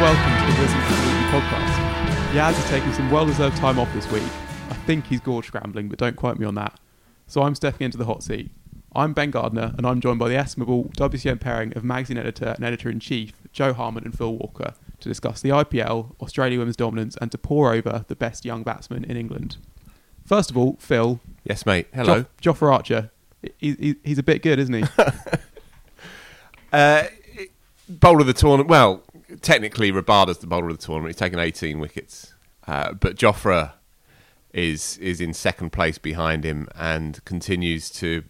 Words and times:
Welcome 0.00 0.46
to 0.46 0.52
the 0.52 0.60
Risen 0.62 0.80
Completely 0.86 1.22
podcast. 1.30 2.32
Yaz 2.32 2.58
is 2.58 2.70
taking 2.70 2.92
some 2.92 3.10
well-deserved 3.10 3.56
time 3.58 3.78
off 3.78 3.92
this 3.92 4.10
week. 4.10 4.22
I 4.70 4.74
think 4.86 5.06
he's 5.06 5.20
gorge 5.20 5.46
scrambling, 5.46 5.88
but 5.88 5.98
don't 5.98 6.16
quote 6.16 6.38
me 6.38 6.46
on 6.46 6.54
that. 6.56 6.80
So 7.26 7.42
I'm 7.42 7.54
stepping 7.54 7.84
into 7.84 7.98
the 7.98 8.06
hot 8.06 8.22
seat. 8.22 8.50
I'm 8.96 9.12
Ben 9.12 9.30
Gardner, 9.30 9.74
and 9.76 9.86
I'm 9.86 10.00
joined 10.00 10.18
by 10.18 10.28
the 10.28 10.36
estimable 10.36 10.84
WCM 10.96 11.40
pairing 11.40 11.76
of 11.76 11.84
magazine 11.84 12.16
editor 12.18 12.54
and 12.56 12.64
editor-in-chief 12.64 13.32
Joe 13.52 13.72
Harman 13.74 14.04
and 14.04 14.16
Phil 14.16 14.34
Walker 14.34 14.74
to 15.00 15.08
discuss 15.08 15.40
the 15.42 15.50
IPL, 15.50 16.14
Australia 16.20 16.58
women's 16.58 16.76
dominance, 16.76 17.16
and 17.20 17.30
to 17.30 17.38
pour 17.38 17.72
over 17.72 18.04
the 18.08 18.16
best 18.16 18.44
young 18.44 18.62
batsman 18.62 19.04
in 19.04 19.16
England. 19.16 19.56
First 20.24 20.50
of 20.50 20.56
all, 20.56 20.76
Phil. 20.80 21.20
Yes, 21.44 21.66
mate. 21.66 21.86
Hello. 21.94 22.24
Jo- 22.40 22.52
Jofra 22.54 22.72
Archer. 22.72 23.10
He, 23.58 23.72
he, 23.74 23.94
he's 24.02 24.18
a 24.18 24.22
bit 24.22 24.42
good, 24.42 24.58
isn't 24.58 24.74
he? 24.74 24.84
Uh, 26.72 27.04
bowler 27.86 28.20
of 28.20 28.26
the 28.26 28.32
tournament. 28.32 28.70
Well, 28.70 29.02
technically, 29.40 29.92
Rabada's 29.92 30.38
the 30.38 30.46
bowler 30.46 30.70
of 30.70 30.78
the 30.78 30.84
tournament. 30.84 31.14
He's 31.14 31.18
taken 31.18 31.38
18 31.38 31.78
wickets, 31.78 32.34
uh, 32.66 32.92
but 32.92 33.16
Jofra 33.16 33.72
is 34.52 34.98
is 34.98 35.20
in 35.20 35.32
second 35.32 35.70
place 35.70 35.96
behind 35.96 36.44
him 36.44 36.68
and 36.76 37.24
continues 37.24 37.88
to 37.90 38.24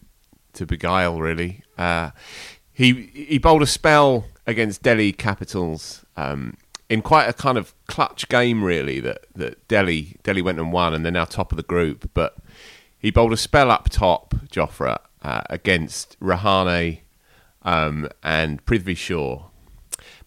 to 0.53 0.65
beguile. 0.65 1.19
Really, 1.19 1.63
uh, 1.77 2.11
he 2.71 3.09
he 3.13 3.37
bowled 3.37 3.61
a 3.61 3.67
spell 3.67 4.25
against 4.47 4.83
Delhi 4.83 5.11
Capitals. 5.11 6.05
Um, 6.15 6.57
in 6.89 7.01
quite 7.01 7.25
a 7.25 7.33
kind 7.33 7.57
of 7.57 7.73
clutch 7.87 8.29
game, 8.29 8.63
really, 8.63 8.99
that, 8.99 9.25
that 9.33 9.67
Delhi 9.67 10.17
Delhi 10.21 10.43
went 10.43 10.59
and 10.59 10.71
won, 10.71 10.93
and 10.93 11.03
they're 11.03 11.11
now 11.11 11.25
top 11.25 11.51
of 11.51 11.55
the 11.55 11.63
group. 11.63 12.11
But 12.13 12.37
he 12.99 13.09
bowled 13.09 13.33
a 13.33 13.37
spell 13.37 13.71
up 13.71 13.89
top, 13.89 14.35
Jofra, 14.51 14.99
uh, 15.23 15.41
against 15.49 16.19
Rahane 16.19 16.99
um, 17.63 18.09
and 18.21 18.63
Prithvi 18.65 18.95
Shaw. 18.95 19.45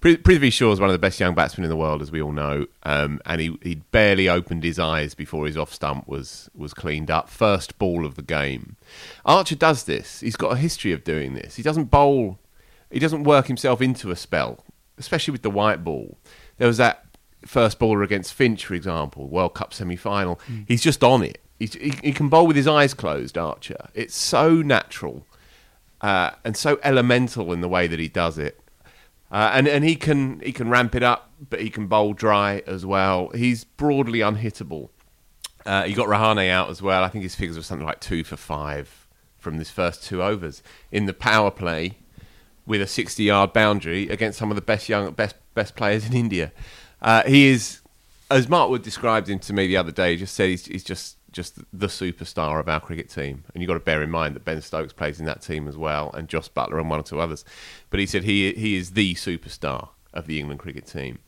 Pri- 0.00 0.16
Prithvi 0.16 0.52
Shaw 0.52 0.72
is 0.72 0.80
one 0.80 0.88
of 0.88 0.92
the 0.92 0.98
best 0.98 1.18
young 1.18 1.34
batsmen 1.34 1.64
in 1.64 1.70
the 1.70 1.76
world, 1.76 2.02
as 2.02 2.10
we 2.12 2.20
all 2.20 2.32
know, 2.32 2.66
um, 2.82 3.20
and 3.24 3.40
he 3.40 3.58
he 3.62 3.76
barely 3.76 4.28
opened 4.28 4.62
his 4.62 4.78
eyes 4.78 5.14
before 5.14 5.46
his 5.46 5.56
off 5.56 5.72
stump 5.72 6.06
was 6.06 6.50
was 6.54 6.74
cleaned 6.74 7.10
up. 7.10 7.28
First 7.28 7.78
ball 7.78 8.04
of 8.04 8.14
the 8.14 8.22
game. 8.22 8.76
Archer 9.24 9.56
does 9.56 9.84
this. 9.84 10.20
He's 10.20 10.36
got 10.36 10.52
a 10.52 10.56
history 10.56 10.92
of 10.92 11.04
doing 11.04 11.34
this. 11.34 11.56
He 11.56 11.62
doesn't 11.62 11.90
bowl. 11.90 12.38
He 12.90 12.98
doesn't 12.98 13.24
work 13.24 13.46
himself 13.46 13.80
into 13.82 14.10
a 14.10 14.16
spell, 14.16 14.64
especially 14.98 15.32
with 15.32 15.42
the 15.42 15.50
white 15.50 15.82
ball. 15.82 16.18
There 16.58 16.68
was 16.68 16.76
that 16.76 17.04
first 17.44 17.78
baller 17.78 18.04
against 18.04 18.34
Finch, 18.34 18.64
for 18.66 18.74
example, 18.74 19.28
World 19.28 19.54
Cup 19.54 19.72
semi 19.72 19.96
final. 19.96 20.38
He's 20.66 20.82
just 20.82 21.02
on 21.02 21.22
it. 21.22 21.38
He's, 21.58 21.74
he, 21.74 21.90
he 22.02 22.12
can 22.12 22.28
bowl 22.28 22.46
with 22.46 22.56
his 22.56 22.66
eyes 22.68 22.92
closed, 22.92 23.38
Archer. 23.38 23.88
It's 23.94 24.14
so 24.14 24.56
natural 24.56 25.26
uh, 26.00 26.32
and 26.44 26.56
so 26.56 26.78
elemental 26.82 27.52
in 27.52 27.60
the 27.60 27.68
way 27.68 27.86
that 27.86 27.98
he 27.98 28.08
does 28.08 28.38
it. 28.38 28.60
Uh, 29.30 29.50
and 29.54 29.66
and 29.66 29.84
he 29.84 29.96
can 29.96 30.40
he 30.40 30.52
can 30.52 30.70
ramp 30.70 30.94
it 30.94 31.02
up, 31.02 31.32
but 31.50 31.60
he 31.60 31.68
can 31.68 31.88
bowl 31.88 32.12
dry 32.12 32.62
as 32.66 32.86
well. 32.86 33.28
He's 33.34 33.64
broadly 33.64 34.20
unhittable. 34.20 34.90
Uh, 35.64 35.84
you 35.86 35.96
got 35.96 36.06
Rahane 36.06 36.48
out 36.48 36.70
as 36.70 36.80
well. 36.80 37.02
I 37.02 37.08
think 37.08 37.24
his 37.24 37.34
figures 37.34 37.56
were 37.56 37.64
something 37.64 37.86
like 37.86 38.00
two 38.00 38.22
for 38.22 38.36
five 38.36 39.08
from 39.36 39.58
this 39.58 39.68
first 39.68 40.04
two 40.04 40.22
overs 40.22 40.62
in 40.92 41.06
the 41.06 41.12
power 41.12 41.50
play 41.50 41.98
with 42.66 42.80
a 42.80 42.86
sixty-yard 42.86 43.52
boundary 43.52 44.08
against 44.08 44.38
some 44.38 44.50
of 44.50 44.54
the 44.54 44.62
best 44.62 44.88
young 44.88 45.10
best 45.12 45.34
best 45.54 45.74
players 45.74 46.06
in 46.06 46.12
India. 46.12 46.52
Uh, 47.02 47.24
he 47.24 47.48
is, 47.48 47.80
as 48.30 48.48
Mark 48.48 48.70
Wood 48.70 48.82
described 48.82 49.28
him 49.28 49.40
to 49.40 49.52
me 49.52 49.66
the 49.66 49.76
other 49.76 49.92
day. 49.92 50.12
He 50.12 50.18
just 50.18 50.34
said 50.34 50.50
he's, 50.50 50.66
he's 50.66 50.84
just 50.84 51.15
just 51.36 51.58
the 51.72 51.86
superstar 51.86 52.58
of 52.58 52.68
our 52.68 52.80
cricket 52.80 53.10
team. 53.10 53.44
And 53.52 53.62
you've 53.62 53.68
got 53.68 53.74
to 53.74 53.80
bear 53.80 54.02
in 54.02 54.10
mind 54.10 54.34
that 54.34 54.44
Ben 54.44 54.60
Stokes 54.62 54.94
plays 54.94 55.20
in 55.20 55.26
that 55.26 55.42
team 55.42 55.68
as 55.68 55.76
well, 55.76 56.10
and 56.14 56.28
Jos 56.28 56.48
Buttler 56.48 56.80
and 56.80 56.88
one 56.88 56.98
or 56.98 57.02
two 57.02 57.20
others. 57.20 57.44
But 57.90 58.00
he 58.00 58.06
said 58.06 58.24
he 58.24 58.52
he 58.54 58.74
is 58.74 58.92
the 58.92 59.14
superstar 59.14 59.90
of 60.14 60.26
the 60.26 60.40
England 60.40 60.60
cricket 60.60 60.86
team. 60.86 61.18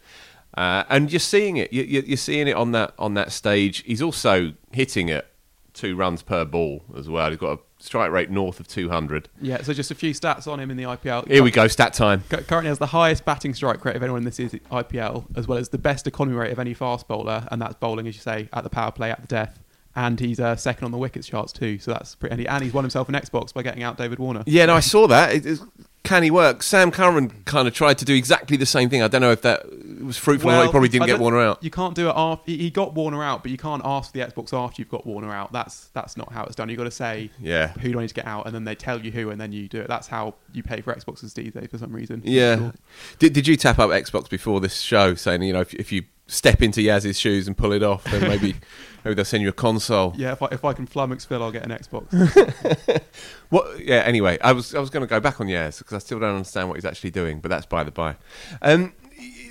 Uh, 0.54 0.84
and 0.88 1.12
you're 1.12 1.20
seeing 1.20 1.58
it. 1.58 1.72
You, 1.72 1.82
you're 1.84 2.16
seeing 2.16 2.48
it 2.48 2.56
on 2.56 2.72
that 2.72 2.94
on 2.98 3.14
that 3.14 3.30
stage. 3.30 3.84
He's 3.84 4.00
also 4.00 4.54
hitting 4.72 5.10
at 5.10 5.26
two 5.74 5.94
runs 5.94 6.22
per 6.22 6.44
ball 6.44 6.82
as 6.96 7.08
well. 7.08 7.28
He's 7.28 7.38
got 7.38 7.58
a 7.58 7.60
strike 7.78 8.10
rate 8.10 8.30
north 8.30 8.58
of 8.58 8.66
200. 8.66 9.28
yeah, 9.40 9.62
so 9.62 9.72
just 9.72 9.92
a 9.92 9.94
few 9.94 10.12
stats 10.12 10.50
on 10.50 10.58
him 10.58 10.72
in 10.72 10.76
the 10.76 10.82
IPL. 10.82 11.28
Here 11.28 11.44
we 11.44 11.52
go, 11.52 11.68
stat 11.68 11.92
time. 11.92 12.24
Currently 12.28 12.66
has 12.66 12.78
the 12.78 12.86
highest 12.86 13.24
batting 13.24 13.54
strike 13.54 13.84
rate 13.84 13.94
of 13.94 14.02
anyone 14.02 14.18
in 14.18 14.24
this 14.24 14.38
IPL, 14.38 15.26
as 15.36 15.46
well 15.46 15.58
as 15.58 15.68
the 15.68 15.78
best 15.78 16.08
economy 16.08 16.36
rate 16.36 16.50
of 16.50 16.58
any 16.58 16.74
fast 16.74 17.06
bowler, 17.06 17.46
and 17.52 17.62
that's 17.62 17.74
bowling, 17.74 18.08
as 18.08 18.16
you 18.16 18.22
say, 18.22 18.48
at 18.52 18.64
the 18.64 18.70
power 18.70 18.90
play, 18.90 19.12
at 19.12 19.20
the 19.20 19.28
death. 19.28 19.60
And 19.98 20.20
he's 20.20 20.38
uh, 20.38 20.54
second 20.54 20.84
on 20.84 20.92
the 20.92 20.96
wickets 20.96 21.26
charts 21.26 21.52
too, 21.52 21.80
so 21.80 21.90
that's 21.90 22.14
pretty. 22.14 22.32
And, 22.32 22.40
he, 22.40 22.46
and 22.46 22.62
he's 22.62 22.72
won 22.72 22.84
himself 22.84 23.08
an 23.08 23.16
Xbox 23.16 23.52
by 23.52 23.64
getting 23.64 23.82
out 23.82 23.98
David 23.98 24.20
Warner. 24.20 24.44
Yeah, 24.46 24.66
no, 24.66 24.74
I 24.74 24.80
saw 24.80 25.08
that. 25.08 25.34
It, 25.34 25.44
it, 25.44 25.58
can 26.04 26.22
he 26.22 26.30
work? 26.30 26.62
Sam 26.62 26.92
Curran 26.92 27.30
kind 27.46 27.66
of 27.66 27.74
tried 27.74 27.98
to 27.98 28.04
do 28.04 28.14
exactly 28.14 28.56
the 28.56 28.64
same 28.64 28.88
thing. 28.90 29.02
I 29.02 29.08
don't 29.08 29.20
know 29.20 29.32
if 29.32 29.42
that 29.42 29.66
was 30.04 30.16
fruitful 30.16 30.50
or 30.50 30.52
not. 30.52 30.66
He 30.66 30.70
probably 30.70 30.88
didn't 30.88 31.08
get 31.08 31.18
Warner 31.18 31.40
out. 31.40 31.64
You 31.64 31.70
can't 31.70 31.96
do 31.96 32.08
it 32.08 32.14
after 32.14 32.52
he 32.52 32.70
got 32.70 32.94
Warner 32.94 33.24
out, 33.24 33.42
but 33.42 33.50
you 33.50 33.58
can't 33.58 33.82
ask 33.84 34.12
for 34.12 34.18
the 34.18 34.24
Xbox 34.24 34.52
after 34.52 34.80
you've 34.80 34.88
got 34.88 35.04
Warner 35.04 35.32
out. 35.32 35.52
That's 35.52 35.88
that's 35.88 36.16
not 36.16 36.32
how 36.32 36.44
it's 36.44 36.54
done. 36.54 36.68
You've 36.68 36.78
got 36.78 36.84
to 36.84 36.92
say, 36.92 37.30
Yeah. 37.40 37.72
who 37.72 37.90
do 37.90 37.98
I 37.98 38.02
need 38.02 38.08
to 38.08 38.14
get 38.14 38.26
out, 38.28 38.46
and 38.46 38.54
then 38.54 38.62
they 38.62 38.76
tell 38.76 39.00
you 39.00 39.10
who, 39.10 39.30
and 39.30 39.40
then 39.40 39.50
you 39.50 39.66
do 39.66 39.80
it. 39.80 39.88
That's 39.88 40.06
how 40.06 40.36
you 40.52 40.62
pay 40.62 40.80
for 40.80 40.94
Xboxes 40.94 41.34
these 41.34 41.52
days 41.52 41.68
for 41.68 41.78
some 41.78 41.92
reason. 41.92 42.22
Yeah. 42.24 42.70
Did, 43.18 43.32
did 43.32 43.48
you 43.48 43.56
tap 43.56 43.80
up 43.80 43.90
Xbox 43.90 44.30
before 44.30 44.60
this 44.60 44.80
show 44.80 45.16
saying, 45.16 45.42
you 45.42 45.52
know, 45.52 45.60
if, 45.62 45.74
if 45.74 45.90
you 45.90 46.04
step 46.28 46.62
into 46.62 46.80
Yaz's 46.82 47.18
shoes 47.18 47.48
and 47.48 47.56
pull 47.56 47.72
it 47.72 47.82
off, 47.82 48.04
then 48.04 48.22
maybe 48.22 48.54
maybe 49.04 49.14
they'll 49.14 49.24
send 49.24 49.42
you 49.42 49.48
a 49.48 49.52
console? 49.52 50.14
Yeah, 50.16 50.32
if 50.32 50.42
I, 50.42 50.48
if 50.52 50.64
I 50.64 50.72
can 50.72 50.86
flummox 50.86 51.26
Phil, 51.26 51.42
I'll 51.42 51.52
get 51.52 51.64
an 51.64 51.70
Xbox. 51.70 52.08
What? 53.50 53.82
Yeah. 53.82 54.02
Anyway, 54.04 54.38
I 54.42 54.52
was 54.52 54.74
I 54.74 54.78
was 54.78 54.90
going 54.90 55.00
to 55.00 55.06
go 55.06 55.20
back 55.20 55.40
on 55.40 55.46
Yaz 55.46 55.78
because 55.78 55.94
I 55.94 55.98
still 55.98 56.20
don't 56.20 56.34
understand 56.34 56.68
what 56.68 56.74
he's 56.74 56.84
actually 56.84 57.10
doing, 57.10 57.40
but 57.40 57.48
that's 57.48 57.64
by 57.64 57.82
the 57.82 57.90
by. 57.90 58.16
Um, 58.60 58.92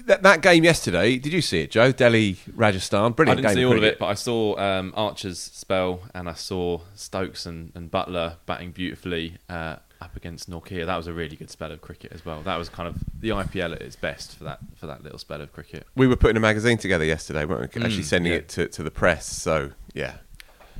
that, 0.05 0.23
that 0.23 0.41
game 0.41 0.63
yesterday, 0.63 1.17
did 1.17 1.33
you 1.33 1.41
see 1.41 1.61
it, 1.61 1.71
Joe? 1.71 1.91
Delhi 1.91 2.37
Rajasthan, 2.53 3.11
brilliant. 3.13 3.39
I 3.39 3.41
didn't 3.41 3.55
game. 3.55 3.61
see 3.61 3.65
all 3.65 3.77
of 3.77 3.83
it, 3.83 3.99
but 3.99 4.05
I 4.05 4.13
saw 4.13 4.57
um, 4.57 4.93
Archer's 4.95 5.39
spell 5.39 6.01
and 6.13 6.29
I 6.29 6.33
saw 6.33 6.81
Stokes 6.95 7.45
and, 7.45 7.71
and 7.75 7.91
Buttler 7.91 8.37
batting 8.45 8.71
beautifully. 8.71 9.37
Uh, 9.49 9.77
up 10.01 10.15
against 10.15 10.49
Nortje. 10.49 10.85
That 10.85 10.95
was 10.97 11.07
a 11.07 11.13
really 11.13 11.35
good 11.35 11.49
spell 11.49 11.71
of 11.71 11.81
cricket 11.81 12.11
as 12.13 12.25
well. 12.25 12.41
That 12.41 12.57
was 12.57 12.69
kind 12.69 12.87
of 12.87 12.95
the 13.19 13.29
IPL 13.29 13.73
at 13.73 13.81
its 13.81 13.95
best 13.95 14.37
for 14.37 14.43
that 14.45 14.59
for 14.75 14.87
that 14.87 15.03
little 15.03 15.17
spell 15.19 15.41
of 15.41 15.51
cricket. 15.53 15.85
We 15.95 16.07
were 16.07 16.15
putting 16.15 16.37
a 16.37 16.39
magazine 16.39 16.77
together 16.77 17.05
yesterday, 17.05 17.45
weren't 17.45 17.73
we? 17.75 17.81
Actually 17.81 18.01
Mm, 18.03 18.05
sending 18.05 18.31
yeah. 18.31 18.39
it 18.39 18.49
to, 18.49 18.67
to 18.67 18.83
the 18.83 18.91
press. 18.91 19.25
So 19.25 19.71
yeah, 19.93 20.17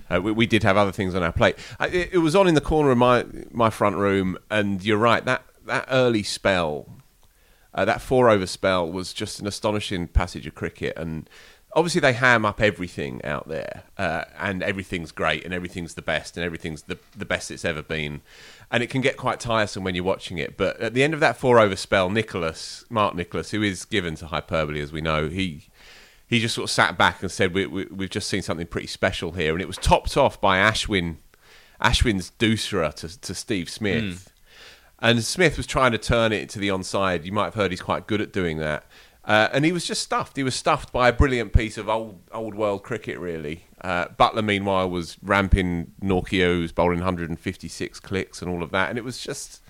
uh, 0.10 0.22
we, 0.22 0.32
we 0.32 0.48
did 0.48 0.64
have 0.64 0.78
other 0.78 0.92
things 0.92 1.16
on 1.16 1.24
our 1.24 1.32
plate. 1.32 1.56
I, 1.80 1.88
it, 1.88 2.10
it 2.14 2.18
was 2.20 2.36
on 2.36 2.48
in 2.48 2.56
the 2.56 2.62
corner 2.62 2.92
of 2.92 2.98
my 2.98 3.26
my 3.52 3.70
front 3.70 3.96
room, 3.96 4.38
and 4.50 4.84
you're 4.84 4.98
right. 4.98 5.24
That 5.26 5.44
that 5.66 5.86
early 5.90 6.24
spell, 6.24 6.88
uh, 7.74 7.86
that 7.86 8.02
four 8.02 8.30
over 8.30 8.46
spell, 8.46 8.90
was 8.90 9.14
just 9.14 9.40
an 9.40 9.48
astonishing 9.48 10.08
passage 10.08 10.46
of 10.48 10.56
cricket, 10.56 10.96
and 10.98 11.30
obviously 11.78 12.02
they 12.02 12.14
ham 12.14 12.44
up 12.44 12.60
everything 12.60 13.24
out 13.24 13.48
there, 13.48 13.84
uh, 14.00 14.24
and 14.40 14.64
everything's 14.64 15.12
great, 15.12 15.46
and 15.46 15.54
everything's 15.54 15.94
the 15.94 16.02
best, 16.02 16.36
and 16.36 16.44
everything's 16.44 16.82
the 16.84 16.98
the 17.16 17.24
best 17.26 17.52
it's 17.52 17.64
ever 17.64 17.84
been. 17.84 18.22
And 18.72 18.82
it 18.82 18.90
can 18.90 19.00
get 19.02 19.16
quite 19.16 19.40
tiresome 19.40 19.84
when 19.84 19.94
you're 19.96 20.04
watching 20.04 20.40
it. 20.40 20.58
But 20.58 20.82
at 20.82 20.94
the 20.96 21.04
end 21.04 21.14
of 21.14 21.20
that 21.22 21.38
four 21.38 21.60
over 21.60 21.76
spell, 21.76 22.10
Nicholas, 22.10 22.84
Mark 22.90 23.16
Nicholas, 23.16 23.52
who 23.52 23.62
is 23.62 23.86
given 23.86 24.16
to 24.16 24.26
hyperbole, 24.28 24.82
as 24.82 24.92
we 24.92 25.02
know, 25.02 25.30
he 25.30 25.68
he 26.28 26.40
just 26.40 26.56
sort 26.56 26.66
of 26.66 26.72
sat 26.72 26.98
back 26.98 27.22
and 27.22 27.32
said, 27.32 27.54
we, 27.54 27.68
we, 27.68 27.86
"We've 27.86 28.10
just 28.10 28.28
seen 28.28 28.42
something 28.42 28.68
pretty 28.68 28.88
special 28.88 29.34
here," 29.34 29.54
and 29.54 29.62
it 29.62 29.68
was 29.68 29.78
topped 29.78 30.18
off 30.18 30.42
by 30.42 30.58
Ashwin, 30.58 31.18
Ashwin's 31.80 32.32
doosra 32.40 32.92
to, 32.96 33.22
to 33.22 33.36
Steve 33.36 33.70
Smith, 33.70 34.34
and 35.00 35.24
Smith 35.24 35.58
was 35.58 35.68
trying 35.68 35.92
to 35.92 36.00
turn 36.00 36.34
it 36.34 36.50
to 36.50 36.60
the 36.60 36.70
onside. 36.70 37.24
You 37.24 37.32
might 37.32 37.46
have 37.46 37.54
heard 37.54 37.72
he's 37.72 37.82
quite 37.84 38.08
good 38.08 38.20
at 38.20 38.34
doing 38.34 38.58
that, 38.58 38.84
uh, 39.28 39.50
and 39.52 39.66
he 39.66 39.72
was 39.72 39.86
just 39.86 40.02
stuffed. 40.02 40.38
He 40.38 40.44
was 40.44 40.56
stuffed 40.56 40.92
by 40.92 41.10
a 41.10 41.14
brilliant 41.14 41.54
piece 41.54 41.78
of 41.78 41.88
old 41.90 42.22
old 42.32 42.56
world 42.56 42.82
cricket, 42.84 43.20
really. 43.20 43.66
Uh, 43.82 44.08
Buttler, 44.08 44.44
meanwhile, 44.44 44.90
was 44.90 45.18
ramping 45.22 45.92
Nortje, 46.02 46.56
who 46.56 46.62
was 46.62 46.72
bowling 46.72 47.00
156 47.00 48.00
clicks 48.00 48.42
and 48.42 48.50
all 48.50 48.64
of 48.64 48.72
that, 48.72 48.90
and 48.90 48.98
it 48.98 49.04
was 49.04 49.20
just 49.20 49.62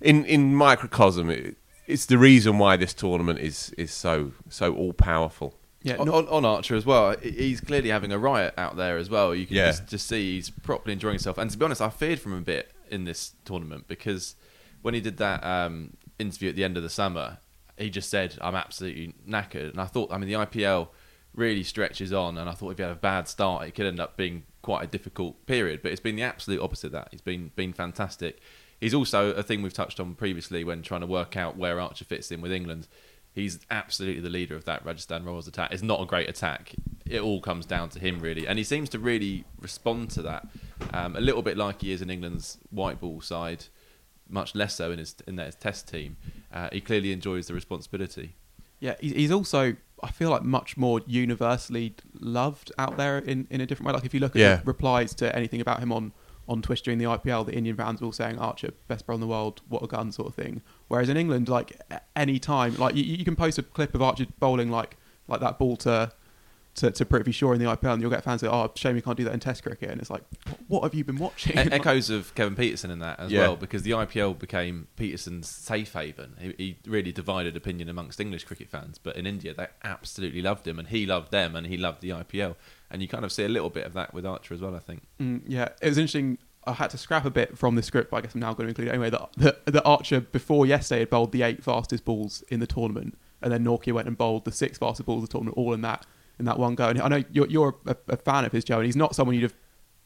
in 0.00 0.24
in 0.24 0.54
microcosm. 0.54 1.30
It, 1.30 1.56
it's 1.86 2.06
the 2.06 2.18
reason 2.18 2.58
why 2.58 2.76
this 2.76 2.92
tournament 2.92 3.38
is 3.38 3.70
is 3.78 3.92
so 3.92 4.32
so 4.48 4.74
all 4.74 4.92
powerful. 4.92 5.54
Yeah, 5.82 5.98
on, 5.98 6.08
on, 6.08 6.26
on 6.26 6.44
Archer 6.44 6.74
as 6.74 6.84
well, 6.84 7.14
he's 7.22 7.60
clearly 7.60 7.90
having 7.90 8.10
a 8.10 8.18
riot 8.18 8.54
out 8.58 8.76
there 8.76 8.96
as 8.98 9.08
well. 9.08 9.32
You 9.32 9.46
can 9.46 9.54
Yeah. 9.54 9.66
just, 9.66 9.86
just 9.86 10.08
see 10.08 10.34
he's 10.34 10.50
properly 10.50 10.94
enjoying 10.94 11.12
himself. 11.14 11.38
And 11.38 11.48
to 11.48 11.56
be 11.56 11.64
honest, 11.64 11.80
I 11.80 11.90
feared 11.90 12.18
for 12.18 12.30
him 12.30 12.38
a 12.38 12.40
bit 12.40 12.72
in 12.90 13.04
this 13.04 13.34
tournament 13.44 13.84
because 13.86 14.34
when 14.82 14.94
he 14.94 15.00
did 15.00 15.18
that 15.18 15.44
um, 15.44 15.96
interview 16.18 16.48
at 16.48 16.56
the 16.56 16.64
end 16.64 16.76
of 16.76 16.82
the 16.82 16.90
summer, 16.90 17.38
he 17.78 17.90
just 17.90 18.10
said, 18.10 18.36
"I'm 18.40 18.54
absolutely 18.54 19.14
knackered." 19.28 19.70
And 19.70 19.80
I 19.80 19.86
thought, 19.86 20.12
I 20.12 20.18
mean, 20.18 20.28
the 20.28 20.34
IPL 20.36 20.88
really 21.34 21.62
stretches 21.62 22.12
on, 22.12 22.38
and 22.38 22.48
I 22.48 22.52
thought 22.52 22.70
if 22.70 22.78
he 22.78 22.82
had 22.82 22.92
a 22.92 22.96
bad 22.96 23.28
start, 23.28 23.66
it 23.66 23.74
could 23.74 23.86
end 23.86 24.00
up 24.00 24.16
being 24.16 24.44
quite 24.62 24.84
a 24.84 24.86
difficult 24.86 25.46
period. 25.46 25.80
But 25.82 25.92
it's 25.92 26.00
been 26.00 26.16
the 26.16 26.22
absolute 26.22 26.60
opposite 26.60 26.88
of 26.88 26.92
that. 26.92 27.08
He's 27.10 27.20
been 27.20 27.52
been 27.54 27.72
fantastic. 27.72 28.40
He's 28.80 28.94
also 28.94 29.32
a 29.32 29.42
thing 29.42 29.62
we've 29.62 29.72
touched 29.72 30.00
on 30.00 30.14
previously 30.14 30.64
when 30.64 30.82
trying 30.82 31.00
to 31.00 31.06
work 31.06 31.36
out 31.36 31.56
where 31.56 31.80
Archer 31.80 32.04
fits 32.04 32.30
in 32.30 32.40
with 32.40 32.52
England. 32.52 32.88
He's 33.32 33.60
absolutely 33.70 34.22
the 34.22 34.30
leader 34.30 34.54
of 34.54 34.64
that 34.64 34.84
Rajasthan 34.84 35.24
Royals 35.24 35.46
attack. 35.46 35.70
It's 35.72 35.82
not 35.82 36.00
a 36.00 36.06
great 36.06 36.28
attack. 36.28 36.74
It 37.04 37.20
all 37.20 37.40
comes 37.40 37.66
down 37.66 37.90
to 37.90 37.98
him, 37.98 38.20
really. 38.20 38.46
And 38.46 38.58
he 38.58 38.64
seems 38.64 38.88
to 38.90 38.98
really 38.98 39.44
respond 39.60 40.10
to 40.12 40.22
that 40.22 40.48
um, 40.92 41.16
a 41.16 41.20
little 41.20 41.42
bit 41.42 41.56
like 41.56 41.82
he 41.82 41.92
is 41.92 42.00
in 42.00 42.10
England's 42.10 42.58
white 42.70 42.98
ball 42.98 43.20
side, 43.20 43.66
much 44.28 44.54
less 44.54 44.74
so 44.74 44.90
in 44.90 44.98
his 44.98 45.14
in 45.26 45.36
their 45.36 45.50
test 45.52 45.88
team. 45.88 46.16
Uh, 46.52 46.68
he 46.72 46.80
clearly 46.80 47.12
enjoys 47.12 47.46
the 47.46 47.54
responsibility. 47.54 48.34
Yeah, 48.80 48.94
he's 49.00 49.30
also 49.32 49.76
I 50.02 50.10
feel 50.10 50.30
like 50.30 50.42
much 50.42 50.76
more 50.76 51.00
universally 51.06 51.94
loved 52.20 52.70
out 52.78 52.96
there 52.96 53.18
in, 53.18 53.46
in 53.50 53.60
a 53.60 53.66
different 53.66 53.86
way. 53.88 53.94
Like 53.94 54.04
if 54.04 54.12
you 54.14 54.20
look 54.20 54.36
at 54.36 54.40
Yeah. 54.40 54.56
the 54.56 54.64
replies 54.64 55.14
to 55.16 55.34
anything 55.34 55.60
about 55.60 55.80
him 55.80 55.92
on 55.92 56.12
on 56.48 56.62
Twitch 56.62 56.82
during 56.82 56.98
the 56.98 57.06
IPL, 57.06 57.44
the 57.46 57.54
Indian 57.54 57.76
fans 57.76 58.00
were 58.00 58.06
all 58.06 58.12
saying 58.12 58.38
Archer 58.38 58.70
best 58.86 59.04
bowler 59.06 59.14
in 59.16 59.20
the 59.20 59.26
world, 59.26 59.62
what 59.68 59.82
a 59.82 59.88
gun 59.88 60.12
sort 60.12 60.28
of 60.28 60.34
thing. 60.34 60.62
Whereas 60.86 61.08
in 61.08 61.16
England, 61.16 61.48
like 61.48 61.80
any 62.14 62.38
time, 62.38 62.76
like 62.76 62.94
you, 62.94 63.02
you 63.02 63.24
can 63.24 63.34
post 63.34 63.58
a 63.58 63.62
clip 63.64 63.94
of 63.96 64.02
Archer 64.02 64.26
bowling 64.38 64.70
like 64.70 64.96
like 65.28 65.40
that 65.40 65.58
ball 65.58 65.76
to. 65.78 66.12
To, 66.76 66.90
to 66.90 67.04
Prithvi 67.06 67.32
Shaw 67.32 67.52
in 67.52 67.58
the 67.58 67.64
IPL, 67.64 67.94
and 67.94 68.02
you'll 68.02 68.10
get 68.10 68.22
fans 68.22 68.42
that 68.42 68.52
"Oh, 68.52 68.70
shame 68.74 68.96
you 68.96 69.02
can't 69.02 69.16
do 69.16 69.24
that 69.24 69.32
in 69.32 69.40
Test 69.40 69.62
cricket." 69.62 69.88
And 69.90 69.98
it's 69.98 70.10
like, 70.10 70.22
what, 70.68 70.82
have 70.82 70.92
you 70.94 71.04
been 71.04 71.16
watching? 71.16 71.56
E- 71.56 71.72
echoes 71.72 72.10
of 72.10 72.34
Kevin 72.34 72.54
Pietersen 72.54 72.90
in 72.90 72.98
that 72.98 73.18
as 73.18 73.32
Yeah. 73.32 73.40
well, 73.40 73.56
because 73.56 73.82
the 73.82 73.92
IPL 73.92 74.38
became 74.38 74.86
Pietersen's 74.98 75.48
safe 75.48 75.94
haven. 75.94 76.34
He, 76.38 76.54
he 76.58 76.76
really 76.86 77.12
divided 77.12 77.56
opinion 77.56 77.88
amongst 77.88 78.20
English 78.20 78.44
cricket 78.44 78.68
fans, 78.68 78.98
but 78.98 79.16
in 79.16 79.26
India 79.26 79.54
they 79.54 79.68
absolutely 79.84 80.42
loved 80.42 80.68
him, 80.68 80.78
and 80.78 80.88
he 80.88 81.06
loved 81.06 81.30
them, 81.30 81.56
and 81.56 81.66
he 81.66 81.78
loved 81.78 82.02
the 82.02 82.10
IPL. 82.10 82.56
And 82.90 83.00
you 83.00 83.08
kind 83.08 83.24
of 83.24 83.32
see 83.32 83.44
a 83.44 83.48
little 83.48 83.70
bit 83.70 83.86
of 83.86 83.94
that 83.94 84.12
with 84.12 84.26
Archer 84.26 84.52
as 84.52 84.60
well, 84.60 84.76
I 84.76 84.80
think. 84.80 85.06
Mm, 85.18 85.42
yeah, 85.48 85.70
it 85.80 85.88
was 85.88 85.96
interesting. 85.96 86.36
I 86.66 86.72
had 86.74 86.90
to 86.90 86.98
scrap 86.98 87.24
a 87.24 87.30
bit 87.30 87.56
from 87.56 87.76
the 87.76 87.82
script, 87.82 88.10
but 88.10 88.18
I 88.18 88.20
guess 88.20 88.34
I'm 88.34 88.40
now 88.40 88.52
going 88.52 88.66
to 88.66 88.68
include 88.68 88.88
it 88.88 88.90
anyway. 88.90 89.08
That 89.08 89.30
that, 89.38 89.64
that 89.64 89.84
Archer 89.86 90.20
before 90.20 90.66
yesterday 90.66 90.98
had 91.00 91.08
bowled 91.10 91.32
the 91.32 91.40
eight 91.40 91.64
fastest 91.64 92.04
balls 92.04 92.44
in 92.50 92.60
the 92.60 92.66
tournament, 92.66 93.16
and 93.40 93.50
then 93.50 93.64
Nortje 93.64 93.94
went 93.94 94.08
and 94.08 94.18
bowled 94.18 94.44
the 94.44 94.52
six 94.52 94.76
fastest 94.76 95.06
balls 95.06 95.22
of 95.22 95.28
the 95.30 95.32
tournament, 95.32 95.56
all 95.56 95.72
in 95.72 95.80
that 95.80 96.04
in 96.38 96.44
that 96.44 96.58
one 96.58 96.74
go. 96.74 96.88
And 96.88 97.00
I 97.00 97.08
know 97.08 97.22
you're 97.30 97.48
you're 97.48 97.74
a, 97.86 97.96
a 98.08 98.16
fan 98.16 98.44
of 98.44 98.52
his, 98.52 98.64
Joe, 98.64 98.76
and 98.76 98.86
he's 98.86 98.96
not 98.96 99.14
someone 99.14 99.34
you'd 99.34 99.42
have 99.42 99.54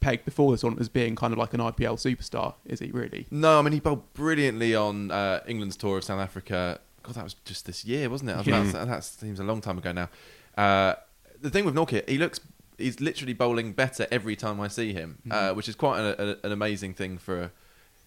pegged 0.00 0.24
before 0.24 0.50
this 0.52 0.62
tournament 0.62 0.80
as 0.80 0.88
being 0.88 1.14
kind 1.14 1.32
of 1.32 1.38
like 1.38 1.52
an 1.54 1.60
IPL 1.60 1.98
superstar, 1.98 2.54
is 2.64 2.80
he? 2.80 2.90
Really? 2.90 3.26
No, 3.30 3.58
I 3.58 3.62
mean 3.62 3.72
he 3.72 3.80
bowled 3.80 4.12
brilliantly 4.14 4.74
on 4.74 5.10
uh, 5.10 5.40
England's 5.46 5.76
tour 5.76 5.98
of 5.98 6.04
South 6.04 6.20
Africa. 6.20 6.80
God, 7.02 7.14
that 7.14 7.24
was 7.24 7.34
just 7.44 7.66
this 7.66 7.84
year, 7.84 8.08
wasn't 8.10 8.30
it? 8.30 8.46
Yeah. 8.46 8.68
about 8.68 8.88
that 8.88 9.04
seems 9.04 9.40
a 9.40 9.44
long 9.44 9.60
time 9.60 9.78
ago 9.78 9.92
now. 9.92 10.08
Uh, 10.56 10.94
the 11.40 11.50
thing 11.50 11.64
with 11.64 11.74
Nortje, 11.74 12.06
he 12.08 12.18
looks 12.18 12.40
he's 12.80 13.00
literally 13.00 13.32
bowling 13.32 13.72
better 13.72 14.06
every 14.10 14.34
time 14.36 14.60
I 14.60 14.68
see 14.68 14.92
him, 14.92 15.18
uh, 15.30 15.52
which 15.52 15.68
is 15.68 15.74
quite 15.74 16.00
a, 16.00 16.22
a, 16.22 16.46
an 16.46 16.52
amazing 16.52 16.94
thing 16.94 17.18
for 17.18 17.42
a, 17.42 17.50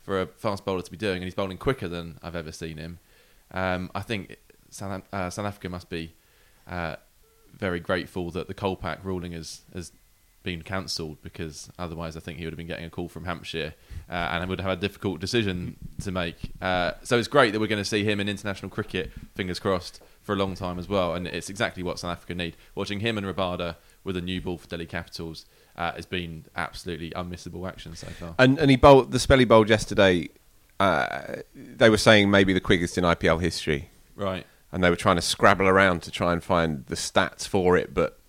for 0.04 0.22
a 0.22 0.26
fast 0.26 0.66
bowler 0.66 0.82
to 0.82 0.92
be 0.92 0.98
doing, 0.98 1.18
and 1.18 1.24
he's 1.24 1.36
bowling 1.36 1.58
quicker 1.58 1.88
than 1.88 2.18
I've 2.22 2.36
ever 2.36 2.52
seen 2.52 2.78
him. 2.78 3.00
Um, 3.52 3.92
I 3.94 4.02
think 4.02 4.38
South, 4.70 5.04
uh, 5.14 5.30
South 5.30 5.46
Africa 5.46 5.70
must 5.70 5.90
be 5.90 6.16
uh, 6.68 6.96
very 7.58 7.80
grateful 7.80 8.32
that 8.32 8.48
the 8.48 8.54
Kolpak 8.54 9.04
ruling 9.04 9.32
has 9.34 9.62
has 9.74 9.92
been 10.44 10.62
cancelled 10.62 11.22
because 11.22 11.70
otherwise 11.80 12.18
I 12.18 12.20
think 12.20 12.38
he 12.38 12.46
would 12.46 12.52
have 12.52 12.58
been 12.58 12.68
getting 12.68 12.86
a 12.86 12.90
call 12.90 13.08
from 13.08 13.24
Hampshire 13.26 13.74
uh, 14.10 14.14
and 14.14 14.48
would 14.50 14.60
have 14.60 14.70
had 14.70 14.78
a 14.78 14.82
difficult 14.82 15.22
decision 15.22 15.78
to 16.02 16.12
make. 16.12 16.36
Uh, 16.62 16.92
so 17.02 17.18
it's 17.18 17.30
great 17.30 17.52
that 17.54 17.62
we're 17.62 17.68
going 17.68 17.82
to 17.82 17.90
see 17.90 18.04
him 18.04 18.20
in 18.20 18.28
international 18.28 18.70
cricket, 18.70 19.12
fingers 19.36 19.58
crossed, 19.60 20.02
for 20.22 20.34
a 20.34 20.36
long 20.36 20.54
time 20.56 20.78
as 20.78 20.88
well. 20.90 21.16
And 21.16 21.28
it's 21.28 21.50
exactly 21.50 21.82
what 21.82 22.00
South 22.00 22.12
Africa 22.12 22.36
need. 22.36 22.56
Watching 22.76 23.00
him 23.00 23.18
and 23.18 23.26
Rabada 23.26 23.78
with 24.04 24.18
a 24.18 24.22
new 24.22 24.42
ball 24.42 24.58
for 24.58 24.68
Delhi 24.68 24.86
Capitals 24.86 25.46
uh, 25.78 25.94
has 25.94 26.06
been 26.06 26.46
absolutely 26.56 27.12
unmissable 27.12 27.68
action 27.68 27.96
so 27.96 28.08
far. 28.08 28.36
And 28.38 28.60
and 28.60 28.70
he 28.70 28.78
bowled 28.78 29.12
the 29.12 29.20
spelly 29.20 29.48
bowled 29.48 29.70
yesterday. 29.70 30.30
Uh, 30.80 31.38
they 31.56 31.90
were 31.90 31.98
saying 31.98 32.30
maybe 32.30 32.52
the 32.52 32.60
quickest 32.60 32.98
in 32.98 33.06
IPL 33.06 33.40
history, 33.40 33.90
Right. 34.16 34.46
And 34.74 34.84
they 34.84 34.90
were 34.90 34.96
trying 34.96 35.16
to 35.18 35.22
scrabble 35.22 35.68
around 35.68 36.02
to 36.04 36.12
try 36.12 36.34
and 36.34 36.44
find 36.44 36.86
the 36.88 36.96
stats 36.96 37.48
for 37.48 37.78
it, 37.78 37.94
but 37.94 38.20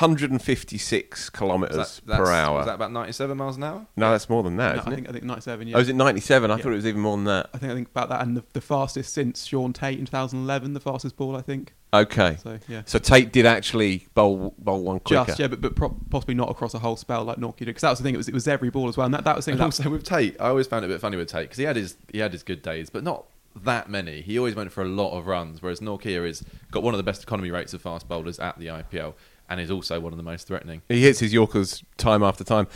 156 0.00 1.30
kilometers 1.30 2.02
that- 2.06 2.16
per 2.16 2.30
hour. 2.32 2.58
Was 2.58 2.66
that 2.66 2.74
about 2.74 2.92
97 2.92 3.36
miles 3.36 3.56
an 3.56 3.62
hour? 3.64 3.86
no, 3.96 4.10
that's 4.10 4.28
more 4.28 4.42
than 4.42 4.56
that, 4.56 4.74
No, 4.76 4.80
isn't 4.82 4.88
I 4.88 4.92
it? 4.92 4.94
think 4.96 5.08
I 5.08 5.12
think 5.12 5.24
97. 5.24 5.68
Yeah. 5.68 5.76
Oh, 5.76 5.80
is 5.80 5.88
it 5.88 5.94
97? 5.96 6.50
I 6.50 6.56
Yeah. 6.56 6.62
thought 6.62 6.72
it 6.72 6.76
was 6.76 6.86
even 6.86 7.00
more 7.00 7.16
than 7.16 7.24
that. 7.26 7.50
I 7.54 7.58
think 7.58 7.72
I 7.72 7.74
think 7.74 7.88
about 7.88 8.08
that, 8.08 8.20
and 8.22 8.36
the, 8.36 8.44
the 8.52 8.60
fastest 8.60 9.12
since 9.14 9.44
Shaun 9.46 9.72
Tait 9.72 9.98
in 9.98 10.04
2011, 10.06 10.74
the 10.74 10.80
fastest 10.80 11.16
ball 11.16 11.36
I 11.36 11.40
think. 11.42 11.74
Okay. 11.94 12.36
So 12.42 12.58
yeah. 12.68 12.82
So 12.84 12.98
Tait 12.98 13.32
did 13.32 13.46
actually 13.46 14.06
bowl 14.14 14.54
bowl 14.58 14.82
one 14.82 15.00
quicker. 15.00 15.24
Just 15.26 15.38
yeah, 15.38 15.46
but 15.46 15.60
but 15.60 15.76
pro- 15.76 15.96
possibly 16.10 16.34
not 16.34 16.50
across 16.50 16.74
a 16.74 16.78
whole 16.80 16.96
spell 16.96 17.24
like 17.24 17.38
Nortje 17.38 17.58
did, 17.58 17.66
because 17.66 17.82
that 17.82 17.90
was 17.90 17.98
the 18.00 18.02
thing. 18.04 18.14
It 18.14 18.18
was 18.18 18.28
it 18.28 18.34
was 18.34 18.48
every 18.48 18.70
ball 18.70 18.88
as 18.88 18.96
well, 18.96 19.06
and 19.06 19.14
that, 19.14 19.24
that 19.24 19.36
was 19.36 19.44
the 19.44 19.52
thing. 19.52 19.60
And 19.60 19.72
That, 19.72 19.78
also 19.80 19.88
with 19.90 20.04
Tait, 20.04 20.36
I 20.40 20.48
always 20.48 20.66
found 20.66 20.84
it 20.84 20.90
a 20.90 20.94
bit 20.94 21.00
funny 21.00 21.16
with 21.16 21.28
Tait 21.28 21.42
because 21.44 21.58
he 21.58 21.64
had 21.64 21.76
his 21.76 21.96
he 22.12 22.18
had 22.18 22.32
his 22.32 22.42
good 22.42 22.60
days, 22.60 22.90
but 22.90 23.02
not 23.04 23.24
that 23.64 23.88
many. 23.88 24.20
He 24.20 24.38
always 24.38 24.54
went 24.54 24.72
for 24.72 24.82
a 24.82 24.88
lot 24.88 25.16
of 25.16 25.26
runs, 25.26 25.62
whereas 25.62 25.80
Nortje 25.80 26.26
is 26.28 26.44
got 26.70 26.82
one 26.82 26.94
of 26.94 26.98
the 26.98 27.04
best 27.04 27.22
economy 27.22 27.50
rates 27.50 27.72
of 27.74 27.82
fast 27.82 28.08
bowlers 28.08 28.38
at 28.38 28.58
the 28.58 28.66
IPL, 28.66 29.14
and 29.48 29.60
is 29.60 29.70
also 29.70 29.98
one 30.00 30.12
of 30.12 30.16
the 30.16 30.22
most 30.22 30.46
threatening. 30.46 30.82
He 30.88 31.02
hits 31.02 31.18
his 31.20 31.32
Yorkers 31.32 31.82
time 31.96 32.22
after 32.22 32.44
time. 32.44 32.66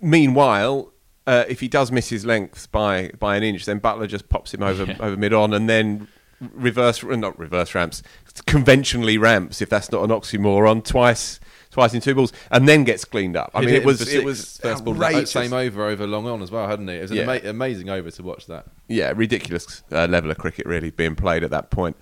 Meanwhile, 0.00 0.92
uh, 1.26 1.44
if 1.48 1.60
he 1.60 1.68
does 1.68 1.92
miss 1.92 2.08
his 2.08 2.24
length 2.26 2.70
by, 2.72 3.10
by 3.18 3.36
an 3.36 3.42
inch, 3.42 3.64
then 3.64 3.80
Buttler 3.80 4.08
just 4.08 4.28
pops 4.28 4.52
him 4.52 4.62
over 4.62 4.84
Yeah. 4.84 4.96
over 5.00 5.16
mid 5.16 5.32
on, 5.32 5.52
and 5.54 5.68
then 5.68 6.08
reverse 6.40 7.02
not 7.04 7.38
reverse 7.38 7.74
ramps, 7.74 8.02
conventionally 8.46 9.16
ramps 9.16 9.62
if 9.62 9.68
that's 9.68 9.92
not 9.92 10.02
an 10.02 10.10
oxymoron 10.10 10.84
twice 10.84 11.38
twice 11.72 11.92
in 11.94 12.00
two 12.00 12.14
balls, 12.14 12.32
and 12.52 12.68
then 12.68 12.84
gets 12.84 13.04
cleaned 13.04 13.36
up. 13.36 13.50
I 13.54 13.60
He'd 13.60 13.66
mean, 13.66 13.74
hit 13.74 13.82
it 13.82 13.86
was 13.86 14.04
for 14.04 14.16
it 14.16 14.24
was 14.24 14.58
first 14.58 14.84
ball, 14.84 14.94
outrageous. 14.94 15.32
same 15.32 15.52
over 15.52 15.84
over 15.86 16.06
long 16.06 16.28
on 16.28 16.40
as 16.42 16.50
well, 16.52 16.68
hadn't 16.68 16.86
he? 16.86 16.94
It 16.94 17.02
was 17.02 17.10
an 17.10 17.16
Yeah. 17.16 17.22
ama- 17.32 17.48
amazing 17.50 17.88
over 17.90 18.10
to 18.10 18.22
watch 18.22 18.46
that. 18.46 18.66
yeah, 18.88 19.12
ridiculous 19.16 19.82
uh, 19.90 20.06
level 20.06 20.30
of 20.30 20.38
cricket 20.38 20.66
really 20.66 20.90
being 20.90 21.16
played 21.16 21.42
at 21.42 21.50
that 21.50 21.70
point. 21.70 21.96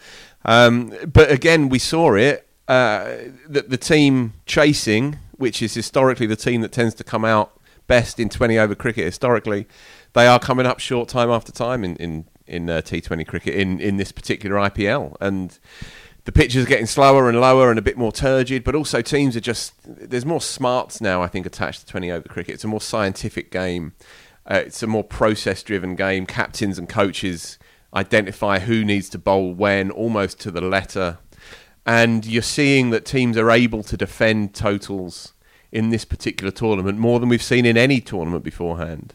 Um, 0.45 0.93
but 1.11 1.31
again, 1.31 1.69
we 1.71 1.79
saw 1.79 2.15
it. 2.15 2.47
Uh, 2.69 3.17
the, 3.49 3.63
the 3.63 3.77
team 3.77 4.35
chasing, 4.47 5.19
which 5.33 5.61
is 5.63 5.75
historically 5.75 6.27
the 6.27 6.37
team 6.37 6.61
that 6.61 6.71
tends 6.73 6.95
to 6.95 7.03
come 7.05 7.25
out 7.25 7.53
best 7.89 8.21
in 8.21 8.29
20 8.29 8.59
over 8.59 8.75
cricket 8.77 9.05
historically, 9.05 9.67
they 10.13 10.27
are 10.27 10.39
coming 10.39 10.67
up 10.67 10.79
short 10.79 11.09
time 11.09 11.31
after 11.31 11.51
time 11.51 11.83
in 11.85 11.97
in, 11.97 12.25
in 12.47 12.71
uh, 12.71 12.81
T20 12.81 13.27
cricket 13.27 13.55
in, 13.55 13.81
in 13.81 13.97
this 13.97 14.13
particular 14.13 14.57
IPL. 14.57 15.17
And 15.21 15.59
the 16.25 16.33
pitches 16.33 16.65
are 16.65 16.69
getting 16.69 16.87
slower 16.87 17.29
and 17.29 17.41
lower 17.41 17.71
and 17.71 17.79
a 17.79 17.83
bit 17.83 17.97
more 17.97 18.13
turgid, 18.13 18.65
but 18.65 18.75
also 18.75 19.03
teams 19.03 19.37
are 19.37 19.41
just 19.41 19.75
there's 19.87 20.27
more 20.27 20.41
smarts 20.41 21.01
now. 21.01 21.23
I 21.23 21.29
think 21.29 21.47
attached 21.47 21.81
to 21.81 21.87
20 21.87 22.11
over 22.11 22.29
cricket. 22.29 22.55
It's 22.55 22.65
a 22.65 22.69
more 22.69 22.81
scientific 22.81 23.51
game. 23.51 23.95
Uh, 24.51 24.63
it's 24.67 24.83
a 24.83 24.87
more 24.87 25.05
process-driven 25.05 25.95
game. 25.97 26.27
Captains 26.27 26.79
and 26.79 26.89
coaches 26.89 27.59
identify 27.95 28.59
who 28.59 28.85
needs 28.85 29.09
to 29.11 29.19
bowl 29.19 29.55
when, 29.55 29.91
almost 29.91 30.41
to 30.41 30.51
the 30.51 30.61
letter. 30.61 31.19
And 31.87 32.25
you're 32.27 32.43
seeing 32.43 32.91
that 32.91 33.05
teams 33.05 33.37
are 33.37 33.51
able 33.51 33.83
to 33.85 33.97
defend 33.97 34.55
totals 34.55 35.35
in 35.73 35.91
this 35.91 36.05
particular 36.05 36.51
tournament 36.51 36.99
more 36.99 37.21
than 37.21 37.29
we've 37.29 37.43
seen 37.43 37.65
in 37.65 37.77
any 37.77 38.01
tournament 38.01 38.45
beforehand. 38.45 39.15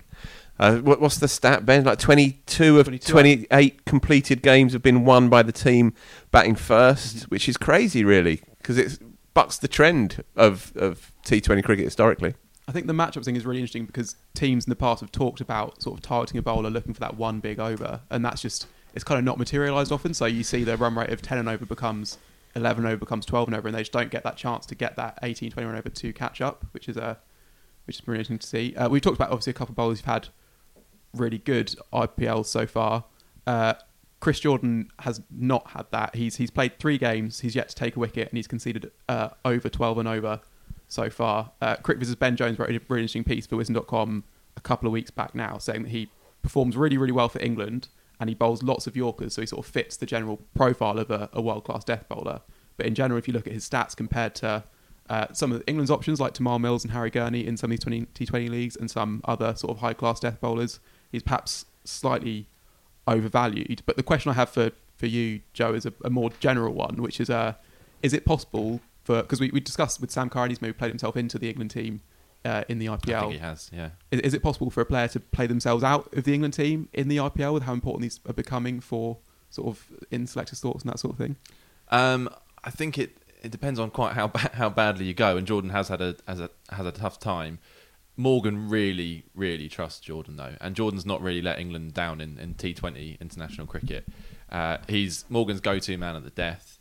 Uh, 0.57 0.77
what, 0.77 1.01
what's 1.01 1.17
the 1.17 1.27
stat, 1.27 1.65
Ben? 1.65 1.83
Like 1.83 2.00
22 2.00 2.79
of 2.79 2.85
22. 2.85 3.12
28 3.12 3.85
completed 3.85 4.41
games 4.41 4.74
have 4.74 4.81
been 4.81 5.03
won 5.03 5.29
by 5.29 5.43
the 5.43 5.51
team 5.51 5.93
batting 6.31 6.55
1st 6.55 7.24
which 7.24 7.50
is 7.50 7.57
crazy, 7.57 8.03
really, 8.03 8.41
because 8.57 8.77
it 8.77 9.00
bucks 9.33 9.57
the 9.57 9.67
trend 9.67 10.24
of, 10.35 10.71
of 10.75 11.12
T20 11.25 11.63
cricket 11.63 11.85
historically. 11.85 12.35
I 12.67 12.71
think 12.71 12.88
the 12.88 12.93
matchup 12.93 13.24
thing 13.24 13.35
is 13.35 13.45
really 13.45 13.59
interesting 13.59 13.85
because 13.85 14.15
teams 14.33 14.65
in 14.65 14.69
the 14.69 14.75
past 14.75 15.01
have 15.01 15.12
talked 15.12 15.39
about 15.39 15.83
sort 15.83 16.00
of 16.00 16.03
targeting 16.03 16.39
a 16.39 16.41
bowler, 16.41 16.69
looking 16.69 16.93
for 16.93 17.00
that 17.01 17.15
one 17.15 17.39
big 17.39 17.59
over, 17.59 18.01
and 18.09 18.25
that's 18.25 18.41
just 18.41 18.65
it's 18.95 19.03
kind 19.03 19.19
of 19.19 19.25
not 19.25 19.38
materialised 19.38 19.91
often. 19.91 20.13
So 20.13 20.25
you 20.25 20.43
see 20.43 20.63
the 20.63 20.75
run 20.75 20.95
rate 20.95 21.12
of 21.12 21.21
ten 21.21 21.38
and 21.38 21.47
over 21.47 21.65
becomes 21.65 22.17
eleven 22.55 22.85
over 22.88 22.97
becomes 22.97 23.25
twelve 23.25 23.47
and 23.47 23.55
over, 23.55 23.67
and 23.67 23.75
they 23.75 23.81
just 23.81 23.91
don't 23.91 24.09
get 24.09 24.24
that 24.24 24.35
chance 24.35 24.65
to 24.67 24.75
get 24.75 24.95
that 24.95 25.19
18, 25.21 25.51
20 25.51 25.67
run 25.67 25.77
over 25.77 25.89
to 25.89 26.13
catch 26.13 26.41
up, 26.41 26.65
which 26.71 26.89
is 26.89 26.97
uh, 26.97 27.15
which 27.85 28.00
is 28.00 28.07
really 28.07 28.19
interesting 28.19 28.39
to 28.39 28.47
see. 28.47 28.75
Uh, 28.75 28.89
we've 28.89 29.01
talked 29.01 29.17
about 29.17 29.29
obviously 29.29 29.51
a 29.51 29.53
couple 29.53 29.74
of 29.74 29.75
bowlers 29.75 30.00
who've 30.00 30.05
had 30.05 30.29
really 31.15 31.38
good 31.38 31.75
IPL 31.93 32.45
so 32.45 32.65
far. 32.65 33.05
Uh, 33.45 33.74
Chris 34.19 34.39
Jordan 34.39 34.89
has 35.00 35.22
not 35.29 35.67
had 35.72 35.86
that. 35.91 36.15
He's 36.15 36.38
he's 36.38 36.50
played 36.50 36.79
three 36.79 36.98
games. 36.98 37.41
He's 37.41 37.55
yet 37.55 37.69
to 37.69 37.75
take 37.75 37.95
a 37.95 38.00
wicket, 38.00 38.29
and 38.29 38.38
he's 38.38 38.48
conceded 38.48 38.91
uh, 39.07 39.29
over 39.43 39.69
twelve 39.69 39.98
and 39.98 40.07
over 40.07 40.41
so 40.88 41.10
far. 41.10 41.51
Uh, 41.62 41.75
CricViz 41.77 42.17
Ben 42.17 42.36
Jones 42.36 42.57
wrote 42.57 42.69
a 42.69 42.81
really 42.88 43.03
interesting 43.03 43.24
piece 43.24 43.45
for 43.45 43.57
Wisden.com 43.57 44.24
a 44.57 44.62
couple 44.62 44.88
of 44.88 44.93
weeks 44.93 45.12
back 45.12 45.36
now, 45.36 45.57
saying 45.57 45.84
that 45.84 45.89
he 45.89 46.10
performs 46.41 46.77
really 46.77 46.98
really 46.98 47.12
well 47.12 47.29
for 47.29 47.39
England, 47.41 47.88
and 48.19 48.29
he 48.29 48.36
bowls 48.36 48.63
lots 48.63 48.88
of 48.88 48.95
Yorkers, 48.95 49.34
so 49.34 49.41
he 49.41 49.45
sort 49.45 49.65
of 49.65 49.72
fits 49.72 49.98
the 49.98 50.05
general 50.05 50.41
profile 50.53 50.98
of 50.98 51.12
a, 51.12 51.29
a 51.34 51.41
world 51.41 51.63
class 51.63 51.84
death 51.84 52.07
bowler. 52.10 52.41
But 52.77 52.88
in 52.88 52.95
general, 52.95 53.17
if 53.17 53.27
you 53.27 53.34
look 53.34 53.48
at 53.48 53.53
his 53.53 53.67
stats 53.67 53.95
compared 53.95 54.36
to 54.36 54.63
uh, 55.10 55.27
some 55.34 55.51
of 55.51 55.63
England's 55.67 55.91
options 55.91 56.19
like 56.19 56.34
Tymal 56.34 56.60
Mills 56.60 56.84
and 56.84 56.91
Harry 56.91 57.10
Gurney 57.10 57.45
in 57.45 57.57
some 57.57 57.72
of 57.72 57.77
these 57.77 57.84
20, 57.84 58.07
T20 58.07 58.50
leagues 58.50 58.75
and 58.75 58.89
some 58.89 59.22
other 59.25 59.55
sort 59.55 59.72
of 59.72 59.79
high 59.79 59.93
class 59.93 60.19
death 60.19 60.41
bowlers, 60.41 60.79
he's 61.15 61.24
perhaps 61.24 61.65
slightly 61.84 62.48
overvalued. 63.07 63.84
But 63.86 63.98
the 63.98 64.03
question 64.03 64.31
I 64.31 64.36
have 64.36 64.50
for, 64.50 64.72
for 64.98 65.05
you, 65.07 65.41
Joe, 65.53 65.74
is 65.74 65.86
a, 65.86 65.93
a 66.03 66.10
more 66.10 66.29
general 66.39 66.74
one, 66.74 67.01
which 67.01 67.19
is 67.19 67.29
uh, 67.29 67.53
is 68.01 68.13
it 68.13 68.25
possible 68.25 68.81
for 69.03 69.22
because 69.22 69.39
we, 69.39 69.50
we 69.51 69.60
discussed 69.60 70.01
with 70.01 70.12
Sam 70.12 70.29
he's 70.50 70.62
maybe 70.62 70.74
played 70.74 70.89
himself 70.89 71.15
into 71.15 71.38
the 71.38 71.50
England 71.50 71.72
team 71.72 72.01
uh, 72.43 72.63
in 72.67 72.79
the 72.79 72.89
I 72.89 72.98
IPL. 72.98 73.19
think 73.22 73.34
he 73.34 73.39
has, 73.39 73.72
yeah. 73.74 73.89
Is, 74.12 74.19
is 74.22 74.34
it 74.34 74.43
possible 74.43 74.69
for 74.69 74.81
a 74.81 74.86
player 74.86 75.07
to 75.10 75.19
play 75.19 75.48
themselves 75.48 75.84
out 75.84 76.13
of 76.15 76.24
the 76.24 76.34
England 76.34 76.53
team 76.53 76.89
in 76.93 77.07
the 77.07 77.17
IPL 77.17 77.53
with 77.53 77.63
how 77.63 77.74
important 77.74 78.03
these 78.03 78.19
are 78.27 78.34
becoming 78.34 78.79
for 78.79 79.17
sort 79.50 79.67
of 79.67 79.88
in 80.12 80.27
selectors' 80.27 80.60
thoughts 80.60 80.84
and 80.84 80.91
that 80.91 81.00
sort 81.00 81.13
of 81.13 81.17
thing? 81.17 81.36
Um, 81.89 82.29
I 82.63 82.69
think 82.72 82.98
it, 82.98 83.17
it 83.41 83.51
depends 83.51 83.79
on 83.79 83.89
quite 83.91 84.13
how 84.13 84.27
ba- 84.27 84.51
how 84.53 84.69
badly 84.69 85.05
you 85.05 85.13
go, 85.13 85.38
and 85.38 85.48
Jordan 85.48 85.72
has 85.72 85.88
had 85.88 86.01
a 86.01 86.15
has 86.27 86.39
a 86.39 86.50
has 86.72 86.86
a 86.86 86.91
tough 86.91 87.19
time. 87.19 87.60
Morgan 88.17 88.69
really 88.69 89.24
really 89.34 89.67
trusts 89.67 90.00
Jordan 90.00 90.38
though, 90.38 90.55
and 90.62 90.75
Jordan's 90.75 91.05
not 91.05 91.22
really 91.22 91.41
let 91.41 91.60
England 91.60 91.93
down 91.93 92.22
in, 92.22 92.38
in 92.39 92.55
T20 92.55 93.19
international 93.19 93.67
cricket. 93.67 94.07
Uh, 94.50 94.77
he's 94.88 95.25
Morgan's 95.29 95.60
go-to 95.60 95.98
man 95.98 96.15
at 96.15 96.24
the 96.24 96.29
death. 96.29 96.79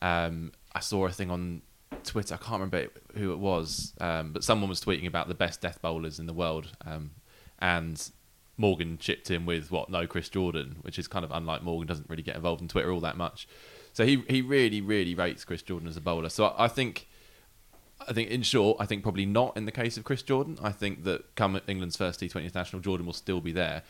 Um, 0.00 0.52
I 0.74 0.80
saw 0.80 1.06
a 1.06 1.10
thing 1.10 1.30
on 1.30 1.62
Twitter. 2.02 2.34
I 2.34 2.38
can't 2.38 2.60
remember 2.60 2.88
who 3.14 3.32
it 3.32 3.38
was, 3.38 3.92
um, 4.00 4.32
but 4.32 4.42
someone 4.42 4.68
was 4.68 4.80
tweeting 4.80 5.06
about 5.06 5.28
the 5.28 5.34
best 5.34 5.60
death 5.60 5.80
bowlers 5.80 6.18
in 6.18 6.26
the 6.26 6.32
world, 6.32 6.68
um, 6.84 7.12
and 7.60 8.10
Morgan 8.56 8.98
chipped 8.98 9.30
in 9.30 9.46
with 9.46 9.70
what 9.70 9.88
no 9.88 10.06
Chris 10.06 10.28
Jordan, 10.28 10.78
which 10.82 10.98
is 10.98 11.06
kind 11.06 11.24
of 11.24 11.30
unlike 11.30 11.62
Morgan. 11.62 11.86
Doesn't 11.86 12.08
really 12.08 12.22
get 12.22 12.36
involved 12.36 12.60
in 12.60 12.68
Twitter 12.68 12.90
all 12.90 13.00
that 13.00 13.16
much, 13.16 13.46
so 13.92 14.04
he 14.04 14.24
he 14.28 14.42
really 14.42 14.80
really 14.80 15.14
rates 15.14 15.44
Chris 15.44 15.62
Jordan 15.62 15.88
as 15.88 15.96
a 15.96 16.00
bowler. 16.00 16.28
So 16.28 16.46
I, 16.46 16.64
I 16.64 16.68
think. 16.68 17.08
I 18.08 18.12
think, 18.12 18.30
in 18.30 18.42
short, 18.42 18.78
I 18.80 18.86
think 18.86 19.02
probably 19.02 19.26
not 19.26 19.56
in 19.56 19.64
the 19.64 19.72
case 19.72 19.96
of 19.96 20.04
Chris 20.04 20.22
Jordan. 20.22 20.58
I 20.62 20.72
think 20.72 21.04
that 21.04 21.34
come 21.34 21.60
England's 21.66 21.96
first 21.96 22.20
T20 22.20 22.44
international, 22.44 22.82
Jordan 22.82 23.06
will 23.06 23.12
still 23.12 23.40
be 23.40 23.52
there. 23.52 23.82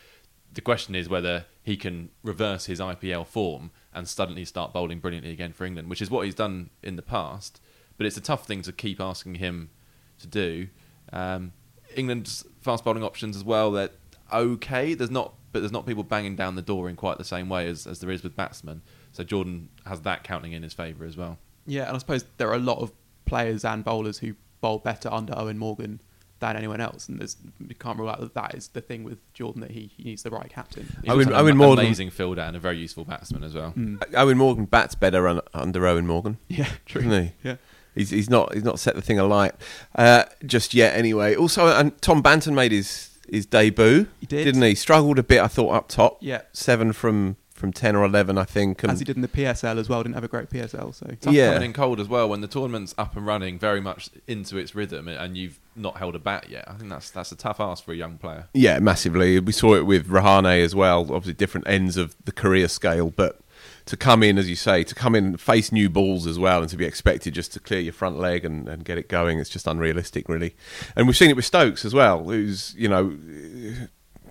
The 0.52 0.61
question 0.61 0.95
is 0.95 1.09
whether 1.09 1.47
he 1.62 1.76
can 1.76 2.11
reverse 2.23 2.66
his 2.66 2.78
IPL 2.78 3.26
form 3.26 3.71
and 3.95 4.07
suddenly 4.07 4.45
start 4.45 4.73
bowling 4.73 5.00
brilliantly 5.00 5.33
again 5.33 5.52
for 5.52 5.64
England, 5.64 5.88
which 5.88 6.02
is 6.02 6.11
what 6.11 6.26
he's 6.26 6.35
done 6.35 6.71
in 6.83 6.97
the 6.97 7.02
past. 7.02 7.61
But 7.97 8.07
it's 8.07 8.16
a 8.16 8.21
tough 8.21 8.47
thing 8.47 8.62
to 8.62 8.73
keep 8.73 9.00
asking 9.00 9.37
him 9.37 9.71
to 10.19 10.26
do. 10.26 10.69
Um, 11.12 11.52
England's 11.95 12.45
fast 12.61 12.85
bowling 12.85 13.02
options 13.02 13.37
as 13.37 13.45
well. 13.45 13.71
They're 13.71 13.90
okay. 14.33 14.95
There's 14.95 15.11
not, 15.11 15.35
but 15.52 15.61
there's 15.61 15.73
not 15.73 15.87
people 15.87 16.02
banging 16.02 16.37
down 16.37 16.54
the 16.54 16.62
door 16.62 16.88
in 16.88 16.97
quite 16.97 17.19
the 17.19 17.25
same 17.25 17.49
way 17.49 17.66
as, 17.69 17.87
as 17.87 18.00
there 18.00 18.11
is 18.11 18.23
with 18.23 18.37
batsmen. 18.37 18.83
So 19.12 19.25
Jordan 19.25 19.69
has 19.87 20.00
that 20.02 20.25
counting 20.25 20.52
in 20.52 20.62
his 20.62 20.75
favour 20.75 21.04
as 21.04 21.16
well. 21.16 21.38
Yeah, 21.66 21.87
and 21.87 21.95
I 21.95 21.99
suppose 21.99 22.25
there 22.38 22.49
are 22.49 22.54
a 22.54 22.59
lot 22.59 22.78
of 22.78 22.92
players 23.24 23.64
and 23.64 23.84
bowlers 23.84 24.18
who 24.18 24.34
bowl 24.60 24.78
better 24.78 25.08
under 25.12 25.32
Eoin 25.34 25.56
Morgan 25.56 26.00
than 26.40 26.56
anyone 26.56 26.80
else, 26.80 27.08
and 27.08 27.20
there's 27.20 27.36
you 27.66 27.74
can't 27.74 27.98
rule 27.98 28.08
out 28.08 28.18
that 28.20 28.34
that 28.34 28.54
is 28.54 28.68
the 28.68 28.80
thing 28.80 29.04
with 29.04 29.18
Jordan 29.32 29.60
that 29.60 29.70
he, 29.70 29.90
he 29.96 30.02
needs 30.04 30.22
the 30.24 30.30
right 30.30 30.50
captain. 30.50 30.84
He's 31.02 31.12
Eoin- 31.12 31.26
also 31.26 31.46
an 31.46 31.54
Eoin 31.54 31.56
Morgan- 31.56 31.84
amazing 31.86 32.10
fielder 32.10 32.42
and 32.42 32.56
a 32.56 32.60
very 32.60 32.78
useful 32.78 33.04
batsman 33.04 33.44
as 33.44 33.54
well. 33.54 33.72
Eoin 33.76 34.36
Morgan 34.36 34.64
bats 34.64 34.94
better 34.96 35.28
un- 35.28 35.40
under 35.54 35.80
Eoin 35.82 36.04
Morgan. 36.06 36.38
Yeah, 36.48 36.68
true. 36.86 37.02
Isn't 37.02 37.24
he? 37.24 37.32
Yeah. 37.44 37.56
He's, 37.94 38.10
he's 38.10 38.30
not 38.30 38.54
he's 38.54 38.64
not 38.64 38.78
set 38.80 38.94
the 38.94 39.02
thing 39.02 39.18
alight 39.18 39.52
uh, 39.94 40.24
just 40.46 40.72
yet. 40.74 40.96
Anyway, 40.96 41.34
also 41.36 41.66
and 41.68 42.00
Tom 42.00 42.22
Banton 42.22 42.54
made 42.54 42.72
his 42.72 43.10
his 43.28 43.46
debut. 43.46 44.06
He 44.18 44.26
did. 44.26 44.44
didn't 44.44 44.62
he? 44.62 44.74
Struggled 44.74 45.18
a 45.18 45.22
bit, 45.22 45.40
I 45.40 45.46
thought, 45.46 45.70
up 45.72 45.88
top. 45.88 46.18
Yeah. 46.20 46.40
seven 46.52 46.92
from 46.92 47.36
from 47.54 47.73
ten 47.73 47.94
or 47.97 48.04
eleven, 48.04 48.38
I 48.38 48.44
think. 48.44 48.82
And 48.82 48.90
As 48.92 48.99
he 48.99 49.04
did 49.04 49.16
in 49.16 49.23
the 49.23 49.28
PSL 49.28 49.78
as 49.78 49.88
well, 49.88 50.02
didn't 50.02 50.14
have 50.14 50.25
a 50.25 50.28
great 50.28 50.50
PSL. 50.50 50.94
So 50.94 51.06
Tough 51.21 51.32
Yeah. 51.35 51.52
coming 51.54 51.66
in 51.66 51.73
cold 51.73 52.00
as 52.00 52.09
well 52.09 52.28
when 52.28 52.40
the 52.40 52.49
tournament's 52.49 52.94
up 52.99 53.16
and 53.16 53.26
running 53.26 53.59
very 53.59 53.80
much 53.80 54.11
into 54.26 54.56
its 54.59 54.75
rhythm 54.75 55.09
and 55.09 55.37
you've 55.37 55.59
not 55.76 55.97
held 55.99 56.14
a 56.14 56.18
bat 56.18 56.47
yet. 56.50 56.64
I 56.68 56.75
think 56.75 56.90
that's 56.90 57.11
that's 57.11 57.32
a 57.32 57.37
tough 57.37 57.61
ask 57.61 57.85
for 57.85 57.92
a 57.92 57.97
young 57.97 58.18
player. 58.18 58.49
Yeah, 58.54 58.78
massively. 58.80 59.38
We 59.40 59.52
saw 59.52 59.75
it 59.75 59.87
with 59.87 60.09
Rahane 60.09 60.62
as 60.64 60.75
well. 60.75 61.00
Obviously, 61.02 61.35
different 61.35 61.68
ends 61.68 61.97
of 61.97 62.14
the 62.25 62.32
career 62.32 62.68
scale, 62.68 63.11
but 63.11 63.38
to 63.87 63.97
come 63.97 64.23
in, 64.23 64.38
as 64.38 64.49
you 64.49 64.56
say, 64.56 64.85
to 64.85 64.94
come 64.94 65.14
in 65.14 65.25
and 65.25 65.40
face 65.40 65.73
new 65.73 65.88
balls 65.88 66.26
as 66.26 66.38
well, 66.38 66.61
and 66.61 66.68
to 66.71 66.76
be 66.76 66.85
expected 66.85 67.35
just 67.35 67.52
to 67.52 67.61
clear 67.61 67.80
your 67.80 67.92
front 67.92 68.18
leg 68.18 68.44
and, 68.44 68.68
and 68.68 68.85
get 68.85 68.97
it 68.99 69.09
going, 69.09 69.38
it's 69.38 69.50
just 69.50 69.66
unrealistic, 69.66 70.28
really. 70.28 70.54
And 70.97 71.06
we've 71.06 71.16
seen 71.16 71.30
it 71.30 71.37
with 71.37 71.44
Stokes 71.44 71.85
as 71.85 71.92
well, 71.94 72.25
who's 72.25 72.75
you 72.76 72.88
know 72.88 73.16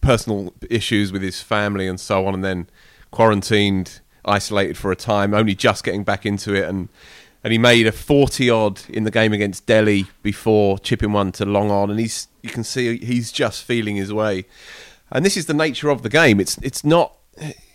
personal 0.01 0.53
issues 0.69 1.11
with 1.11 1.21
his 1.21 1.41
family 1.41 1.87
and 1.87 1.99
so 1.99 2.25
on, 2.27 2.33
and 2.33 2.43
then 2.43 2.67
quarantined, 3.11 4.01
isolated 4.25 4.77
for 4.77 4.91
a 4.91 4.95
time, 4.95 5.33
only 5.33 5.55
just 5.55 5.83
getting 5.83 6.03
back 6.03 6.25
into 6.25 6.53
it, 6.53 6.67
and 6.67 6.89
and 7.43 7.51
he 7.51 7.57
made 7.57 7.87
a 7.87 7.91
forty 7.91 8.49
odd 8.49 8.81
in 8.89 9.03
the 9.03 9.11
game 9.11 9.33
against 9.33 9.65
Delhi 9.65 10.07
before 10.23 10.79
chipping 10.79 11.11
one 11.11 11.31
to 11.33 11.45
long 11.45 11.69
on, 11.71 11.89
and 11.89 11.99
he's 11.99 12.27
you 12.41 12.49
can 12.49 12.63
see 12.63 12.97
he's 12.97 13.31
just 13.31 13.63
feeling 13.63 13.95
his 13.95 14.11
way, 14.13 14.45
and 15.11 15.25
this 15.25 15.37
is 15.37 15.45
the 15.45 15.53
nature 15.53 15.89
of 15.89 16.01
the 16.01 16.09
game. 16.09 16.39
It's 16.39 16.57
it's 16.59 16.83
not. 16.83 17.15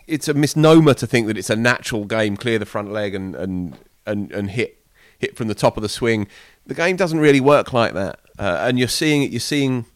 It's 0.06 0.28
a 0.28 0.34
misnomer 0.34 0.94
to 0.94 1.06
think 1.06 1.26
that 1.26 1.36
it's 1.36 1.50
a 1.50 1.56
natural 1.56 2.04
game, 2.04 2.36
clear 2.36 2.60
the 2.60 2.66
front 2.66 2.92
leg 2.92 3.14
and 3.14 3.34
and 3.34 3.76
and, 4.06 4.30
and 4.32 4.50
hit 4.50 4.78
hit 5.18 5.36
from 5.36 5.48
the 5.48 5.54
top 5.54 5.76
of 5.76 5.82
the 5.82 5.88
swing. 5.88 6.28
The 6.66 6.74
game 6.74 6.96
doesn't 6.96 7.18
really 7.18 7.40
work 7.40 7.72
like 7.72 7.94
that, 7.94 8.20
uh, 8.38 8.58
and 8.60 8.78
you're 8.78 8.88
seeing 8.88 9.22
it. 9.22 9.30
You're 9.30 9.40
seeing 9.40 9.86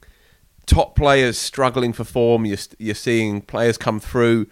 top 0.66 0.96
players 0.96 1.38
struggling 1.38 1.92
for 1.92 2.04
form. 2.04 2.44
You're, 2.44 2.58
you're 2.78 2.94
seeing 2.94 3.40
players 3.40 3.76
come 3.76 4.00
through 4.00 4.46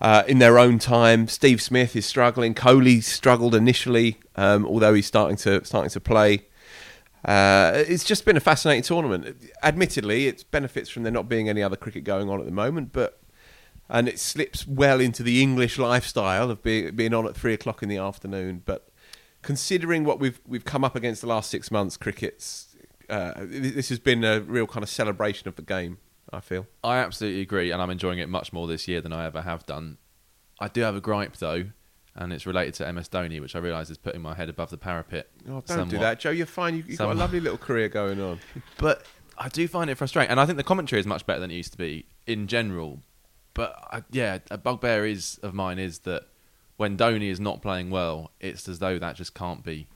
uh, 0.00 0.22
in 0.26 0.38
their 0.38 0.58
own 0.58 0.78
time. 0.78 1.28
Steve 1.28 1.60
Smith 1.62 1.96
is 1.96 2.06
struggling. 2.06 2.54
Kohli 2.54 3.02
struggled 3.02 3.54
initially, 3.54 4.18
um, 4.36 4.66
although 4.66 4.94
he's 4.94 5.06
starting 5.06 5.36
to 5.38 5.64
starting 5.64 5.90
to 5.90 6.00
play. 6.00 6.46
Uh, 7.24 7.72
it's 7.88 8.04
just 8.04 8.24
been 8.24 8.36
a 8.36 8.40
fascinating 8.40 8.82
tournament. 8.82 9.36
Admittedly, 9.62 10.28
it 10.28 10.44
benefits 10.50 10.88
from 10.88 11.02
there 11.02 11.12
not 11.12 11.28
being 11.28 11.48
any 11.48 11.62
other 11.62 11.76
cricket 11.76 12.04
going 12.04 12.30
on 12.30 12.38
at 12.38 12.46
the 12.46 12.52
moment, 12.52 12.92
but 12.92 13.20
and 13.88 14.08
it 14.08 14.18
slips 14.18 14.66
well 14.66 15.00
into 15.00 15.22
the 15.22 15.42
English 15.42 15.78
lifestyle 15.78 16.50
of 16.50 16.62
being 16.62 16.94
being 16.94 17.14
on 17.14 17.26
at 17.26 17.36
three 17.36 17.54
o'clock 17.54 17.82
in 17.82 17.88
the 17.88 17.96
afternoon. 17.96 18.62
But 18.64 18.88
considering 19.42 20.04
what 20.04 20.20
we've 20.20 20.40
we've 20.46 20.64
come 20.64 20.84
up 20.84 20.94
against 20.94 21.20
the 21.20 21.26
last 21.28 21.50
six 21.50 21.70
months, 21.70 21.96
cricket's 21.96 22.76
uh, 23.08 23.32
this 23.38 23.88
has 23.88 23.98
been 23.98 24.24
a 24.24 24.40
real 24.40 24.66
kind 24.66 24.82
of 24.82 24.88
celebration 24.88 25.48
of 25.48 25.56
the 25.56 25.62
game. 25.62 25.98
I 26.32 26.40
feel. 26.40 26.66
I 26.82 26.98
absolutely 26.98 27.40
agree, 27.40 27.70
and 27.70 27.80
I'm 27.80 27.90
enjoying 27.90 28.18
it 28.18 28.28
much 28.28 28.52
more 28.52 28.66
this 28.66 28.88
year 28.88 29.00
than 29.00 29.12
I 29.12 29.26
ever 29.26 29.42
have 29.42 29.64
done. 29.66 29.98
I 30.60 30.68
do 30.68 30.80
have 30.82 30.96
a 30.96 31.00
gripe 31.00 31.36
though, 31.36 31.66
and 32.14 32.32
it's 32.32 32.46
related 32.46 32.74
to 32.74 32.92
MS 32.92 33.08
Dhoni, 33.08 33.40
which 33.40 33.54
I 33.54 33.58
realise 33.58 33.90
is 33.90 33.98
putting 33.98 34.22
my 34.22 34.34
head 34.34 34.48
above 34.48 34.70
the 34.70 34.78
parapet. 34.78 35.30
Oh, 35.48 35.62
don't 35.66 35.88
do 35.88 35.98
that, 35.98 36.20
Joe. 36.20 36.30
You're 36.30 36.46
fine. 36.46 36.76
You, 36.76 36.84
you've 36.86 36.98
got 36.98 37.12
a 37.12 37.14
lovely 37.14 37.40
little 37.40 37.58
career 37.58 37.88
going 37.88 38.20
on. 38.20 38.40
But 38.78 39.04
I 39.38 39.48
do 39.48 39.68
find 39.68 39.90
it 39.90 39.96
frustrating, 39.96 40.30
and 40.30 40.40
I 40.40 40.46
think 40.46 40.56
the 40.56 40.64
commentary 40.64 41.00
is 41.00 41.06
much 41.06 41.26
better 41.26 41.40
than 41.40 41.50
it 41.50 41.54
used 41.54 41.72
to 41.72 41.78
be 41.78 42.06
in 42.26 42.46
general. 42.46 43.00
But 43.54 43.76
I, 43.90 44.02
yeah, 44.10 44.38
a 44.50 44.58
bugbear 44.58 45.06
is 45.06 45.38
of 45.42 45.54
mine 45.54 45.78
is 45.78 46.00
that 46.00 46.24
when 46.76 46.96
Dhoni 46.96 47.30
is 47.30 47.40
not 47.40 47.62
playing 47.62 47.90
well, 47.90 48.32
it's 48.40 48.68
as 48.68 48.78
though 48.78 48.98
that 48.98 49.16
just 49.16 49.34
can't 49.34 49.62
be 49.62 49.88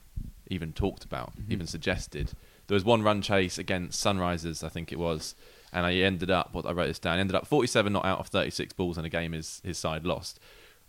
even 0.47 0.73
talked 0.73 1.03
about, 1.03 1.35
mm-hmm. 1.35 1.51
even 1.51 1.67
suggested. 1.67 2.31
There 2.67 2.75
was 2.75 2.85
one 2.85 3.03
run 3.03 3.21
chase 3.21 3.57
against 3.57 4.03
Sunrisers, 4.03 4.63
I 4.63 4.69
think 4.69 4.91
it 4.91 4.99
was, 4.99 5.35
and 5.73 5.89
he 5.91 6.03
ended 6.03 6.31
up. 6.31 6.53
What 6.53 6.65
I 6.65 6.71
wrote 6.71 6.87
this 6.87 6.99
down. 6.99 7.19
Ended 7.19 7.35
up 7.35 7.47
47 7.47 7.91
not 7.93 8.05
out 8.05 8.19
of 8.19 8.27
36 8.27 8.73
balls 8.73 8.97
in 8.97 9.05
a 9.05 9.09
game. 9.09 9.31
His 9.31 9.61
his 9.63 9.77
side 9.77 10.05
lost. 10.05 10.39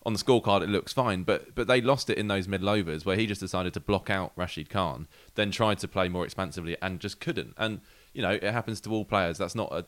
On 0.05 0.13
the 0.13 0.19
scorecard, 0.19 0.63
it 0.63 0.69
looks 0.69 0.93
fine, 0.93 1.23
but 1.23 1.55
but 1.55 1.69
they 1.69 1.81
lost 1.81 2.11
it 2.11 2.19
in 2.19 2.29
those 2.29 2.49
middle 2.49 2.69
overs 2.69 3.05
where 3.05 3.17
he 3.17 3.27
just 3.27 3.41
decided 3.41 3.73
to 3.75 3.81
block 3.81 4.11
out 4.11 4.33
Rashid 4.35 4.69
Khan, 4.69 5.07
then 5.37 5.51
tried 5.51 5.79
to 5.79 5.89
play 5.89 6.09
more 6.09 6.25
expansively 6.25 6.77
and 6.83 6.99
just 6.99 7.21
couldn't. 7.21 7.55
And 7.57 7.81
you 8.13 8.23
know, 8.23 8.33
it 8.33 8.43
happens 8.43 8.81
to 8.83 8.91
all 8.91 9.05
players. 9.05 9.39
That's 9.39 9.55
not 9.55 9.73
a 9.73 9.85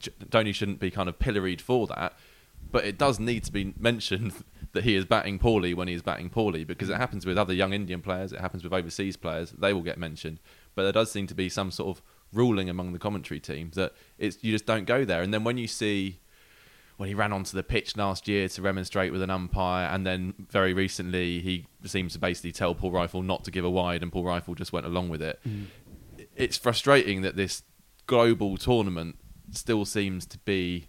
Dhoni 0.00 0.54
shouldn't 0.54 0.80
be 0.80 0.90
kind 0.90 1.08
of 1.08 1.18
pilloried 1.18 1.60
for 1.60 1.86
that, 1.88 2.16
but 2.70 2.84
it 2.84 2.96
does 2.98 3.18
need 3.18 3.44
to 3.44 3.52
be 3.52 3.74
mentioned 3.78 4.32
that 4.72 4.84
he 4.84 4.94
is 4.94 5.04
batting 5.04 5.38
poorly 5.38 5.74
when 5.74 5.88
he 5.88 5.94
is 5.94 6.02
batting 6.02 6.30
poorly 6.30 6.64
because 6.64 6.88
it 6.88 6.96
happens 6.96 7.26
with 7.26 7.36
other 7.36 7.52
young 7.52 7.72
Indian 7.72 8.00
players, 8.00 8.32
it 8.32 8.40
happens 8.40 8.62
with 8.62 8.72
overseas 8.72 9.16
players, 9.16 9.50
they 9.52 9.72
will 9.72 9.82
get 9.82 9.98
mentioned. 9.98 10.38
But 10.74 10.84
there 10.84 10.92
does 10.92 11.10
seem 11.10 11.26
to 11.26 11.34
be 11.34 11.48
some 11.48 11.70
sort 11.70 11.98
of 11.98 12.02
ruling 12.32 12.68
among 12.68 12.92
the 12.92 12.98
commentary 12.98 13.40
team 13.40 13.70
that 13.74 13.92
it's 14.18 14.42
you 14.42 14.52
just 14.52 14.66
don't 14.66 14.84
go 14.84 15.04
there. 15.04 15.22
And 15.22 15.32
then 15.32 15.44
when 15.44 15.58
you 15.58 15.66
see 15.66 16.20
when 17.00 17.08
he 17.08 17.14
ran 17.14 17.32
onto 17.32 17.56
the 17.56 17.62
pitch 17.62 17.96
last 17.96 18.28
year 18.28 18.46
to 18.46 18.60
remonstrate 18.60 19.10
with 19.10 19.22
an 19.22 19.30
umpire, 19.30 19.88
and 19.88 20.06
then 20.06 20.34
very 20.50 20.74
recently 20.74 21.40
he 21.40 21.66
seems 21.86 22.12
to 22.12 22.18
basically 22.18 22.52
tell 22.52 22.74
Paul 22.74 22.92
Reiffel 22.92 23.24
not 23.24 23.42
to 23.44 23.50
give 23.50 23.64
a 23.64 23.70
wide, 23.70 24.02
and 24.02 24.12
Paul 24.12 24.24
Reiffel 24.24 24.54
just 24.54 24.70
went 24.70 24.84
along 24.84 25.08
with 25.08 25.22
it. 25.22 25.40
Mm. 25.48 25.68
It's 26.36 26.58
frustrating 26.58 27.22
that 27.22 27.36
this 27.36 27.62
global 28.06 28.58
tournament 28.58 29.16
still 29.50 29.86
seems 29.86 30.26
to 30.26 30.36
be 30.40 30.88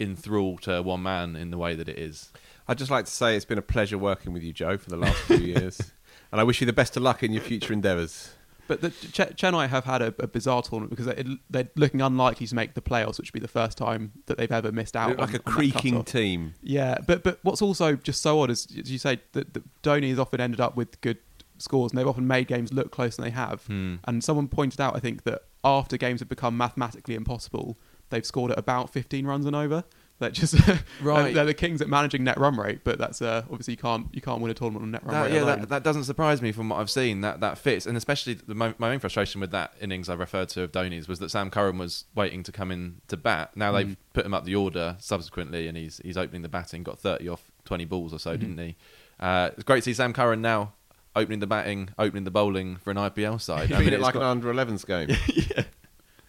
enthralled 0.00 0.62
to 0.62 0.82
one 0.82 1.04
man 1.04 1.36
in 1.36 1.52
the 1.52 1.58
way 1.58 1.76
that 1.76 1.88
it 1.88 1.96
is. 1.96 2.32
I'd 2.66 2.78
just 2.78 2.90
like 2.90 3.04
to 3.04 3.10
say 3.12 3.36
it's 3.36 3.44
been 3.44 3.56
a 3.56 3.62
pleasure 3.62 3.98
working 3.98 4.32
with 4.32 4.42
you, 4.42 4.52
Joe, 4.52 4.78
for 4.78 4.90
the 4.90 4.96
last 4.96 5.16
few 5.22 5.36
years, 5.54 5.92
and 6.32 6.40
I 6.40 6.44
wish 6.44 6.60
you 6.60 6.66
the 6.66 6.72
best 6.72 6.96
of 6.96 7.04
luck 7.04 7.22
in 7.22 7.32
your 7.32 7.42
future 7.42 7.72
endeavours. 7.72 8.30
But 8.70 8.82
the 8.82 8.90
Ch- 8.90 9.34
Chennai 9.34 9.68
have 9.68 9.82
had 9.82 10.00
a, 10.00 10.14
a 10.20 10.28
bizarre 10.28 10.62
tournament 10.62 10.90
because 10.90 11.06
they're, 11.06 11.24
they're, 11.50 11.68
looking 11.74 12.00
unlikely 12.00 12.46
to 12.46 12.54
make 12.54 12.74
the 12.74 12.80
playoffs, 12.80 13.18
which 13.18 13.32
would 13.32 13.32
be 13.32 13.40
the 13.40 13.48
first 13.48 13.76
time 13.76 14.12
that 14.26 14.38
they've 14.38 14.52
ever 14.52 14.70
missed 14.70 14.94
out. 14.94 15.18
like 15.18 15.30
on, 15.30 15.34
a 15.34 15.38
creaking 15.40 16.04
team. 16.04 16.54
Yeah, 16.62 16.98
but 17.04 17.24
but 17.24 17.40
what's 17.42 17.62
also 17.62 17.96
just 17.96 18.22
so 18.22 18.40
odd 18.40 18.48
is, 18.48 18.68
as 18.78 18.88
you 18.88 18.98
say, 18.98 19.18
that, 19.32 19.54
that 19.54 19.82
Dhoni 19.82 20.10
has 20.10 20.20
often 20.20 20.40
ended 20.40 20.60
up 20.60 20.76
with 20.76 21.00
good 21.00 21.18
scores, 21.58 21.90
and 21.90 21.98
they've 21.98 22.06
often 22.06 22.28
made 22.28 22.46
games 22.46 22.72
look 22.72 22.92
closer 22.92 23.16
than 23.16 23.24
they 23.24 23.34
have. 23.34 23.66
Hmm. 23.66 23.96
And 24.04 24.22
someone 24.22 24.46
pointed 24.46 24.80
out, 24.80 24.94
I 24.94 25.00
think, 25.00 25.24
that 25.24 25.42
after 25.64 25.96
games 25.96 26.20
have 26.20 26.28
become 26.28 26.56
mathematically 26.56 27.16
impossible, 27.16 27.76
they've 28.10 28.24
scored 28.24 28.52
at 28.52 28.58
about 28.58 28.90
15 28.90 29.26
runs 29.26 29.46
and 29.46 29.56
over. 29.56 29.82
They're 30.20 30.30
just 30.30 30.54
right. 31.00 31.32
they're 31.32 31.46
the 31.46 31.54
kings 31.54 31.80
at 31.80 31.88
managing 31.88 32.24
net 32.24 32.38
run 32.38 32.56
rate, 32.56 32.80
but 32.84 32.98
that's 32.98 33.22
uh, 33.22 33.42
obviously 33.50 33.72
you 33.72 33.78
can't 33.78 34.06
you 34.12 34.20
can't 34.20 34.42
win 34.42 34.50
a 34.50 34.54
tournament 34.54 34.82
on 34.82 34.90
net 34.90 35.02
run 35.02 35.14
that, 35.14 35.22
rate. 35.24 35.32
Yeah, 35.32 35.44
alone. 35.44 35.60
that, 35.60 35.68
that 35.70 35.82
doesn't 35.82 36.04
surprise 36.04 36.42
me 36.42 36.52
from 36.52 36.68
what 36.68 36.76
I've 36.78 36.90
seen. 36.90 37.22
That 37.22 37.40
that 37.40 37.56
fits, 37.56 37.86
and 37.86 37.96
especially 37.96 38.34
the, 38.34 38.54
my, 38.54 38.74
my 38.76 38.90
main 38.90 38.98
frustration 38.98 39.40
with 39.40 39.50
that 39.52 39.72
innings 39.80 40.10
I 40.10 40.14
referred 40.14 40.50
to 40.50 40.62
of 40.62 40.72
Dhoni's 40.72 41.08
was 41.08 41.20
that 41.20 41.30
Sam 41.30 41.50
Curran 41.50 41.78
was 41.78 42.04
waiting 42.14 42.42
to 42.42 42.52
come 42.52 42.70
in 42.70 43.00
to 43.08 43.16
bat. 43.16 43.56
Now 43.56 43.72
they've 43.72 43.86
mm. 43.86 43.96
put 44.12 44.26
him 44.26 44.34
up 44.34 44.44
the 44.44 44.54
order 44.54 44.96
subsequently, 45.00 45.66
and 45.68 45.76
he's 45.76 46.02
he's 46.04 46.18
opening 46.18 46.42
the 46.42 46.50
batting. 46.50 46.82
Got 46.82 46.98
thirty 46.98 47.26
off 47.26 47.50
twenty 47.64 47.86
balls 47.86 48.12
or 48.12 48.18
so, 48.18 48.32
mm-hmm. 48.32 48.40
didn't 48.40 48.58
he? 48.58 48.76
Uh, 49.18 49.50
it's 49.54 49.64
great 49.64 49.78
to 49.78 49.82
see 49.84 49.94
Sam 49.94 50.12
Curran 50.12 50.42
now 50.42 50.74
opening 51.16 51.38
the 51.38 51.46
batting, 51.46 51.88
opening 51.98 52.24
the 52.24 52.30
bowling 52.30 52.76
for 52.76 52.90
an 52.90 52.98
IPL 52.98 53.40
side. 53.40 53.70
You 53.70 53.76
I 53.76 53.80
mean, 53.80 53.94
it 53.94 54.00
like 54.00 54.14
got... 54.14 54.22
an 54.22 54.28
under 54.28 54.52
11s 54.52 54.86
game. 54.86 55.16
yeah 55.56 55.64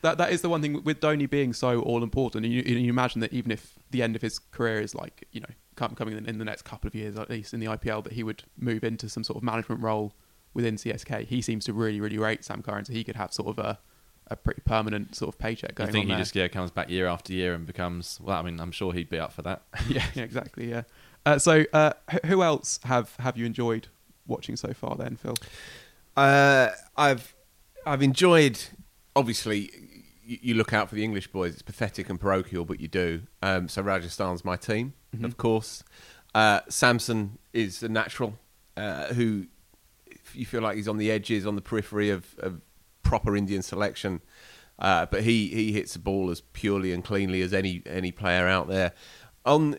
that 0.02 0.18
that 0.18 0.32
is 0.32 0.42
the 0.42 0.50
one 0.50 0.62
thing 0.62 0.84
with 0.84 1.00
Dhoni 1.00 1.30
being 1.30 1.54
so 1.54 1.82
all 1.82 2.04
important. 2.04 2.46
You, 2.46 2.62
you, 2.62 2.90
imagine 2.90 3.22
that 3.22 3.34
even 3.34 3.52
if 3.52 3.74
the 3.92 4.02
end 4.02 4.16
of 4.16 4.22
his 4.22 4.40
career 4.40 4.82
is 4.82 4.96
like 4.96 5.28
you 5.32 5.42
know 5.42 5.48
coming 5.76 6.18
in, 6.18 6.26
in 6.28 6.38
the 6.38 6.46
next 6.46 6.64
couple 6.64 6.88
of 6.88 6.96
years 6.96 7.18
at 7.18 7.30
least 7.30 7.54
in 7.54 7.60
the 7.60 7.68
IPL, 7.68 8.04
that 8.04 8.14
he 8.14 8.24
would 8.24 8.44
move 8.58 8.84
into 8.84 9.10
some 9.10 9.24
sort 9.24 9.38
of 9.38 9.44
management 9.44 9.82
role 9.82 10.14
within 10.54 10.76
CSK. 10.76 11.26
He 11.26 11.42
seems 11.42 11.66
to 11.66 11.74
really 11.74 12.02
really 12.02 12.18
rate 12.18 12.44
Sam 12.44 12.62
Curran, 12.62 12.86
so 12.86 12.94
he 12.94 13.04
could 13.04 13.16
have 13.16 13.34
sort 13.34 13.50
of 13.50 13.60
a 13.64 13.80
a 14.28 14.36
pretty 14.36 14.62
permanent 14.62 15.16
sort 15.16 15.34
of 15.34 15.38
paycheck 15.38 15.76
going. 15.76 15.90
I 15.90 15.92
think 15.92 16.10
he 16.10 16.16
just 16.16 16.36
yeah 16.36 16.48
comes 16.48 16.72
back 16.72 16.90
year 16.90 17.08
after 17.08 17.34
year 17.34 17.54
and 17.54 17.66
becomes 17.66 18.20
well. 18.22 18.38
I 18.38 18.42
mean, 18.42 18.60
I'm 18.60 18.72
sure 18.72 18.94
he'd 18.94 19.10
be 19.10 19.20
up 19.20 19.34
for 19.34 19.42
that. 19.44 19.62
yeah, 19.88 20.06
yeah, 20.16 20.24
exactly. 20.24 20.70
Yeah. 20.70 20.84
Uh, 21.26 21.38
so, 21.38 21.66
uh, 21.74 21.94
who 22.26 22.42
else 22.42 22.80
have 22.86 23.16
have 23.18 23.38
you 23.38 23.46
enjoyed 23.46 23.88
watching 24.26 24.56
so 24.56 24.74
far? 24.74 24.96
Then, 24.96 25.18
Phil. 25.18 25.36
Uh, 26.18 26.70
I've 26.98 27.36
I've 27.86 28.02
enjoyed 28.02 28.60
obviously 29.16 29.70
you, 30.24 30.54
look 30.54 30.74
out 30.74 30.90
for 30.90 30.96
the 30.96 31.04
English 31.04 31.28
boys. 31.28 31.54
It's 31.54 31.62
pathetic 31.62 32.10
and 32.10 32.20
parochial, 32.20 32.66
but 32.66 32.80
you 32.80 32.88
do. 32.88 33.24
Um, 33.42 33.68
so 33.68 33.82
Rajasthan's 33.82 34.46
my 34.46 34.56
team, 34.56 34.94
mm-hmm. 35.16 35.26
of 35.26 35.38
course. 35.38 35.84
Uh, 36.34 36.62
Samson 36.70 37.38
is 37.54 37.84
a 37.84 37.90
natural 37.90 38.38
uh, 38.78 39.08
who 39.08 39.48
you 40.34 40.46
feel 40.46 40.62
like 40.62 40.76
he's 40.76 40.88
on 40.88 40.98
the 40.98 41.12
edges, 41.12 41.46
on 41.46 41.56
the 41.56 41.62
periphery 41.62 42.10
of, 42.10 42.36
of 42.40 42.62
proper 43.04 43.36
Indian 43.36 43.62
selection. 43.62 44.22
Uh, 44.80 45.06
but 45.06 45.24
he, 45.24 45.48
he 45.50 45.74
hits 45.74 45.94
the 45.94 46.00
ball 46.00 46.30
as 46.32 46.42
purely 46.42 46.92
and 46.92 47.04
cleanly 47.04 47.42
as 47.42 47.54
any 47.54 47.84
any 47.86 48.12
player 48.12 48.48
out 48.48 48.68
there. 48.68 48.94
On 49.46 49.78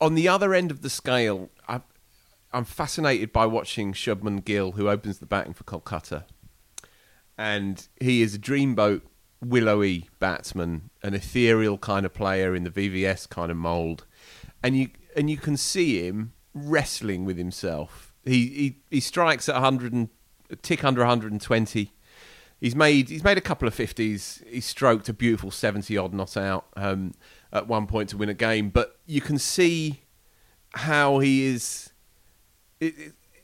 on 0.00 0.14
the 0.14 0.28
other 0.28 0.54
end 0.54 0.70
of 0.70 0.82
the 0.82 0.90
scale, 0.90 1.50
I, 1.68 1.82
I'm 2.52 2.64
fascinated 2.64 3.32
by 3.32 3.46
watching 3.46 3.92
Shubman 3.92 4.44
Gill, 4.44 4.72
who 4.72 4.88
opens 4.88 5.18
the 5.18 5.26
batting 5.26 5.54
for 5.54 5.64
Kolkata, 5.64 6.24
and 7.36 7.86
he 8.00 8.22
is 8.22 8.34
a 8.34 8.38
dreamboat 8.38 9.02
willowy 9.40 10.08
batsman, 10.18 10.90
an 11.02 11.14
ethereal 11.14 11.78
kind 11.78 12.04
of 12.04 12.12
player 12.12 12.54
in 12.54 12.64
the 12.64 12.70
VVS 12.70 13.28
kind 13.28 13.50
of 13.50 13.56
mould, 13.56 14.04
and 14.62 14.76
you 14.76 14.90
and 15.16 15.30
you 15.30 15.36
can 15.36 15.56
see 15.56 16.06
him 16.06 16.32
wrestling 16.54 17.24
with 17.24 17.38
himself. 17.38 18.12
He 18.24 18.46
he, 18.48 18.76
he 18.90 19.00
strikes 19.00 19.48
at 19.48 19.54
100 19.54 19.92
and 19.92 20.08
tick 20.62 20.84
under 20.84 21.00
120. 21.00 21.92
He's 22.60 22.74
made 22.74 23.08
he's 23.08 23.24
made 23.24 23.38
a 23.38 23.42
couple 23.42 23.68
of 23.68 23.74
fifties. 23.74 24.42
He 24.46 24.60
stroked 24.60 25.08
a 25.08 25.12
beautiful 25.12 25.50
70 25.50 25.96
odd 25.96 26.12
not 26.12 26.36
out 26.36 26.66
um, 26.76 27.12
at 27.52 27.68
one 27.68 27.86
point 27.86 28.10
to 28.10 28.16
win 28.16 28.28
a 28.28 28.34
game, 28.34 28.70
but 28.70 28.98
you 29.06 29.20
can 29.20 29.38
see 29.38 30.02
how 30.74 31.18
he 31.20 31.44
is 31.44 31.90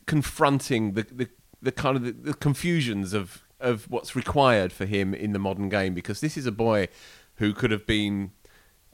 confronting 0.07 0.93
the, 0.93 1.03
the 1.03 1.29
the 1.63 1.73
kind 1.73 1.97
of 1.97 2.05
the, 2.05 2.13
the 2.13 2.35
confusions 2.35 3.15
of 3.15 3.44
of 3.65 3.91
what's 3.91 4.15
required 4.15 4.73
for 4.73 4.85
him 4.85 5.15
in 5.15 5.33
the 5.33 5.39
modern 5.39 5.69
game 5.69 5.95
because 5.95 6.21
this 6.21 6.37
is 6.37 6.47
a 6.47 6.53
boy 6.53 6.89
who 7.37 7.53
could 7.53 7.71
have 7.71 7.87
been 7.87 8.31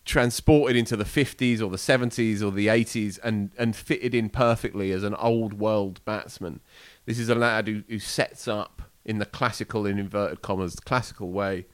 transported 0.04 0.76
into 0.76 0.96
the 0.96 1.04
50s 1.04 1.60
or 1.60 1.68
the 1.68 1.76
70s 1.76 2.40
or 2.40 2.50
the 2.50 2.68
80s 2.68 3.18
and, 3.22 3.50
and 3.58 3.76
fitted 3.76 4.14
in 4.14 4.30
perfectly 4.30 4.92
as 4.92 5.02
an 5.02 5.14
old 5.16 5.54
world 5.54 6.02
batsman. 6.04 6.60
This 7.04 7.18
is 7.18 7.28
a 7.28 7.34
lad 7.34 7.68
who, 7.68 7.82
who 7.88 7.98
sets 7.98 8.48
up 8.48 8.82
in 9.04 9.18
the 9.18 9.26
classical, 9.26 9.86
in 9.86 9.98
inverted 9.98 10.40
commas, 10.40 10.76
classical 10.76 11.30
way. 11.30 11.66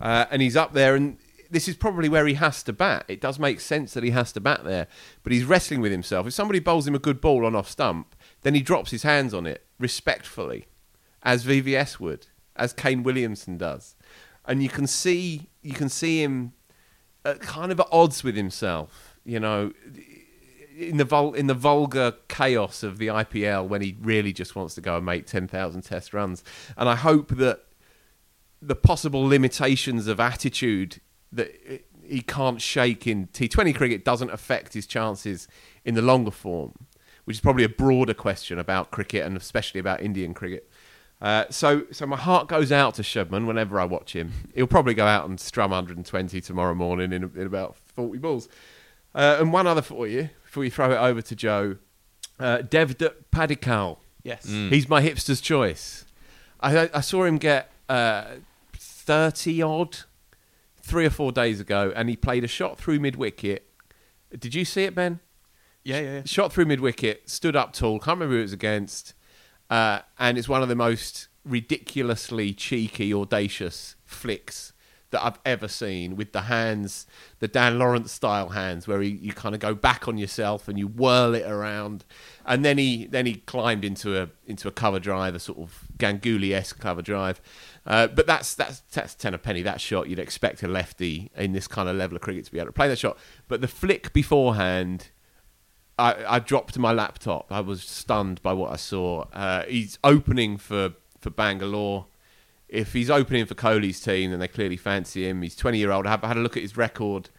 Uh, 0.00 0.26
and 0.30 0.40
he's 0.40 0.56
up 0.56 0.72
there, 0.72 0.94
and 0.94 1.18
this 1.50 1.68
is 1.68 1.76
probably 1.76 2.08
where 2.08 2.26
he 2.26 2.34
has 2.34 2.62
to 2.62 2.72
bat. 2.72 3.04
It 3.08 3.20
does 3.20 3.38
make 3.38 3.60
sense 3.60 3.94
that 3.94 4.04
he 4.04 4.10
has 4.10 4.32
to 4.32 4.40
bat 4.40 4.64
there, 4.64 4.86
but 5.22 5.32
he's 5.32 5.44
wrestling 5.44 5.80
with 5.80 5.92
himself. 5.92 6.26
If 6.26 6.34
somebody 6.34 6.60
bowls 6.60 6.86
him 6.86 6.94
a 6.94 7.00
good 7.00 7.20
ball 7.20 7.44
on 7.44 7.54
off 7.54 7.68
stump, 7.68 8.14
then 8.42 8.54
he 8.54 8.60
drops 8.60 8.92
his 8.92 9.02
hands 9.02 9.34
on 9.34 9.46
it 9.46 9.66
respectfully 9.78 10.66
as 11.28 11.44
VVS 11.44 12.00
would, 12.00 12.26
as 12.56 12.72
Kane 12.72 13.02
Williamson 13.02 13.58
does, 13.58 13.94
and 14.46 14.62
you 14.62 14.70
can 14.70 14.86
see 14.86 15.50
you 15.60 15.74
can 15.74 15.90
see 15.90 16.22
him 16.22 16.54
kind 17.40 17.70
of 17.70 17.78
at 17.80 17.86
odds 17.92 18.24
with 18.24 18.34
himself. 18.34 19.18
You 19.26 19.38
know, 19.38 19.72
in 20.74 20.96
the 20.96 21.04
vul- 21.04 21.34
in 21.34 21.46
the 21.46 21.54
vulgar 21.54 22.14
chaos 22.28 22.82
of 22.82 22.96
the 22.96 23.08
IPL 23.08 23.68
when 23.68 23.82
he 23.82 23.94
really 24.00 24.32
just 24.32 24.56
wants 24.56 24.74
to 24.76 24.80
go 24.80 24.96
and 24.96 25.04
make 25.04 25.26
ten 25.26 25.46
thousand 25.46 25.82
Test 25.82 26.14
runs, 26.14 26.42
and 26.78 26.88
I 26.88 26.96
hope 26.96 27.36
that 27.36 27.64
the 28.62 28.74
possible 28.74 29.20
limitations 29.20 30.06
of 30.06 30.18
attitude 30.18 31.02
that 31.30 31.50
he 32.02 32.22
can't 32.22 32.62
shake 32.62 33.06
in 33.06 33.26
T20 33.26 33.76
cricket 33.76 34.02
doesn't 34.02 34.30
affect 34.30 34.72
his 34.72 34.86
chances 34.86 35.46
in 35.84 35.94
the 35.94 36.00
longer 36.00 36.30
form, 36.30 36.72
which 37.26 37.36
is 37.36 37.40
probably 37.42 37.64
a 37.64 37.68
broader 37.68 38.14
question 38.14 38.58
about 38.58 38.90
cricket 38.90 39.26
and 39.26 39.36
especially 39.36 39.78
about 39.78 40.00
Indian 40.00 40.32
cricket. 40.32 40.70
Uh, 41.20 41.44
so, 41.50 41.84
so 41.90 42.06
my 42.06 42.16
heart 42.16 42.48
goes 42.48 42.70
out 42.70 42.94
to 42.94 43.02
Shubman 43.02 43.46
whenever 43.46 43.80
I 43.80 43.84
watch 43.84 44.14
him. 44.14 44.32
He'll 44.54 44.68
probably 44.68 44.94
go 44.94 45.06
out 45.06 45.28
and 45.28 45.40
strum 45.40 45.70
120 45.70 46.40
tomorrow 46.40 46.74
morning 46.74 47.12
in, 47.12 47.24
in 47.24 47.46
about 47.46 47.76
40 47.94 48.18
balls. 48.18 48.48
Uh, 49.14 49.38
and 49.40 49.52
one 49.52 49.66
other 49.66 49.82
for 49.82 50.06
you 50.06 50.30
before 50.44 50.64
you 50.64 50.70
throw 50.70 50.92
it 50.92 50.96
over 50.96 51.20
to 51.22 51.34
Joe. 51.34 51.76
Uh, 52.38 52.58
Devdutt 52.58 53.14
Padikkal. 53.32 53.98
Yes. 54.22 54.46
Mm. 54.46 54.70
He's 54.70 54.88
my 54.88 55.02
hipster's 55.02 55.40
choice. 55.40 56.04
I, 56.60 56.88
I 56.94 57.00
saw 57.00 57.24
him 57.24 57.38
get 57.38 57.70
uh, 57.88 58.24
30 58.74 59.62
odd 59.62 59.98
three 60.80 61.06
or 61.06 61.10
four 61.10 61.32
days 61.32 61.60
ago, 61.60 61.92
and 61.96 62.08
he 62.08 62.16
played 62.16 62.44
a 62.44 62.48
shot 62.48 62.78
through 62.78 63.00
mid 63.00 63.16
wicket. 63.16 63.68
Did 64.36 64.54
you 64.54 64.64
see 64.64 64.84
it, 64.84 64.94
Ben? 64.94 65.20
Yeah, 65.82 66.00
yeah, 66.00 66.12
yeah. 66.14 66.22
Shot 66.26 66.52
through 66.52 66.66
mid 66.66 66.80
wicket, 66.80 67.28
stood 67.28 67.56
up 67.56 67.72
tall. 67.72 67.98
Can't 67.98 68.16
remember 68.18 68.34
who 68.34 68.40
it 68.40 68.42
was 68.42 68.52
against 68.52 69.14
uh, 69.70 70.00
and 70.18 70.38
it's 70.38 70.48
one 70.48 70.62
of 70.62 70.68
the 70.68 70.76
most 70.76 71.28
ridiculously 71.44 72.52
cheeky, 72.52 73.12
audacious 73.12 73.96
flicks 74.04 74.72
that 75.10 75.24
I've 75.24 75.38
ever 75.44 75.68
seen 75.68 76.16
with 76.16 76.32
the 76.32 76.42
hands, 76.42 77.06
the 77.38 77.48
Dan 77.48 77.78
Lawrence 77.78 78.12
style 78.12 78.50
hands, 78.50 78.86
where 78.86 79.00
he, 79.00 79.10
you 79.10 79.32
kind 79.32 79.54
of 79.54 79.60
go 79.60 79.74
back 79.74 80.06
on 80.06 80.18
yourself 80.18 80.68
and 80.68 80.78
you 80.78 80.86
whirl 80.86 81.34
it 81.34 81.46
around, 81.46 82.04
and 82.44 82.64
then 82.64 82.78
he 82.78 83.06
then 83.06 83.24
he 83.24 83.36
climbed 83.36 83.84
into 83.84 84.20
a 84.20 84.28
into 84.46 84.68
a 84.68 84.70
cover 84.70 85.00
drive, 85.00 85.34
a 85.34 85.38
sort 85.38 85.58
of 85.58 85.86
Ganguly 85.96 86.52
esque 86.52 86.78
cover 86.78 87.02
drive. 87.02 87.40
Uh, 87.86 88.06
but 88.06 88.26
that's 88.26 88.54
that's 88.54 88.80
that's 88.92 89.14
ten 89.14 89.32
a 89.32 89.38
penny. 89.38 89.62
That 89.62 89.80
shot 89.80 90.08
you'd 90.08 90.18
expect 90.18 90.62
a 90.62 90.68
lefty 90.68 91.30
in 91.36 91.52
this 91.52 91.66
kind 91.66 91.88
of 91.88 91.96
level 91.96 92.16
of 92.16 92.22
cricket 92.22 92.44
to 92.44 92.52
be 92.52 92.58
able 92.58 92.66
to 92.66 92.72
play 92.72 92.88
that 92.88 92.98
shot. 92.98 93.16
But 93.48 93.62
the 93.62 93.68
flick 93.68 94.12
beforehand, 94.12 95.08
I, 95.98 96.36
I 96.36 96.38
dropped 96.38 96.78
my 96.78 96.92
laptop. 96.92 97.50
I 97.50 97.60
was 97.60 97.82
stunned 97.82 98.42
by 98.42 98.52
what 98.52 98.72
I 98.72 98.76
saw. 98.76 99.24
Uh, 99.32 99.64
he's 99.64 99.98
opening 100.04 100.56
for 100.56 100.94
for 101.20 101.30
Bangalore 101.30 102.06
if 102.68 102.92
he's 102.92 103.10
opening 103.10 103.46
for 103.46 103.54
Kohli's 103.54 104.00
team, 104.00 104.30
then 104.30 104.40
they 104.40 104.48
clearly 104.48 104.76
fancy 104.76 105.28
him. 105.28 105.42
He's 105.42 105.56
20 105.56 105.78
year 105.78 105.90
old. 105.90 106.06
I 106.06 106.10
had 106.10 106.36
a 106.36 106.40
look 106.40 106.56
at 106.56 106.62
his 106.62 106.76
record. 106.76 107.30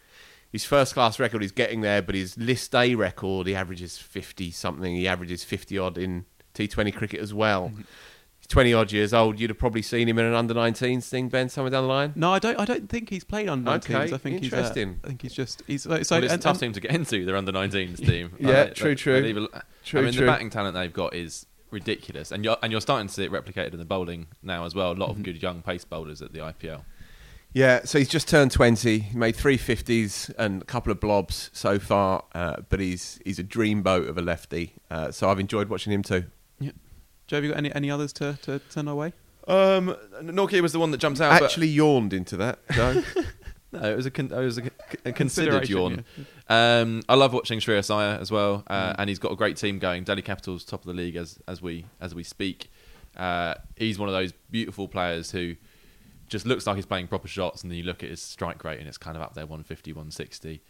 His 0.51 0.65
first 0.65 0.95
class 0.95 1.19
record, 1.19 1.43
he's 1.43 1.51
getting 1.51 1.81
there, 1.81 2.01
but 2.01 2.15
his 2.15 2.35
list 2.37 2.73
A 2.73 2.95
record, 2.95 3.45
he 3.45 3.53
averages 3.53 3.99
50 3.99 4.49
something. 4.49 4.95
He 4.95 5.07
averages 5.07 5.43
50 5.43 5.77
odd 5.77 5.97
in 5.97 6.25
T20 6.55 6.93
cricket 6.95 7.19
as 7.19 7.33
well. 7.33 7.69
Mm-hmm. 7.69 7.81
He's 8.49 8.53
20 8.55 8.73
odd 8.73 8.91
years 8.91 9.13
old. 9.13 9.39
You'd 9.39 9.51
have 9.51 9.59
probably 9.59 9.83
seen 9.83 10.09
him 10.09 10.17
in 10.17 10.25
an 10.25 10.33
under 10.33 10.55
19s 10.55 11.07
thing, 11.07 11.29
Ben, 11.29 11.49
somewhere 11.49 11.69
down 11.69 11.83
the 11.83 11.87
line. 11.87 12.13
No, 12.15 12.33
I 12.33 12.39
don't. 12.39 12.59
I 12.59 12.65
don't 12.65 12.89
think 12.89 13.11
he's 13.11 13.23
played 13.23 13.47
under 13.47 13.69
19s. 13.69 13.75
Okay, 13.85 14.13
I 14.13 14.17
think 14.17 14.43
interesting. 14.43 14.87
He's, 14.89 14.97
uh, 15.03 15.05
I 15.05 15.07
think 15.07 15.21
he's 15.21 15.33
just. 15.35 15.61
He's 15.67 15.83
so. 15.83 15.89
well, 15.91 15.99
it's 15.99 16.11
a 16.11 16.15
and- 16.15 16.41
tough 16.41 16.53
and- 16.53 16.59
team 16.59 16.73
to 16.73 16.79
get 16.79 16.89
into. 16.91 17.25
Their 17.25 17.37
under 17.37 17.51
19s 17.51 17.97
team. 18.05 18.31
Yeah, 18.39 18.63
Like, 18.63 18.73
true, 18.73 18.89
like, 18.89 18.97
true. 18.97 19.17
even- 19.17 19.47
True, 19.85 20.01
I 20.01 20.03
mean, 20.03 20.13
true. 20.13 20.25
the 20.25 20.31
batting 20.31 20.49
talent 20.49 20.73
they've 20.75 20.91
got 20.91 21.13
is 21.13 21.45
ridiculous, 21.69 22.31
and 22.31 22.43
you're 22.43 22.57
and 22.63 22.71
you're 22.71 22.81
starting 22.81 23.07
to 23.07 23.13
see 23.13 23.23
it 23.23 23.31
replicated 23.31 23.73
in 23.73 23.77
the 23.79 23.85
bowling 23.85 24.25
now 24.41 24.65
as 24.65 24.73
well. 24.73 24.91
A 24.91 24.93
lot 24.93 25.09
Mm-hmm. 25.11 25.19
of 25.19 25.23
good 25.23 25.41
young 25.43 25.61
pace 25.61 25.85
bowlers 25.85 26.21
at 26.23 26.33
the 26.33 26.39
IPL. 26.39 26.81
Yeah, 27.53 27.81
so 27.83 27.97
he's 27.99 28.09
just 28.09 28.27
turned 28.27 28.51
20. 28.51 28.99
He 28.99 29.17
made 29.17 29.35
three 29.35 29.57
fifties 29.57 30.29
and 30.39 30.63
a 30.63 30.65
couple 30.65 30.91
of 30.91 30.99
blobs 30.99 31.49
so 31.53 31.77
far, 31.79 32.23
uh, 32.33 32.61
but 32.69 32.79
he's 32.79 33.19
he's 33.25 33.37
a 33.37 33.43
dreamboat 33.43 34.07
of 34.09 34.17
a 34.17 34.21
lefty. 34.23 34.73
Uh, 34.89 35.11
so 35.11 35.29
I've 35.29 35.39
enjoyed 35.39 35.69
watching 35.69 35.93
him 35.93 36.01
too. 36.01 36.25
Yeah. 37.29 37.31
Joe, 37.31 37.35
have 37.37 37.43
you 37.43 37.49
got 37.51 37.57
any, 37.57 37.73
any 37.73 37.91
others 37.91 38.13
to, 38.13 38.37
to 38.43 38.61
send 38.69 38.89
our 38.89 38.95
way? 38.95 39.13
Um, 39.47 39.95
Nortje 40.21 40.61
was 40.61 40.73
the 40.73 40.79
one 40.79 40.91
that 40.91 40.97
jumps 40.99 41.21
out. 41.21 41.39
but- 41.39 41.45
Actually, 41.45 41.67
yawned 41.67 42.13
into 42.13 42.37
that. 42.37 42.59
Joe. 42.71 43.03
No, 43.71 43.81
it 43.83 43.95
was 43.95 44.07
a, 44.07 44.09
con- 44.09 44.31
it 44.31 44.35
was 44.35 44.57
a, 44.57 44.63
c- 44.63 44.69
a 45.05 45.11
considered 45.13 45.51
Consideration, 45.63 46.03
yawn. 46.49 46.81
Um, 46.81 47.03
I 47.07 47.13
love 47.13 47.33
watching 47.33 47.59
Shreyas 47.59 47.93
Iyer 47.93 48.17
as 48.19 48.31
well, 48.31 48.63
Mm. 48.67 48.71
uh, 48.71 48.95
and 48.97 49.09
he's 49.09 49.19
got 49.19 49.31
a 49.31 49.35
great 49.35 49.57
team 49.57 49.77
going. 49.77 50.03
Delhi 50.03 50.23
Capitals 50.23 50.65
top 50.65 50.79
of 50.81 50.87
the 50.87 50.93
league 50.95 51.15
as 51.15 51.37
as 51.47 51.61
we 51.61 51.85
as 52.01 52.15
we 52.15 52.23
speak. 52.23 52.71
Uh, 53.15 53.53
he's 53.75 53.99
one 53.99 54.09
of 54.09 54.13
those 54.15 54.31
beautiful 54.49 54.87
players 54.87 55.29
who 55.29 55.55
just 56.29 56.47
looks 56.47 56.65
like 56.65 56.77
he's 56.77 56.87
playing 56.87 57.05
proper 57.09 57.27
shots, 57.27 57.61
and 57.61 57.69
then 57.71 57.77
you 57.77 57.83
look 57.83 58.01
at 58.01 58.09
his 58.09 58.23
strike 58.23 58.63
rate, 58.63 58.79
and 58.79 58.87
it's 58.87 58.97
kind 58.97 59.15
of 59.15 59.21
up 59.21 59.35
there 59.35 59.45
150, 59.45 59.93
160. 59.93 60.63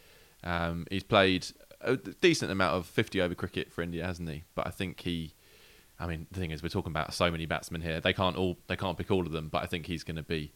Um, 0.44 0.86
he's 0.90 1.02
played 1.02 1.46
a 1.80 1.96
decent 1.96 2.50
amount 2.52 2.74
of 2.76 2.84
50 2.84 3.18
over 3.22 3.34
cricket 3.34 3.72
for 3.72 3.80
India, 3.80 4.04
hasn't 4.04 4.28
he? 4.28 4.44
But 4.54 4.66
I 4.66 4.70
think 4.70 5.00
he. 5.00 5.32
I 6.00 6.06
mean, 6.06 6.26
the 6.30 6.40
thing 6.40 6.50
is, 6.50 6.62
we're 6.62 6.68
talking 6.70 6.92
about 6.92 7.12
so 7.14 7.30
many 7.30 7.46
batsmen 7.46 7.82
here. 7.82 8.00
They 8.00 8.12
can't 8.12 8.36
all 8.36 8.58
they 8.66 8.76
can't 8.76 8.96
pick 8.98 9.10
all 9.10 9.26
of 9.26 9.32
them, 9.32 9.48
but 9.48 9.62
I 9.62 9.66
think 9.66 9.86
he's 9.86 10.02
going 10.02 10.16
to 10.16 10.22
be 10.22 10.52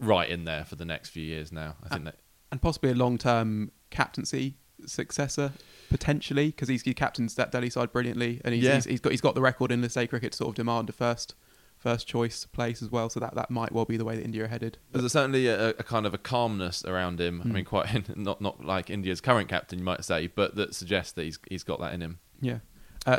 right 0.00 0.28
in 0.28 0.44
there 0.44 0.64
for 0.64 0.76
the 0.76 0.84
next 0.84 1.10
few 1.10 1.22
years 1.24 1.52
now. 1.52 1.76
I 1.84 1.88
think 1.88 2.04
that 2.04 2.16
and 2.50 2.62
possibly 2.62 2.90
a 2.90 2.94
long-term 2.94 3.72
captaincy 3.90 4.56
successor 4.86 5.52
potentially 5.88 6.46
because 6.46 6.68
he's 6.68 6.82
he 6.82 6.94
captains 6.94 7.34
that 7.36 7.50
Delhi 7.52 7.70
side 7.70 7.92
brilliantly 7.92 8.40
and 8.44 8.54
he's, 8.54 8.64
Yeah. 8.64 8.74
he's, 8.76 8.84
he's 8.84 9.00
got 9.00 9.10
he's 9.10 9.20
got 9.20 9.34
the 9.34 9.40
record 9.40 9.70
in 9.72 9.80
List 9.82 9.96
A 9.96 10.06
cricket 10.06 10.32
to 10.32 10.38
sort 10.38 10.48
of 10.50 10.54
demand 10.54 10.88
a 10.88 10.92
first 10.92 11.34
first 11.76 12.06
choice 12.06 12.46
place 12.46 12.82
as 12.82 12.90
well 12.90 13.10
so 13.10 13.20
that 13.20 13.34
that 13.34 13.50
might 13.50 13.70
well 13.72 13.84
be 13.84 13.96
the 13.96 14.04
way 14.04 14.16
that 14.16 14.24
India 14.24 14.44
are 14.44 14.48
headed. 14.48 14.78
There's 14.92 15.12
certainly 15.12 15.46
a, 15.48 15.70
a 15.70 15.82
kind 15.82 16.06
of 16.06 16.14
a 16.14 16.18
calmness 16.18 16.84
around 16.84 17.20
him. 17.20 17.42
I 17.44 17.48
mean, 17.48 17.64
quite 17.64 18.16
not 18.16 18.40
not 18.40 18.64
like 18.64 18.90
India's 18.90 19.20
current 19.20 19.48
captain, 19.48 19.78
you 19.80 19.84
might 19.84 20.04
say, 20.04 20.26
but 20.28 20.54
that 20.56 20.74
suggests 20.74 21.12
that 21.12 21.24
he's 21.24 21.38
he's 21.48 21.62
got 21.64 21.80
that 21.80 21.92
in 21.92 22.00
him. 22.00 22.18
Yeah. 22.40 22.58
Uh, 23.06 23.18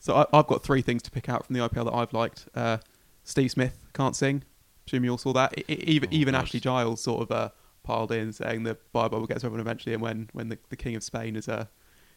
so 0.00 0.14
I, 0.16 0.26
I've 0.38 0.46
got 0.46 0.62
three 0.62 0.82
things 0.82 1.02
to 1.02 1.10
pick 1.10 1.28
out 1.28 1.46
from 1.46 1.54
the 1.54 1.60
IPL 1.60 1.84
that 1.84 1.94
I've 1.94 2.12
liked. 2.12 2.48
Uh, 2.54 2.78
Steve 3.24 3.50
Smith 3.50 3.78
can't 3.94 4.16
sing. 4.16 4.42
Assume 4.86 5.04
you 5.04 5.10
all 5.12 5.18
saw 5.18 5.32
that. 5.34 5.54
I- 5.56 5.64
I- 5.68 5.72
even 5.72 6.08
Oh, 6.10 6.14
even 6.14 6.32
God. 6.32 6.42
Ashley 6.42 6.60
Giles 6.60 7.00
sort 7.02 7.22
of 7.22 7.30
uh, 7.30 7.48
piled 7.84 8.10
in 8.12 8.32
saying 8.32 8.62
the 8.64 8.76
Bible 8.92 9.20
will 9.20 9.26
get 9.26 9.38
to 9.40 9.46
everyone 9.46 9.60
eventually, 9.60 9.92
and 9.94 10.02
when, 10.02 10.28
when 10.32 10.48
the, 10.48 10.58
the 10.70 10.76
King 10.76 10.96
of 10.96 11.02
Spain 11.04 11.36
is 11.36 11.48
uh, 11.48 11.66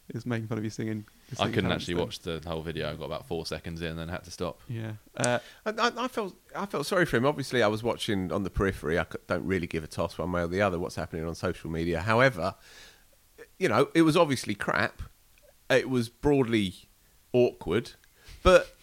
is 0.10 0.26
making 0.26 0.48
fun 0.48 0.58
of 0.58 0.64
you 0.66 0.70
singing. 0.70 1.06
I 1.40 1.50
couldn't 1.50 1.72
actually 1.72 1.94
then- 1.94 2.04
watch 2.04 2.20
the 2.20 2.42
whole 2.46 2.62
video. 2.62 2.90
I 2.92 2.96
got 2.96 3.06
about 3.06 3.26
four 3.28 3.46
seconds 3.46 3.82
in, 3.82 3.88
and 3.90 4.00
then 4.00 4.10
had 4.10 4.24
to 4.26 4.32
stop. 4.32 4.60
Yeah. 4.68 4.94
Uh, 5.16 5.40
I, 5.66 5.70
I, 5.72 5.92
I 6.06 6.08
felt 6.08 6.36
I 6.56 6.66
felt 6.66 6.86
sorry 6.86 7.06
for 7.06 7.18
him. 7.18 7.26
Obviously, 7.26 7.62
I 7.64 7.68
was 7.68 7.84
watching 7.84 8.32
on 8.32 8.44
the 8.44 8.50
periphery. 8.50 8.98
I 9.00 9.06
don't 9.28 9.46
really 9.46 9.68
give 9.68 9.84
a 9.84 9.88
toss 9.88 10.18
one 10.18 10.32
way 10.32 10.42
or 10.42 10.48
the 10.48 10.62
other 10.62 10.78
what's 10.80 10.96
happening 10.96 11.26
on 11.26 11.36
social 11.36 11.70
media. 11.70 12.02
However, 12.02 12.56
you 13.60 13.70
know, 13.70 13.90
it 13.94 14.02
was 14.02 14.18
obviously 14.18 14.56
crap. 14.56 15.02
It 15.70 15.90
was 15.90 16.10
broadly 16.10 16.74
awkward, 17.34 17.92
but 18.42 18.76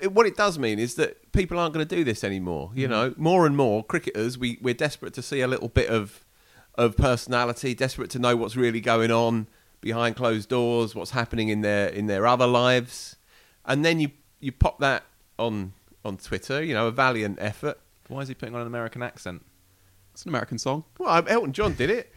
it, 0.00 0.12
what 0.12 0.26
it 0.26 0.36
does 0.36 0.58
mean 0.58 0.78
is 0.78 0.94
that 0.94 1.32
people 1.32 1.58
aren't 1.58 1.74
going 1.74 1.86
to 1.86 1.96
do 1.96 2.04
this 2.04 2.24
anymore. 2.24 2.70
You 2.74 2.84
mm-hmm. 2.84 2.92
know, 2.92 3.14
more 3.16 3.46
and 3.46 3.56
more 3.56 3.84
cricketers, 3.84 4.38
we 4.38 4.58
we're 4.62 4.74
desperate 4.74 5.14
to 5.14 5.22
see 5.22 5.40
a 5.40 5.48
little 5.48 5.68
bit 5.68 5.88
of 5.88 6.24
of 6.74 6.96
personality, 6.96 7.74
desperate 7.74 8.10
to 8.10 8.18
know 8.18 8.36
what's 8.36 8.56
really 8.56 8.80
going 8.80 9.10
on 9.10 9.48
behind 9.80 10.16
closed 10.16 10.48
doors, 10.48 10.94
what's 10.94 11.10
happening 11.10 11.48
in 11.48 11.60
their 11.60 11.88
in 11.88 12.06
their 12.06 12.26
other 12.26 12.46
lives, 12.46 13.16
and 13.64 13.84
then 13.84 14.00
you 14.00 14.10
you 14.40 14.52
pop 14.52 14.78
that 14.80 15.04
on 15.38 15.72
on 16.04 16.16
Twitter. 16.16 16.62
You 16.62 16.74
know, 16.74 16.86
a 16.86 16.92
valiant 16.92 17.38
effort. 17.40 17.78
Why 18.08 18.20
is 18.20 18.28
he 18.28 18.34
putting 18.34 18.54
on 18.54 18.60
an 18.60 18.66
American 18.66 19.02
accent? 19.02 19.42
it's 20.16 20.22
an 20.22 20.30
American 20.30 20.56
song. 20.56 20.82
Well, 20.98 21.22
Elton 21.28 21.52
John 21.52 21.74
did 21.74 21.90
it. 21.90 22.10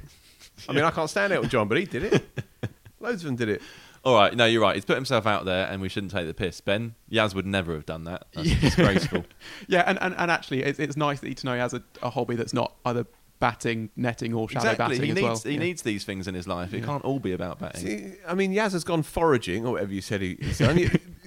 I 0.70 0.72
mean, 0.72 0.86
I 0.86 0.92
can't 0.92 1.10
stand 1.10 1.34
Elton 1.34 1.50
John, 1.50 1.68
but 1.68 1.78
he 1.78 1.84
did 1.84 2.06
it. 2.06 2.26
Loads 3.02 3.24
of 3.24 3.26
them 3.26 3.36
did 3.36 3.50
it. 3.50 3.62
All 4.06 4.16
right, 4.16 4.34
no, 4.36 4.46
you're 4.46 4.62
right. 4.62 4.76
He's 4.76 4.86
put 4.86 4.96
himself 4.96 5.26
out 5.28 5.46
there, 5.46 5.68
and 5.68 5.82
we 5.82 5.90
shouldn't 5.90 6.12
take 6.12 6.26
the 6.28 6.34
piss. 6.34 6.62
Ben 6.62 6.96
Yaz 7.12 7.34
would 7.36 7.46
never 7.46 7.74
have 7.74 7.86
done 7.86 8.06
that. 8.06 8.26
That's 8.34 8.56
disgraceful. 8.60 9.26
Yeah, 9.68 9.84
and, 9.86 9.98
and, 10.02 10.16
and 10.18 10.32
actually, 10.32 10.64
it's, 10.64 10.80
it's 10.80 10.96
nice 10.98 11.20
that 11.20 11.28
he 11.28 11.36
to 11.36 11.46
know 11.46 11.54
he 11.54 11.60
has 11.60 11.74
a, 11.74 11.84
a 12.02 12.10
hobby 12.10 12.36
that's 12.36 12.54
not 12.54 12.76
either 12.86 13.06
batting, 13.40 13.90
netting, 13.96 14.34
or 14.34 14.50
shadow 14.50 14.72
exactly. 14.72 14.98
batting 14.98 15.04
He 15.06 15.10
as 15.12 15.16
needs 15.16 15.24
well. 15.26 15.38
he 15.46 15.52
Yeah. 15.54 15.60
needs 15.60 15.82
these 15.82 16.04
things 16.04 16.28
in 16.28 16.36
his 16.36 16.48
life. 16.48 16.74
It 16.74 16.80
Yeah. 16.80 16.86
can't 16.86 17.04
all 17.06 17.20
be 17.20 17.32
about 17.34 17.60
batting. 17.60 17.86
See, 17.86 18.14
I 18.28 18.34
mean, 18.34 18.54
Yaz 18.54 18.72
has 18.74 18.84
gone 18.84 19.04
foraging, 19.04 19.66
or 19.66 19.74
whatever 19.74 19.94
you 19.94 20.02
said 20.02 20.22
he's 20.22 20.58
done. 20.58 20.78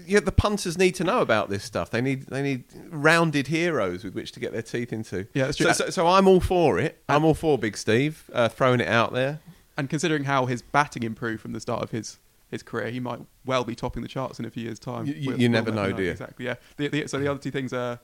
Yeah, 0.06 0.20
the 0.20 0.32
punters 0.32 0.76
need 0.76 0.94
to 0.96 1.04
know 1.04 1.20
about 1.20 1.48
this 1.48 1.62
stuff. 1.64 1.90
They 1.90 2.00
need 2.00 2.26
they 2.26 2.42
need 2.42 2.64
rounded 2.90 3.46
heroes 3.46 4.02
with 4.04 4.14
which 4.14 4.32
to 4.32 4.40
get 4.40 4.52
their 4.52 4.60
teeth 4.62 4.92
into. 4.92 5.26
Yeah, 5.32 5.44
that's 5.46 5.56
true. 5.56 5.66
So, 5.72 5.84
so, 5.84 5.90
so 5.90 6.06
I'm 6.08 6.26
all 6.26 6.40
for 6.40 6.78
it. 6.78 7.02
I'm 7.08 7.24
all 7.24 7.34
for 7.34 7.56
Big 7.56 7.76
Steve 7.76 8.28
uh, 8.32 8.48
throwing 8.48 8.80
it 8.80 8.88
out 8.88 9.12
there. 9.12 9.40
And 9.78 9.88
considering 9.88 10.24
how 10.24 10.44
his 10.46 10.60
batting 10.60 11.02
improved 11.02 11.40
from 11.40 11.52
the 11.52 11.60
start 11.60 11.82
of 11.82 11.92
his 11.92 12.18
his 12.52 12.62
career, 12.62 12.90
he 12.90 13.00
might 13.00 13.18
well 13.44 13.64
be 13.64 13.74
topping 13.74 14.02
the 14.02 14.08
charts 14.08 14.38
in 14.38 14.44
a 14.44 14.50
few 14.50 14.62
years' 14.62 14.78
time. 14.78 15.06
You- 15.06 15.14
you- 15.14 15.28
We'll- 15.30 15.40
you 15.40 15.48
we'll 15.50 15.58
never 15.60 15.72
know, 15.72 15.90
do 15.92 16.02
you? 16.04 16.10
Exactly. 16.12 16.44
Yeah. 16.46 16.54
The, 16.76 16.86
the, 16.88 17.06
so 17.08 17.18
the 17.18 17.26
other 17.28 17.40
two 17.40 17.50
things 17.50 17.72
are 17.72 17.98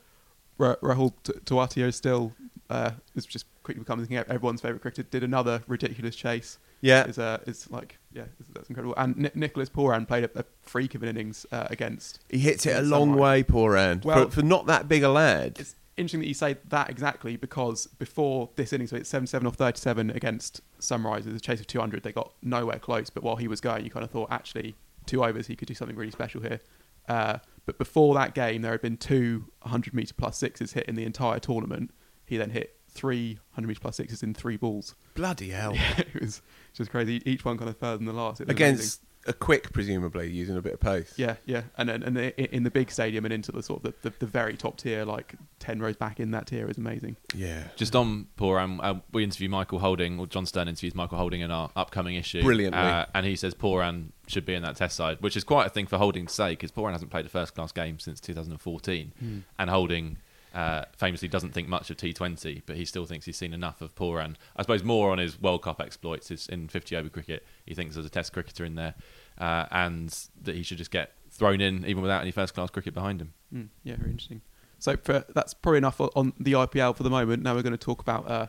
Ra- 0.57 0.75
Rahul 0.83 1.13
Tewatia 1.45 1.87
is 1.87 1.95
still 1.95 2.33
uh, 2.69 2.91
is 3.15 3.25
just 3.25 3.45
quickly 3.63 3.79
becoming 3.79 4.13
everyone's 4.17 4.59
favorite 4.61 4.81
cricketer. 4.81 5.03
Did 5.09 5.23
another 5.23 5.63
ridiculous 5.67 6.15
chase. 6.15 6.57
Yeah. 6.81 7.05
Is 7.07 7.17
uh, 7.17 7.39
is 7.47 7.69
like 7.71 7.97
yeah, 8.13 8.23
that's 8.53 8.69
incredible. 8.69 8.93
And 8.97 9.15
Ni- 9.17 9.31
Nicholas 9.35 9.69
Pooran 9.69 10.07
played 10.07 10.23
a, 10.25 10.39
a 10.39 10.43
freak 10.61 10.95
of 10.95 11.03
an 11.03 11.09
innings 11.09 11.45
uh, 11.51 11.67
against. 11.69 12.19
He 12.29 12.39
hits 12.39 12.65
it 12.65 12.75
a 12.77 12.81
long 12.81 13.09
Sunrise. 13.11 13.19
way, 13.21 13.43
poor 13.43 13.77
Ant. 13.77 14.03
Well- 14.03 14.25
for, 14.25 14.35
for 14.37 14.41
not 14.41 14.65
that 14.67 14.87
big 14.87 15.03
a 15.03 15.09
lad. 15.09 15.57
It's 15.59 15.75
interesting 15.99 16.21
that 16.21 16.27
you 16.27 16.33
say 16.33 16.57
that 16.69 16.89
exactly 16.89 17.35
because 17.35 17.87
before 17.87 18.49
this 18.55 18.73
inning, 18.73 18.87
so 18.87 18.95
it's 18.95 19.09
77 19.09 19.45
off 19.47 19.55
37 19.55 20.09
against 20.11 20.61
Sunrise, 20.79 21.25
a 21.27 21.39
chase 21.39 21.59
of 21.59 21.67
200, 21.67 22.03
they 22.03 22.11
got 22.11 22.33
nowhere 22.41 22.79
close. 22.79 23.09
But 23.09 23.23
while 23.23 23.35
he 23.35 23.47
was 23.47 23.61
going, 23.61 23.83
you 23.83 23.91
kind 23.91 24.03
of 24.03 24.11
thought, 24.11 24.31
actually, 24.31 24.75
two 25.05 25.23
overs, 25.23 25.47
he 25.47 25.55
could 25.55 25.67
do 25.67 25.73
something 25.73 25.95
really 25.95 26.11
special 26.11 26.41
here. 26.41 26.59
Uh, 27.07 27.39
but 27.65 27.77
before 27.77 28.13
that 28.15 28.33
game, 28.33 28.61
there 28.61 28.71
had 28.71 28.81
been 28.81 28.97
two 28.97 29.45
100 29.61 29.93
metre 29.93 30.13
plus 30.15 30.37
sixes 30.37 30.73
hit 30.73 30.85
in 30.85 30.95
the 30.95 31.03
entire 31.03 31.39
tournament. 31.39 31.91
He 32.25 32.37
then 32.37 32.51
hit 32.51 32.77
three 32.89 33.39
100 33.51 33.67
metre 33.67 33.79
plus 33.79 33.97
sixes 33.97 34.23
in 34.23 34.33
three 34.33 34.57
balls. 34.57 34.95
Bloody 35.15 35.49
hell. 35.49 35.73
it 35.97 36.21
was 36.21 36.41
just 36.73 36.91
crazy. 36.91 37.21
Each 37.25 37.43
one 37.43 37.57
kind 37.57 37.69
of 37.69 37.77
further 37.77 37.97
than 37.97 38.05
the 38.05 38.13
last. 38.13 38.41
It 38.41 38.47
was 38.47 38.55
Against 38.55 38.79
amazing. 38.81 39.08
A 39.27 39.33
quick, 39.33 39.73
presumably, 39.73 40.29
using 40.29 40.57
a 40.57 40.61
bit 40.61 40.73
of 40.73 40.79
pace. 40.79 41.13
Yeah, 41.17 41.35
yeah, 41.45 41.63
and 41.77 41.89
and, 41.89 42.03
and 42.03 42.15
the, 42.15 42.55
in 42.55 42.63
the 42.63 42.71
big 42.71 42.89
stadium 42.89 43.25
and 43.25 43.33
into 43.33 43.51
the 43.51 43.61
sort 43.61 43.83
of 43.83 43.93
the, 44.01 44.09
the, 44.09 44.15
the 44.19 44.25
very 44.25 44.55
top 44.55 44.77
tier, 44.77 45.03
like 45.05 45.35
ten 45.59 45.79
rows 45.79 45.97
back 45.97 46.19
in 46.19 46.31
that 46.31 46.47
tier, 46.47 46.69
is 46.69 46.77
amazing. 46.77 47.17
Yeah. 47.35 47.63
Just 47.75 47.95
on 47.95 48.27
Pooran, 48.37 48.79
uh, 48.81 48.95
we 49.11 49.23
interview 49.23 49.49
Michael 49.49 49.79
Holding, 49.79 50.19
or 50.19 50.27
John 50.27 50.45
Stern 50.45 50.67
interviews 50.67 50.95
Michael 50.95 51.17
Holding 51.17 51.41
in 51.41 51.51
our 51.51 51.69
upcoming 51.75 52.15
issue. 52.15 52.41
Brilliantly. 52.41 52.79
Uh, 52.79 53.05
and 53.13 53.25
he 53.25 53.35
says 53.35 53.53
poor 53.53 53.81
Pooran 53.81 54.11
should 54.27 54.45
be 54.45 54.53
in 54.53 54.63
that 54.63 54.77
test 54.77 54.95
side, 54.95 55.17
which 55.19 55.35
is 55.35 55.43
quite 55.43 55.67
a 55.67 55.69
thing 55.69 55.85
for 55.85 55.97
Holding 55.97 56.25
to 56.25 56.33
say, 56.33 56.51
because 56.51 56.71
poor 56.71 56.89
Pooran 56.89 56.93
hasn't 56.93 57.11
played 57.11 57.25
a 57.25 57.29
first 57.29 57.55
class 57.55 57.71
game 57.71 57.99
since 57.99 58.19
2014. 58.21 59.43
And 59.59 59.69
Holding 59.69 60.17
uh, 60.53 60.85
famously 60.97 61.27
doesn't 61.27 61.53
think 61.53 61.67
much 61.67 61.89
of 61.89 61.97
T20, 61.97 62.63
but 62.65 62.75
he 62.75 62.85
still 62.85 63.05
thinks 63.05 63.25
he's 63.25 63.37
seen 63.37 63.53
enough 63.53 63.81
of 63.81 63.95
Pooran. 63.95 64.35
I 64.55 64.63
suppose 64.63 64.83
more 64.83 65.11
on 65.11 65.17
his 65.17 65.39
World 65.39 65.61
Cup 65.61 65.79
exploits 65.79 66.31
is 66.31 66.47
in 66.47 66.67
50 66.67 66.95
over 66.95 67.09
cricket. 67.09 67.45
He 67.65 67.73
thinks 67.73 67.95
there's 67.95 68.05
a 68.05 68.09
test 68.09 68.33
cricketer 68.33 68.65
in 68.65 68.75
there, 68.75 68.95
uh, 69.37 69.65
and 69.71 70.15
that 70.41 70.55
he 70.55 70.63
should 70.63 70.77
just 70.77 70.91
get 70.91 71.13
thrown 71.29 71.61
in 71.61 71.85
even 71.85 72.01
without 72.01 72.21
any 72.21 72.31
first 72.31 72.53
class 72.53 72.69
cricket 72.69 72.93
behind 72.93 73.21
him. 73.21 73.33
Mm, 73.53 73.67
yeah, 73.83 73.95
very 73.95 74.11
interesting. 74.11 74.41
So 74.79 74.97
for, 74.97 75.25
that's 75.35 75.53
probably 75.53 75.79
enough 75.79 75.99
on 75.99 76.33
the 76.39 76.53
IPL 76.53 76.95
for 76.95 77.03
the 77.03 77.09
moment. 77.09 77.43
Now 77.43 77.53
we're 77.53 77.61
going 77.61 77.71
to 77.71 77.77
talk 77.77 78.01
about 78.01 78.29
uh, 78.29 78.47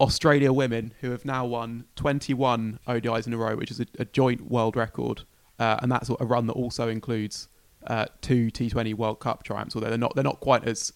Australia 0.00 0.52
women, 0.52 0.92
who 1.00 1.10
have 1.10 1.24
now 1.24 1.46
won 1.46 1.86
21 1.96 2.78
ODIs 2.86 3.26
in 3.26 3.32
a 3.32 3.36
row, 3.36 3.56
which 3.56 3.70
is 3.70 3.80
a, 3.80 3.86
a 3.98 4.04
joint 4.04 4.50
world 4.50 4.76
record, 4.76 5.22
uh, 5.58 5.78
and 5.80 5.90
that's 5.90 6.10
a 6.10 6.24
run 6.24 6.46
that 6.46 6.52
also 6.52 6.88
includes 6.88 7.48
uh, 7.86 8.06
two 8.20 8.50
T20 8.50 8.94
World 8.94 9.20
Cup 9.20 9.42
triumphs. 9.42 9.74
Although 9.74 9.88
they're 9.88 9.98
not 9.98 10.14
they're 10.14 10.24
not 10.24 10.40
quite 10.40 10.66
as 10.68 10.92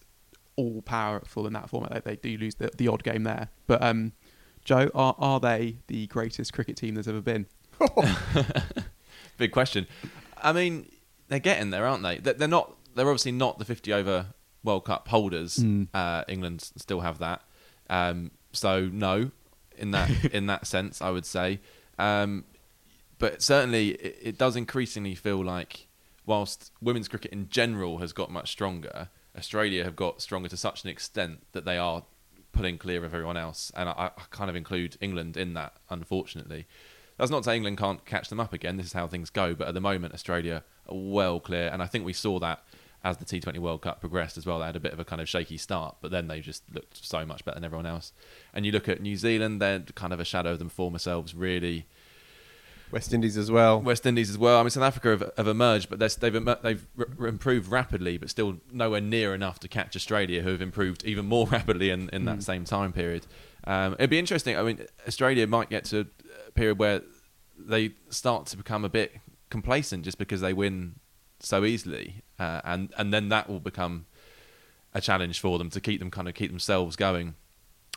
all 0.61 0.81
powerful 0.81 1.47
in 1.47 1.53
that 1.53 1.69
format. 1.69 2.03
They, 2.03 2.11
they 2.11 2.15
do 2.15 2.37
lose 2.37 2.55
the, 2.55 2.69
the 2.77 2.87
odd 2.87 3.03
game 3.03 3.23
there. 3.23 3.49
But 3.67 3.81
um, 3.81 4.13
Joe, 4.63 4.89
are 4.93 5.15
are 5.17 5.39
they 5.39 5.77
the 5.87 6.07
greatest 6.07 6.53
cricket 6.53 6.77
team 6.77 6.95
there's 6.95 7.07
ever 7.07 7.21
been? 7.21 7.47
Big 9.37 9.51
question. 9.51 9.87
I 10.37 10.53
mean, 10.53 10.89
they're 11.27 11.39
getting 11.39 11.71
there, 11.71 11.85
aren't 11.85 12.03
they? 12.03 12.17
They're 12.17 12.47
not. 12.47 12.75
They're 12.93 13.07
obviously 13.07 13.31
not 13.31 13.57
the 13.57 13.65
50 13.65 13.93
over 13.93 14.27
World 14.63 14.85
Cup 14.85 15.07
holders. 15.07 15.57
Mm. 15.57 15.87
Uh, 15.93 16.23
England 16.27 16.61
still 16.61 16.99
have 17.01 17.19
that. 17.19 17.41
Um, 17.89 18.31
so 18.51 18.87
no, 18.87 19.31
in 19.77 19.91
that 19.91 20.25
in 20.33 20.47
that 20.47 20.67
sense, 20.67 21.01
I 21.01 21.09
would 21.09 21.25
say. 21.25 21.59
Um, 21.97 22.45
but 23.17 23.41
certainly, 23.41 23.89
it, 23.89 24.17
it 24.21 24.37
does 24.37 24.55
increasingly 24.55 25.15
feel 25.15 25.43
like, 25.43 25.87
whilst 26.25 26.71
women's 26.81 27.07
cricket 27.07 27.31
in 27.31 27.49
general 27.49 27.99
has 27.99 28.13
got 28.13 28.31
much 28.31 28.51
stronger, 28.51 29.09
Australia 29.37 29.83
have 29.83 29.95
got 29.95 30.21
stronger 30.21 30.49
to 30.49 30.57
such 30.57 30.83
an 30.83 30.89
extent 30.89 31.45
that 31.53 31.65
they 31.65 31.77
are 31.77 32.03
pulling 32.51 32.77
clear 32.77 33.03
of 33.03 33.13
everyone 33.13 33.37
else. 33.37 33.71
And 33.75 33.89
I, 33.89 34.11
I 34.17 34.21
kind 34.29 34.49
of 34.49 34.55
include 34.55 34.97
England 35.01 35.37
in 35.37 35.53
that, 35.53 35.77
unfortunately. 35.89 36.67
That's 37.17 37.31
not 37.31 37.39
to 37.39 37.43
say 37.45 37.55
England 37.55 37.77
can't 37.77 38.03
catch 38.05 38.29
them 38.29 38.39
up 38.39 38.53
again. 38.53 38.77
This 38.77 38.87
is 38.87 38.93
how 38.93 39.07
things 39.07 39.29
go. 39.29 39.53
But 39.53 39.67
at 39.67 39.73
the 39.73 39.81
moment, 39.81 40.13
Australia 40.13 40.63
are 40.89 40.95
well 40.95 41.39
clear, 41.39 41.69
and 41.71 41.81
I 41.81 41.85
think 41.85 42.05
we 42.05 42.13
saw 42.13 42.39
that 42.39 42.63
as 43.03 43.17
the 43.17 43.25
T20 43.25 43.57
World 43.59 43.81
Cup 43.81 43.99
progressed 43.99 44.37
as 44.37 44.45
well. 44.45 44.59
They 44.59 44.65
had 44.65 44.75
a 44.75 44.79
bit 44.79 44.93
of 44.93 44.99
a 44.99 45.05
kind 45.05 45.21
of 45.21 45.29
shaky 45.29 45.57
start, 45.57 45.97
but 46.01 46.11
then 46.11 46.27
they 46.27 46.39
just 46.39 46.63
looked 46.73 47.03
so 47.03 47.25
much 47.25 47.43
better 47.43 47.55
than 47.55 47.65
everyone 47.65 47.85
else. 47.85 48.13
And 48.53 48.65
you 48.65 48.71
look 48.71 48.87
at 48.87 49.01
New 49.01 49.15
Zealand; 49.15 49.61
they're 49.61 49.79
kind 49.79 50.13
of 50.13 50.19
a 50.19 50.25
shadow 50.25 50.53
of 50.53 50.59
them 50.59 50.69
former 50.69 50.99
selves, 50.99 51.33
really. 51.33 51.87
West 52.91 53.13
Indies 53.13 53.37
as 53.37 53.49
well. 53.49 53.79
West 53.81 54.05
Indies 54.05 54.29
as 54.29 54.37
well. 54.37 54.59
I 54.59 54.63
mean, 54.63 54.69
South 54.69 54.83
Africa 54.83 55.09
have, 55.09 55.31
have 55.37 55.47
emerged, 55.47 55.89
but 55.89 55.99
they've 55.99 56.35
emer- 56.35 56.59
they've 56.61 56.85
r- 56.97 57.27
improved 57.27 57.69
rapidly, 57.69 58.17
but 58.17 58.29
still 58.29 58.57
nowhere 58.71 59.01
near 59.01 59.33
enough 59.33 59.59
to 59.59 59.67
catch 59.67 59.95
Australia, 59.95 60.41
who 60.41 60.51
have 60.51 60.61
improved 60.61 61.03
even 61.03 61.25
more 61.25 61.47
rapidly 61.51 61.89
in, 61.89 62.09
in 62.09 62.25
that 62.25 62.43
same 62.43 62.65
time 62.65 62.91
period. 62.91 63.25
Um, 63.65 63.93
it'd 63.93 64.09
be 64.09 64.19
interesting. 64.19 64.57
I 64.57 64.63
mean, 64.63 64.85
Australia 65.07 65.47
might 65.47 65.69
get 65.69 65.85
to 65.85 66.07
a 66.47 66.51
period 66.51 66.79
where 66.79 67.01
they 67.57 67.91
start 68.09 68.47
to 68.47 68.57
become 68.57 68.83
a 68.83 68.89
bit 68.89 69.15
complacent 69.49 70.03
just 70.03 70.17
because 70.17 70.41
they 70.41 70.53
win 70.53 70.95
so 71.39 71.63
easily, 71.63 72.23
uh, 72.39 72.61
and 72.63 72.93
and 72.97 73.13
then 73.13 73.29
that 73.29 73.49
will 73.49 73.59
become 73.59 74.05
a 74.93 75.01
challenge 75.01 75.39
for 75.39 75.57
them 75.57 75.69
to 75.69 75.79
keep 75.79 75.99
them 75.99 76.11
kind 76.11 76.27
of 76.27 76.33
keep 76.33 76.49
themselves 76.49 76.95
going. 76.95 77.35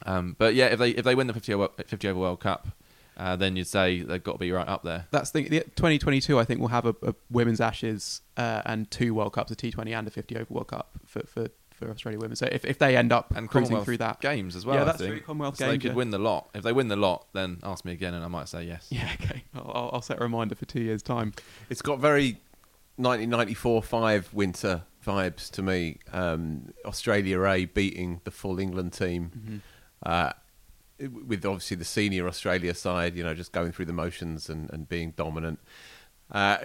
Um, 0.06 0.36
but 0.38 0.54
yeah, 0.54 0.66
if 0.66 0.78
they 0.78 0.90
if 0.90 1.04
they 1.04 1.14
win 1.14 1.26
the 1.26 1.32
50 1.32 1.54
over, 1.54 1.68
50 1.86 2.08
over 2.08 2.20
World 2.20 2.40
Cup, 2.40 2.68
uh, 3.16 3.36
then 3.36 3.56
you'd 3.56 3.66
say 3.66 4.00
they've 4.00 4.22
got 4.22 4.32
to 4.32 4.38
be 4.38 4.50
right 4.50 4.66
up 4.66 4.82
there. 4.82 5.06
That's 5.10 5.30
the, 5.30 5.48
the 5.48 5.60
2022. 5.60 6.38
I 6.38 6.44
think 6.44 6.60
we'll 6.60 6.68
have 6.68 6.86
a, 6.86 6.94
a 7.02 7.14
women's 7.30 7.60
Ashes 7.60 8.22
uh, 8.36 8.62
and 8.64 8.90
two 8.90 9.14
World 9.14 9.32
Cups, 9.32 9.50
a 9.50 9.56
T20 9.56 9.96
and 9.96 10.06
a 10.06 10.10
50 10.10 10.36
over 10.36 10.46
World 10.48 10.68
Cup 10.68 10.90
for 11.06 11.22
for, 11.26 11.48
for 11.72 11.90
Australia 11.90 12.18
women. 12.18 12.36
So 12.36 12.48
if, 12.50 12.64
if 12.64 12.78
they 12.78 12.96
end 12.96 13.12
up 13.12 13.34
and 13.36 13.48
cruising 13.48 13.68
Commonwealth 13.68 13.84
through 13.84 13.98
that, 13.98 14.20
games 14.20 14.56
as 14.56 14.66
well. 14.66 14.76
Yeah, 14.76 14.82
I 14.82 14.84
that's 14.86 14.98
think. 14.98 15.10
true, 15.10 15.20
Commonwealth 15.20 15.56
so 15.56 15.68
they 15.68 15.78
could 15.78 15.90
yeah. 15.90 15.94
win 15.94 16.10
the 16.10 16.18
lot. 16.18 16.50
If 16.54 16.62
they 16.62 16.72
win 16.72 16.88
the 16.88 16.96
lot, 16.96 17.26
then 17.32 17.58
ask 17.62 17.84
me 17.84 17.92
again, 17.92 18.14
and 18.14 18.24
I 18.24 18.28
might 18.28 18.48
say 18.48 18.64
yes. 18.64 18.86
yeah, 18.90 19.08
okay, 19.22 19.44
I'll, 19.54 19.90
I'll 19.94 20.02
set 20.02 20.18
a 20.18 20.22
reminder 20.22 20.54
for 20.54 20.64
two 20.64 20.80
years' 20.80 21.02
time. 21.02 21.32
It's 21.70 21.82
got 21.82 22.00
very 22.00 22.38
1994-5 23.00 24.32
winter 24.32 24.82
vibes 25.04 25.50
to 25.52 25.62
me. 25.62 25.98
Um, 26.12 26.72
Australia 26.84 27.44
A 27.44 27.64
beating 27.66 28.20
the 28.24 28.30
full 28.30 28.58
England 28.58 28.92
team, 28.92 29.62
uh, 30.04 30.32
with 30.98 31.44
obviously 31.44 31.76
the 31.76 31.84
senior 31.84 32.26
Australia 32.28 32.74
side, 32.74 33.16
you 33.16 33.24
know, 33.24 33.34
just 33.34 33.52
going 33.52 33.72
through 33.72 33.86
the 33.86 33.92
motions 33.92 34.48
and, 34.48 34.70
and 34.72 34.88
being 34.88 35.12
dominant. 35.12 35.58
Uh, 36.30 36.58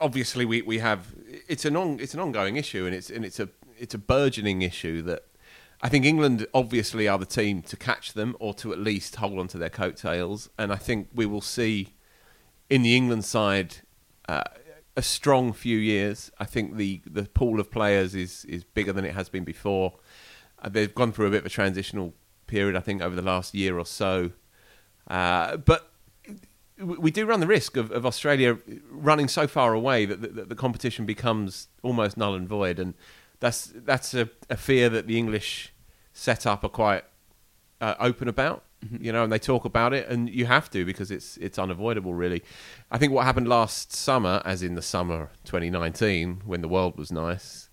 obviously, 0.00 0.44
we, 0.44 0.62
we 0.62 0.78
have 0.78 1.14
it's 1.48 1.64
an 1.64 1.76
on, 1.76 2.00
it's 2.00 2.14
an 2.14 2.20
ongoing 2.20 2.56
issue, 2.56 2.86
and 2.86 2.94
it's 2.94 3.10
and 3.10 3.24
it's 3.24 3.40
a 3.40 3.48
it's 3.78 3.94
a 3.94 3.98
burgeoning 3.98 4.62
issue 4.62 5.02
that 5.02 5.24
I 5.82 5.88
think 5.88 6.04
England 6.04 6.46
obviously 6.54 7.08
are 7.08 7.18
the 7.18 7.26
team 7.26 7.62
to 7.62 7.76
catch 7.76 8.12
them 8.12 8.36
or 8.40 8.54
to 8.54 8.72
at 8.72 8.78
least 8.78 9.16
hold 9.16 9.38
on 9.38 9.48
to 9.48 9.58
their 9.58 9.70
coattails, 9.70 10.48
and 10.58 10.72
I 10.72 10.76
think 10.76 11.08
we 11.14 11.26
will 11.26 11.40
see 11.40 11.94
in 12.70 12.82
the 12.82 12.96
England 12.96 13.24
side 13.24 13.76
uh, 14.28 14.44
a 14.96 15.02
strong 15.02 15.52
few 15.52 15.76
years. 15.76 16.30
I 16.38 16.44
think 16.44 16.76
the, 16.76 17.02
the 17.06 17.24
pool 17.24 17.60
of 17.60 17.70
players 17.70 18.14
is 18.14 18.44
is 18.46 18.64
bigger 18.64 18.92
than 18.92 19.04
it 19.04 19.14
has 19.14 19.28
been 19.28 19.44
before. 19.44 19.94
Uh, 20.62 20.68
they've 20.68 20.94
gone 20.94 21.12
through 21.12 21.26
a 21.26 21.30
bit 21.30 21.38
of 21.38 21.46
a 21.46 21.50
transitional 21.50 22.14
period, 22.54 22.76
I 22.76 22.80
think, 22.80 23.02
over 23.02 23.16
the 23.16 23.28
last 23.34 23.52
year 23.52 23.76
or 23.76 23.84
so. 23.84 24.30
Uh, 25.08 25.56
but 25.56 25.90
we 26.78 27.10
do 27.10 27.26
run 27.26 27.40
the 27.40 27.48
risk 27.48 27.76
of, 27.76 27.90
of 27.90 28.06
Australia 28.06 28.58
running 28.90 29.26
so 29.26 29.48
far 29.48 29.74
away 29.74 30.06
that 30.06 30.22
the, 30.22 30.28
that 30.28 30.48
the 30.48 30.54
competition 30.54 31.04
becomes 31.04 31.66
almost 31.82 32.16
null 32.16 32.36
and 32.36 32.48
void, 32.48 32.78
and 32.78 32.94
that's 33.40 33.72
that's 33.74 34.14
a, 34.14 34.30
a 34.48 34.56
fear 34.56 34.88
that 34.88 35.08
the 35.08 35.18
English 35.18 35.72
setup 36.12 36.62
are 36.62 36.68
quite 36.68 37.04
uh, 37.80 37.96
open 37.98 38.28
about. 38.28 38.62
You 39.00 39.12
know, 39.12 39.24
and 39.24 39.32
they 39.32 39.38
talk 39.38 39.64
about 39.64 39.92
it, 39.92 40.06
and 40.08 40.28
you 40.28 40.46
have 40.46 40.70
to 40.70 40.84
because 40.84 41.10
it's 41.10 41.36
it's 41.38 41.58
unavoidable. 41.58 42.14
Really, 42.14 42.44
I 42.88 42.98
think 42.98 43.12
what 43.12 43.24
happened 43.24 43.48
last 43.48 43.92
summer, 43.92 44.42
as 44.44 44.62
in 44.62 44.76
the 44.76 44.82
summer 44.82 45.30
2019, 45.44 46.42
when 46.44 46.60
the 46.60 46.68
world 46.68 46.96
was 46.96 47.10
nice, 47.10 47.68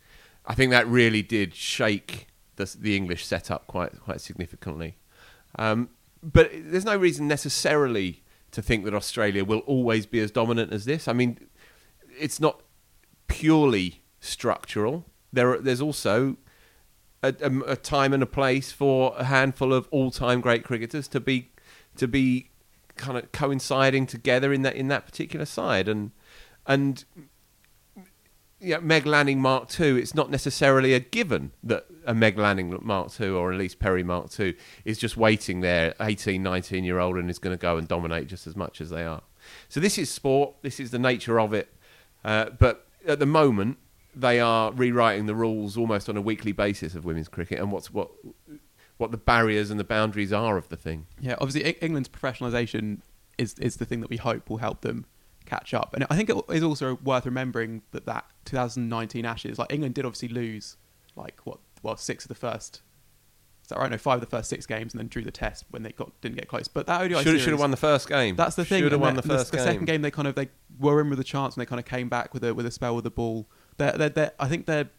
I 0.46 0.56
think 0.56 0.72
that 0.72 0.88
really 0.88 1.22
did 1.22 1.54
shake 1.54 2.31
the 2.62 2.78
the 2.78 2.96
English 2.96 3.26
setup 3.26 3.68
quite 3.68 4.00
quite 4.00 4.22
significantly. 4.22 4.98
Um, 5.58 5.90
but 6.22 6.52
there's 6.54 6.86
no 6.86 6.98
reason 6.98 7.28
necessarily 7.28 8.24
to 8.52 8.62
think 8.62 8.86
that 8.86 8.94
Australia 8.94 9.44
will 9.44 9.60
always 9.60 10.06
be 10.06 10.20
as 10.20 10.32
dominant 10.32 10.72
as 10.74 10.86
this. 10.86 11.08
I 11.08 11.14
mean, 11.14 11.38
it's 12.20 12.40
not 12.40 12.62
purely 13.28 14.02
structural. 14.20 15.06
There, 15.34 15.54
are, 15.54 15.60
there's 15.60 15.82
also 15.82 16.38
a, 17.24 17.34
a, 17.42 17.72
a 17.72 17.76
time 17.76 18.14
and 18.14 18.22
a 18.22 18.26
place 18.26 18.72
for 18.72 19.16
a 19.18 19.24
handful 19.24 19.74
of 19.74 19.88
all-time 19.92 20.42
great 20.42 20.64
cricketers 20.64 21.08
to 21.10 21.20
be 21.20 21.52
to 21.96 22.08
be 22.08 22.50
kind 22.96 23.18
of 23.18 23.32
coinciding 23.32 24.06
together 24.06 24.54
in 24.54 24.62
that 24.62 24.76
in 24.76 24.88
that 24.90 25.06
particular 25.06 25.46
side, 25.46 25.88
and 25.88 26.12
and 26.66 27.06
yeah, 28.62 28.78
Meg 28.80 29.06
Lanning 29.06 29.42
Mark 29.42 29.68
II. 29.80 30.00
It's 30.00 30.14
not 30.14 30.30
necessarily 30.30 30.94
a 30.94 31.00
given 31.00 31.52
that 31.64 31.86
a 32.06 32.14
Meg 32.14 32.38
Lanning 32.38 32.78
Mark 32.82 33.20
II 33.20 33.30
or 33.30 33.52
at 33.52 33.58
least 33.58 33.80
Perry 33.80 34.04
Mark 34.04 34.40
II 34.40 34.56
is 34.86 34.98
just 34.98 35.18
waiting 35.18 35.62
there, 35.62 35.96
18, 36.00 36.42
19 36.42 36.84
year 36.84 37.00
old, 37.00 37.18
and 37.18 37.30
is 37.30 37.40
going 37.40 37.58
to 37.58 37.62
go 37.62 37.78
and 37.78 37.88
dominate 37.88 38.28
just 38.28 38.46
as 38.46 38.56
much 38.56 38.80
as 38.80 38.90
they 38.90 39.04
are. 39.04 39.24
So 39.68 39.80
this 39.80 39.98
is 39.98 40.10
sport. 40.10 40.56
This 40.62 40.80
is 40.80 40.92
the 40.92 41.00
nature 41.00 41.40
of 41.40 41.54
it. 41.54 41.74
Uh, 42.24 42.52
but 42.52 42.88
at 43.08 43.20
the 43.20 43.26
moment, 43.26 43.78
they 44.16 44.40
are 44.40 44.72
rewriting 44.72 45.26
the 45.26 45.36
rules 45.36 45.76
almost 45.76 46.08
on 46.08 46.16
a 46.16 46.22
weekly 46.22 46.52
basis 46.52 46.94
of 46.94 47.04
women's 47.04 47.28
cricket 47.28 47.60
and 47.60 47.72
what's 47.72 47.92
what 47.92 48.12
what 48.98 49.10
the 49.10 49.18
barriers 49.18 49.72
and 49.72 49.80
the 49.80 49.84
boundaries 49.84 50.32
are 50.32 50.58
of 50.58 50.70
the 50.70 50.76
thing. 50.76 51.08
Yeah, 51.20 51.36
obviously 51.40 51.72
England's 51.82 52.10
professionalisation 52.10 53.00
is 53.38 53.56
is 53.56 53.78
the 53.78 53.86
thing 53.86 54.02
that 54.02 54.10
we 54.10 54.18
hope 54.18 54.50
will 54.50 54.58
help 54.58 54.82
them 54.82 55.06
catch 55.52 55.74
up. 55.74 55.94
And 55.94 56.06
I 56.10 56.16
think 56.16 56.30
it 56.30 56.38
is 56.50 56.64
also 56.64 56.98
worth 57.04 57.26
remembering 57.26 57.82
that 57.92 58.06
that 58.06 58.26
2019 58.46 59.26
Ashes, 59.26 59.60
like 59.60 59.72
England 59.72 59.96
did 59.96 60.06
obviously 60.06 60.30
lose 60.30 60.78
like 61.16 61.42
what 61.44 61.60
well 61.84 61.98
six 61.98 62.24
of 62.24 62.30
the 62.30 62.36
first. 62.36 62.82
Is 63.64 63.68
that 63.70 63.78
right? 63.78 63.92
No, 63.92 63.98
five 63.98 64.16
of 64.16 64.22
the 64.22 64.28
first 64.36 64.50
six 64.50 64.66
games, 64.66 64.94
and 64.94 65.00
then 65.00 65.08
drew 65.08 65.24
the 65.24 65.32
test 65.32 65.66
when 65.70 65.84
they 65.84 65.92
got 65.92 66.10
didn't 66.22 66.38
get 66.38 66.48
close. 66.48 66.68
But 66.68 66.88
that 66.88 67.02
ODI 67.02 67.16
Should 67.16 67.24
series, 67.24 67.42
should 67.42 67.52
have 67.52 67.60
won 67.60 67.72
the 67.72 67.78
first 67.78 68.08
game. 68.08 68.36
That's 68.36 68.56
the 68.56 68.64
thing. 68.64 68.82
Should 68.82 68.94
have 68.94 69.02
won 69.02 69.16
the, 69.16 69.22
the 69.22 69.28
first 69.28 69.52
the, 69.52 69.58
game. 69.58 69.66
second 69.66 69.86
game, 69.86 70.02
they 70.02 70.12
kind 70.12 70.28
of 70.28 70.36
they 70.36 70.50
were 70.80 71.02
in 71.02 71.10
with 71.10 71.20
a 71.20 71.24
chance, 71.24 71.56
and 71.56 71.62
they 71.62 71.66
kind 71.66 71.80
of 71.80 71.86
came 71.86 72.08
back 72.08 72.34
with 72.34 72.44
a 72.44 72.54
with 72.54 72.66
a 72.66 72.72
spell 72.72 72.96
with 72.96 73.04
the 73.04 73.12
ball. 73.12 73.48
They're, 73.78 73.94
they're, 73.94 74.10
they're, 74.10 74.32
I 74.40 74.48
think 74.48 74.66
they're. 74.66 74.90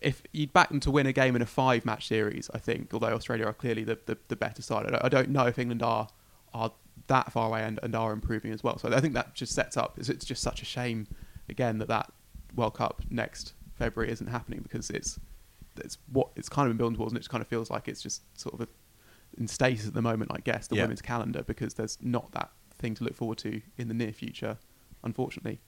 If 0.00 0.22
you'd 0.32 0.52
back 0.52 0.68
them 0.68 0.80
to 0.80 0.90
win 0.90 1.06
a 1.06 1.14
game 1.14 1.34
in 1.34 1.40
a 1.40 1.46
five 1.46 1.86
match 1.86 2.08
series, 2.08 2.50
I 2.52 2.58
think, 2.58 2.92
although 2.92 3.14
Australia 3.14 3.46
are 3.46 3.54
clearly 3.54 3.84
the, 3.84 3.98
the, 4.04 4.18
the 4.28 4.36
better 4.36 4.60
side, 4.60 4.86
I 4.86 4.90
don't, 4.90 5.04
I 5.04 5.08
don't 5.08 5.30
know 5.30 5.46
if 5.46 5.58
England 5.58 5.82
are 5.82 6.08
are 6.52 6.72
that 7.06 7.32
far 7.32 7.48
away 7.48 7.62
and, 7.62 7.78
and 7.82 7.94
are 7.94 8.12
improving 8.12 8.52
as 8.52 8.62
well. 8.64 8.78
So 8.78 8.92
I 8.92 9.00
think 9.00 9.14
that 9.14 9.34
just 9.34 9.52
sets 9.52 9.76
up. 9.76 9.98
It's, 9.98 10.08
it's 10.08 10.24
just 10.24 10.42
such 10.42 10.62
a 10.62 10.64
shame, 10.64 11.06
again, 11.48 11.78
that 11.78 11.88
that 11.88 12.10
World 12.54 12.74
Cup 12.74 13.02
next 13.10 13.52
February 13.74 14.10
isn't 14.12 14.28
happening 14.28 14.60
because 14.62 14.90
it's 14.90 15.18
it's 15.76 15.98
what 16.12 16.28
it's 16.36 16.48
kind 16.48 16.66
of 16.66 16.70
been 16.70 16.78
building 16.78 16.96
towards, 16.96 17.12
and 17.12 17.16
it 17.18 17.20
just 17.20 17.30
kind 17.30 17.42
of 17.42 17.48
feels 17.48 17.68
like 17.70 17.88
it's 17.88 18.00
just 18.00 18.22
sort 18.38 18.54
of 18.54 18.60
a, 18.60 18.68
in 19.36 19.48
stasis 19.48 19.88
at 19.88 19.94
the 19.94 20.02
moment, 20.02 20.30
I 20.32 20.38
guess, 20.38 20.68
the 20.68 20.76
Yeah. 20.76 20.82
women's 20.82 21.02
calendar 21.02 21.42
because 21.42 21.74
there's 21.74 21.98
not 22.00 22.30
that 22.32 22.50
thing 22.78 22.94
to 22.94 23.04
look 23.04 23.14
forward 23.16 23.38
to 23.38 23.60
in 23.76 23.88
the 23.88 23.94
near 23.94 24.12
future, 24.12 24.56
unfortunately. 25.02 25.60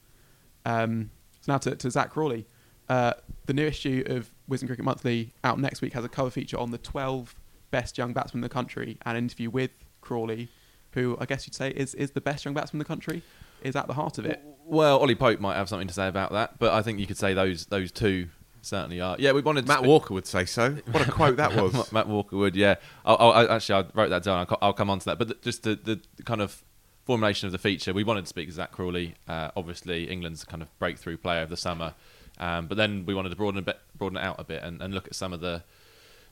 Um, 0.65 1.11
so 1.41 1.53
now 1.53 1.59
to, 1.59 1.75
to 1.77 1.91
Zak 1.91 2.11
Crawley. 2.11 2.47
Uh, 2.89 3.15
the 3.47 3.53
new 3.53 3.67
issue 3.67 4.05
of 4.07 4.31
Wisden 4.49 4.69
Cricket 4.69 4.85
Monthly 4.85 5.35
out 5.43 5.59
next 5.59 5.81
week 5.83 5.93
has 5.95 6.05
a 6.05 6.09
cover 6.09 6.31
feature 6.31 6.57
on 6.57 6.71
the 6.71 6.79
12 6.79 7.35
best 7.73 7.99
young 7.99 8.13
batsmen 8.13 8.39
in 8.39 8.43
the 8.43 8.49
country 8.49 8.97
and 9.05 9.19
an 9.19 9.25
interview 9.25 9.51
with 9.51 9.73
Crawley, 10.01 10.49
who 10.97 11.17
I 11.21 11.27
guess 11.27 11.47
you'd 11.47 11.55
say 11.55 11.71
is, 11.71 11.95
is 11.95 12.11
the 12.11 12.21
best 12.21 12.45
young 12.45 12.55
batsman 12.55 12.79
in 12.79 12.81
the 12.81 12.85
country, 12.85 13.23
is 13.63 13.77
at 13.77 13.87
the 13.87 13.95
heart 13.95 14.19
of 14.19 14.27
it. 14.27 14.43
Well, 14.65 14.99
Ollie 14.99 15.15
Pope 15.15 15.39
might 15.39 15.55
have 15.55 15.69
something 15.69 15.87
to 15.87 15.95
say 15.95 16.09
about 16.09 16.33
that, 16.33 16.59
but 16.59 16.73
I 16.73 16.83
think 16.83 16.99
you 16.99 17.07
could 17.07 17.17
say 17.19 17.35
those 17.35 17.67
those 17.67 17.93
two 17.93 18.29
certainly 18.63 19.01
are. 19.01 19.17
Yeah, 19.19 19.33
we 19.33 19.41
wanted 19.43 19.69
Matt 19.69 19.79
speak- 19.79 19.89
Walker 19.89 20.15
would 20.15 20.27
say 20.27 20.45
so. 20.45 20.73
What 20.91 21.07
a 21.07 21.11
quote 21.19 21.37
that 21.37 21.55
was. 21.55 21.93
Matt 21.93 22.09
Walker 22.09 22.37
would, 22.37 22.57
yeah. 22.57 22.77
I'll, 23.05 23.17
I'll, 23.17 23.51
actually, 23.53 23.85
I 23.85 23.85
wrote 23.95 24.11
that 24.11 24.25
down. 24.25 24.47
I'll, 24.51 24.59
I'll 24.61 24.73
come 24.73 24.91
on 24.91 24.99
to 24.99 25.05
that. 25.05 25.19
But 25.19 25.29
the, 25.29 25.35
just 25.41 25.63
the, 25.63 25.77
the 25.77 26.01
kind 26.25 26.41
of 26.41 26.65
formulation 27.05 27.47
of 27.47 27.53
the 27.53 27.59
feature, 27.59 27.95
we 27.95 28.03
wanted 28.03 28.23
to 28.23 28.27
speak 28.27 28.49
to 28.49 28.55
Zak 28.55 28.73
Crawley. 28.73 29.15
Uh, 29.29 29.51
obviously, 29.57 30.11
England's 30.11 30.45
kind 30.45 30.63
of 30.63 30.79
breakthrough 30.81 31.17
player 31.17 31.43
of 31.43 31.49
the 31.49 31.57
summer. 31.57 31.95
Um, 32.39 32.67
but 32.67 32.77
then 32.77 33.07
we 33.07 33.15
wanted 33.15 33.31
to 33.31 33.37
broaden, 33.37 33.59
a 33.59 33.63
bit, 33.63 33.79
broaden 33.97 34.19
it 34.19 34.25
out 34.25 34.37
a 34.39 34.45
bit 34.45 34.63
and, 34.63 34.83
and 34.83 34.93
look 34.93 35.07
at 35.07 35.15
some 35.15 35.33
of 35.33 35.41
the 35.41 35.63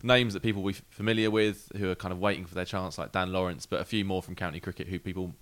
names 0.05 0.35
that 0.35 0.43
people 0.43 0.62
we're 0.62 0.75
familiar 0.90 1.31
with 1.31 1.73
who 1.77 1.90
are 1.90 1.95
kind 1.95 2.12
of 2.12 2.19
waiting 2.19 2.45
for 2.45 2.55
their 2.55 2.64
chance, 2.64 2.99
like 2.99 3.11
Dan 3.11 3.33
Lawrence, 3.33 3.67
but 3.67 3.81
a 3.81 3.85
few 3.85 4.05
more 4.05 4.23
from 4.23 4.35
county 4.35 4.61
cricket 4.61 4.87
who 4.87 4.99
people 4.99 5.35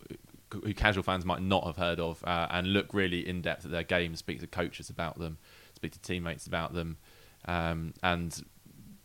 who 0.50 0.72
casual 0.74 1.02
fans 1.02 1.24
might 1.24 1.42
not 1.42 1.64
have 1.64 1.76
heard 1.76 1.98
of, 1.98 2.22
uh, 2.24 2.46
and 2.50 2.72
look 2.72 2.92
really 2.92 3.26
in 3.26 3.40
depth 3.42 3.64
at 3.64 3.70
their 3.70 3.82
games, 3.82 4.18
speak 4.18 4.40
to 4.40 4.46
coaches 4.46 4.90
about 4.90 5.18
them, 5.18 5.38
speak 5.74 5.92
to 5.92 6.00
teammates 6.00 6.46
about 6.46 6.74
them, 6.74 6.98
um, 7.46 7.94
and 8.02 8.44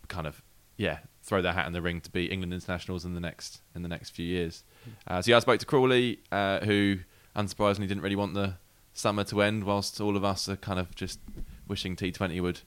kind 0.07 0.27
of 0.27 0.41
yeah 0.77 0.99
throw 1.23 1.41
their 1.41 1.53
hat 1.53 1.65
in 1.65 1.73
the 1.73 1.81
ring 1.81 1.99
to 1.99 2.11
be 2.11 2.25
England 2.31 2.53
internationals 2.53 3.03
in 3.03 3.13
the 3.13 3.19
next 3.19 3.61
in 3.75 3.81
the 3.81 3.89
next 3.89 4.11
few 4.11 4.25
years. 4.25 4.63
Uh, 5.07 5.21
so 5.21 5.31
yeah, 5.31 5.37
I 5.37 5.39
spoke 5.39 5.59
to 5.59 5.65
Crawley, 5.65 6.19
uh, 6.31 6.59
who 6.59 6.99
unsurprisingly 7.35 7.87
didn't 7.87 8.01
really 8.01 8.15
want 8.15 8.33
the 8.33 8.55
summer 8.93 9.23
to 9.25 9.41
end, 9.41 9.63
whilst 9.63 9.99
all 9.99 10.15
of 10.15 10.23
us 10.23 10.47
are 10.47 10.55
kind 10.55 10.79
of 10.79 10.93
just 10.95 11.19
wishing 11.67 11.95
T20 11.95 12.41
would 12.41 12.61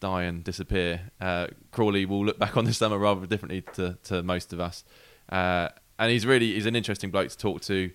die 0.00 0.24
and 0.24 0.44
disappear. 0.44 1.10
Uh, 1.20 1.48
Crawley 1.72 2.06
will 2.06 2.24
look 2.24 2.38
back 2.38 2.56
on 2.56 2.64
this 2.64 2.78
summer 2.78 2.98
rather 2.98 3.26
differently 3.26 3.62
to, 3.74 3.98
to 4.04 4.22
most 4.22 4.52
of 4.52 4.60
us, 4.60 4.84
uh, 5.30 5.68
and 5.98 6.10
he's 6.10 6.26
really 6.26 6.54
he's 6.54 6.66
an 6.66 6.76
interesting 6.76 7.10
bloke 7.10 7.30
to 7.30 7.38
talk 7.38 7.62
to. 7.62 7.90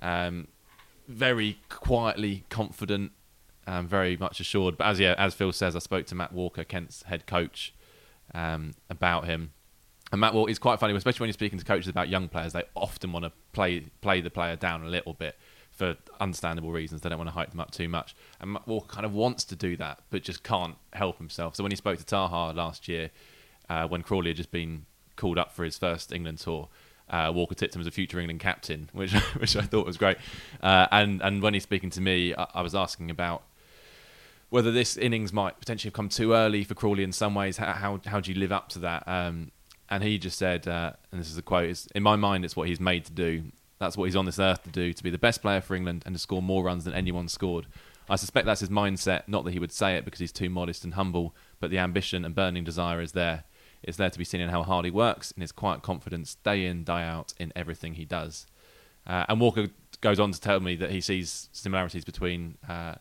Um, 0.00 0.48
very 1.06 1.58
quietly 1.68 2.44
confident, 2.50 3.12
um, 3.66 3.86
very 3.86 4.16
much 4.16 4.40
assured. 4.40 4.76
But 4.76 4.86
as 4.86 5.00
yeah, 5.00 5.14
as 5.18 5.34
Phil 5.34 5.52
says, 5.52 5.74
I 5.76 5.80
spoke 5.80 6.06
to 6.06 6.14
Matt 6.14 6.32
Walker, 6.32 6.64
Kent's 6.64 7.02
head 7.04 7.26
coach, 7.26 7.74
um, 8.34 8.72
about 8.88 9.26
him. 9.26 9.52
And 10.12 10.20
Matt 10.20 10.34
Walker 10.34 10.50
is 10.50 10.58
quite 10.58 10.80
funny, 10.80 10.94
especially 10.94 11.24
when 11.24 11.28
you're 11.28 11.34
speaking 11.34 11.58
to 11.58 11.64
coaches 11.64 11.88
about 11.88 12.08
young 12.08 12.28
players. 12.28 12.52
They 12.52 12.64
often 12.74 13.12
want 13.12 13.24
to 13.24 13.32
play 13.52 13.80
play 14.00 14.20
the 14.20 14.30
player 14.30 14.56
down 14.56 14.82
a 14.82 14.88
little 14.88 15.14
bit 15.14 15.36
for 15.80 15.96
understandable 16.20 16.70
reasons. 16.70 17.00
They 17.00 17.08
don't 17.08 17.16
want 17.16 17.30
to 17.30 17.34
hype 17.34 17.50
them 17.50 17.58
up 17.58 17.70
too 17.70 17.88
much. 17.88 18.14
And 18.38 18.58
Walker 18.66 18.86
kind 18.86 19.06
of 19.06 19.14
wants 19.14 19.44
to 19.44 19.56
do 19.56 19.78
that, 19.78 20.00
but 20.10 20.22
just 20.22 20.42
can't 20.42 20.76
help 20.92 21.16
himself. 21.16 21.56
So 21.56 21.64
when 21.64 21.72
he 21.72 21.76
spoke 21.76 21.98
to 21.98 22.04
Taha 22.04 22.52
last 22.52 22.86
year, 22.86 23.10
uh, 23.70 23.88
when 23.88 24.02
Crawley 24.02 24.28
had 24.28 24.36
just 24.36 24.52
been 24.52 24.84
called 25.16 25.38
up 25.38 25.52
for 25.52 25.64
his 25.64 25.78
first 25.78 26.12
England 26.12 26.38
tour, 26.38 26.68
uh, 27.08 27.32
Walker 27.34 27.54
tipped 27.54 27.74
him 27.74 27.80
as 27.80 27.86
a 27.86 27.90
future 27.90 28.20
England 28.20 28.40
captain, 28.40 28.90
which 28.92 29.14
which 29.38 29.56
I 29.56 29.62
thought 29.62 29.86
was 29.86 29.96
great. 29.96 30.18
Uh, 30.62 30.86
and 30.92 31.22
and 31.22 31.42
when 31.42 31.54
he's 31.54 31.62
speaking 31.62 31.88
to 31.90 32.00
me, 32.02 32.34
I, 32.34 32.46
I 32.56 32.60
was 32.60 32.74
asking 32.74 33.10
about 33.10 33.42
whether 34.50 34.70
this 34.70 34.98
innings 34.98 35.32
might 35.32 35.58
potentially 35.60 35.88
have 35.88 35.94
come 35.94 36.10
too 36.10 36.34
early 36.34 36.62
for 36.62 36.74
Crawley 36.74 37.04
in 37.04 37.12
some 37.12 37.34
ways. 37.34 37.56
How 37.56 37.72
how, 37.72 38.00
how 38.04 38.20
do 38.20 38.30
you 38.30 38.38
live 38.38 38.52
up 38.52 38.68
to 38.70 38.78
that? 38.80 39.08
Um, 39.08 39.50
and 39.88 40.04
he 40.04 40.18
just 40.18 40.38
said, 40.38 40.68
uh, 40.68 40.92
and 41.10 41.18
this 41.20 41.30
is 41.30 41.38
a 41.38 41.42
quote: 41.42 41.86
"In 41.94 42.02
my 42.02 42.16
mind, 42.16 42.44
it's 42.44 42.54
what 42.54 42.68
he's 42.68 42.80
made 42.80 43.06
to 43.06 43.12
do. 43.12 43.44
That's 43.80 43.96
what 43.96 44.04
he's 44.04 44.16
on 44.16 44.26
this 44.26 44.38
earth 44.38 44.62
to 44.64 44.70
do: 44.70 44.92
to 44.92 45.02
be 45.02 45.10
the 45.10 45.18
best 45.18 45.42
player 45.42 45.60
for 45.60 45.74
England 45.74 46.04
and 46.06 46.14
to 46.14 46.18
score 46.18 46.42
more 46.42 46.62
runs 46.62 46.84
than 46.84 46.94
anyone 46.94 47.28
scored." 47.28 47.66
I 48.08 48.16
suspect 48.16 48.44
that's 48.44 48.60
his 48.60 48.70
mindset. 48.70 49.22
Not 49.28 49.44
that 49.44 49.52
he 49.52 49.58
would 49.58 49.72
say 49.72 49.96
it 49.96 50.04
because 50.04 50.20
he's 50.20 50.32
too 50.32 50.50
modest 50.50 50.84
and 50.84 50.94
humble, 50.94 51.34
but 51.60 51.70
the 51.70 51.78
ambition 51.78 52.24
and 52.24 52.34
burning 52.34 52.64
desire 52.64 53.00
is 53.00 53.12
there. 53.12 53.44
It's 53.82 53.96
there 53.96 54.10
to 54.10 54.18
be 54.18 54.24
seen 54.24 54.40
in 54.40 54.50
how 54.50 54.62
hard 54.64 54.84
he 54.84 54.90
works, 54.90 55.30
in 55.30 55.40
his 55.40 55.52
quiet 55.52 55.82
confidence, 55.82 56.34
day 56.34 56.66
in, 56.66 56.84
day 56.84 57.02
out, 57.02 57.32
in 57.38 57.52
everything 57.54 57.94
he 57.94 58.04
does. 58.04 58.46
Uh, 59.06 59.24
and 59.28 59.40
Walker 59.40 59.68
goes 60.00 60.20
on 60.20 60.32
to 60.32 60.40
tell 60.40 60.60
me 60.60 60.76
that 60.76 60.90
he 60.90 61.00
sees 61.00 61.48
similarities 61.52 62.04
between 62.04 62.58
uh, 62.68 62.96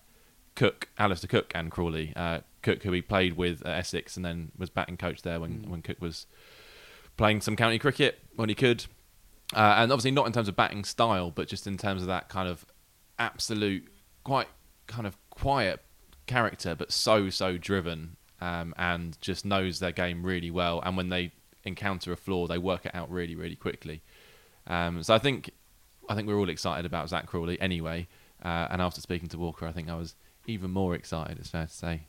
Cook, 0.56 0.89
Alastair 0.98 1.28
Cook, 1.28 1.52
and 1.56 1.72
Crawley. 1.72 2.13
Uh, 2.15 2.39
Cook, 2.62 2.84
who 2.84 2.92
he 2.92 3.02
played 3.02 3.36
with 3.36 3.65
at 3.65 3.80
Essex 3.80 4.15
and 4.15 4.24
then 4.24 4.52
was 4.58 4.70
batting 4.70 4.98
coach 4.98 5.24
there 5.24 5.39
when, 5.39 5.65
when 5.70 5.82
Cook 5.82 6.02
was 6.02 6.28
playing 7.18 7.42
some 7.42 7.56
county 7.56 7.80
cricket 7.80 8.20
when 8.36 8.48
he 8.50 8.56
could. 8.56 8.86
Uh, 9.54 9.76
and 9.78 9.92
obviously 9.92 10.12
not 10.12 10.28
in 10.28 10.34
terms 10.34 10.48
of 10.48 10.56
batting 10.56 10.84
style, 10.84 11.32
but 11.32 11.48
just 11.48 11.66
in 11.66 11.78
terms 11.78 12.02
of 12.02 12.08
that 12.08 12.30
kind 12.30 12.48
of 12.48 12.66
absolute, 13.18 13.88
quite 14.24 14.48
kind 14.88 15.08
of 15.08 15.18
quiet 15.30 15.84
character, 16.28 16.76
but 16.76 16.92
so, 16.92 17.30
so 17.30 17.58
driven 17.58 18.16
um, 18.42 18.74
and 18.78 19.20
just 19.22 19.46
knows 19.46 19.80
their 19.80 19.92
game 19.92 20.24
really 20.24 20.52
well. 20.52 20.82
And 20.86 20.96
when 20.96 21.10
they 21.10 21.32
encounter 21.64 22.12
a 22.12 22.16
flaw, 22.16 22.48
they 22.48 22.58
work 22.58 22.86
it 22.86 22.94
out 22.94 23.10
really, 23.10 23.36
really 23.36 23.56
quickly. 23.56 24.02
Um, 24.68 25.02
so 25.04 25.14
I 25.14 25.20
think 25.20 25.52
I 26.08 26.16
think 26.16 26.28
we're 26.28 26.38
all 26.38 26.50
excited 26.50 26.86
about 26.86 27.10
Zak 27.10 27.28
Crawley 27.28 27.60
anyway. 27.62 28.08
Uh, 28.44 28.68
and 28.70 28.82
after 28.82 29.02
speaking 29.02 29.30
to 29.30 29.38
Walker, 29.38 29.68
I 29.68 29.72
think 29.72 29.90
I 29.90 29.96
was 29.96 30.16
even 30.48 30.72
more 30.72 30.96
excited. 30.96 31.38
It's 31.40 31.50
fair 31.50 31.66
to 31.66 31.74
say. 31.74 32.02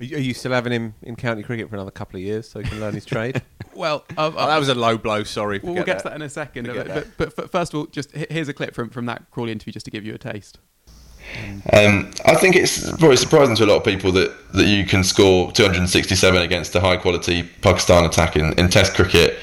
Are 0.00 0.04
you, 0.04 0.16
are 0.16 0.20
you 0.20 0.34
still 0.34 0.52
having 0.52 0.72
him 0.72 0.94
in 1.02 1.16
county 1.16 1.42
cricket 1.42 1.68
for 1.68 1.76
another 1.76 1.90
couple 1.90 2.18
of 2.18 2.22
years 2.22 2.48
so 2.48 2.60
he 2.60 2.68
can 2.68 2.80
learn 2.80 2.94
his 2.94 3.04
trade? 3.04 3.42
Well, 3.80 4.04
uh, 4.18 4.30
Oh, 4.36 4.46
that 4.46 4.58
was 4.58 4.68
a 4.68 4.74
low 4.74 4.98
blow. 4.98 5.24
Sorry. 5.24 5.58
We'll, 5.58 5.72
forget 5.72 5.74
we'll 5.74 5.94
get 5.94 6.02
to 6.02 6.08
that 6.10 6.14
in 6.16 6.22
a 6.22 6.28
second. 6.28 6.66
Forget 6.66 6.86
But, 6.86 7.06
but, 7.16 7.36
but 7.36 7.50
first 7.50 7.72
of 7.72 7.80
all, 7.80 7.86
just 7.86 8.12
here's 8.12 8.48
a 8.48 8.52
clip 8.52 8.74
from, 8.74 8.90
from 8.90 9.06
that 9.06 9.30
Crawley 9.30 9.52
interview 9.52 9.72
just 9.72 9.86
to 9.86 9.90
give 9.90 10.04
you 10.04 10.14
a 10.14 10.18
taste. 10.18 10.58
Um, 11.72 12.10
I 12.26 12.34
think 12.34 12.56
it's 12.56 12.90
probably 12.98 13.16
surprising 13.16 13.56
to 13.56 13.64
a 13.64 13.66
lot 13.66 13.76
of 13.76 13.84
people 13.84 14.12
that, 14.12 14.52
that 14.52 14.66
you 14.66 14.84
can 14.84 15.02
score 15.02 15.50
267 15.52 16.42
against 16.42 16.74
a 16.74 16.80
high 16.80 16.96
quality 16.96 17.42
Pakistan 17.62 18.04
attack 18.04 18.36
in, 18.36 18.52
in 18.58 18.68
Test 18.68 18.94
cricket, 18.94 19.38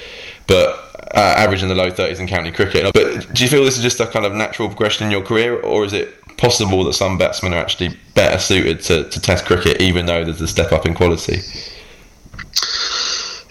but 0.47 0.67
uh, 1.15 1.35
average 1.37 1.63
in 1.63 1.69
the 1.69 1.75
low 1.75 1.89
30s 1.89 2.19
in 2.19 2.27
county 2.27 2.51
cricket. 2.51 2.93
But 2.93 3.33
do 3.33 3.43
you 3.43 3.49
feel 3.49 3.63
this 3.63 3.77
is 3.77 3.83
just 3.83 3.99
a 3.99 4.07
kind 4.07 4.25
of 4.25 4.33
natural 4.33 4.67
progression 4.67 5.05
in 5.05 5.11
your 5.11 5.23
career, 5.23 5.59
or 5.61 5.85
is 5.85 5.93
it 5.93 6.13
possible 6.37 6.83
that 6.83 6.93
some 6.93 7.17
batsmen 7.17 7.53
are 7.53 7.59
actually 7.59 7.97
better 8.13 8.37
suited 8.37 8.81
to, 8.81 9.09
to 9.09 9.19
Test 9.19 9.45
cricket, 9.45 9.81
even 9.81 10.05
though 10.05 10.23
there's 10.23 10.41
a 10.41 10.47
step 10.47 10.71
up 10.71 10.85
in 10.85 10.93
quality? 10.93 11.39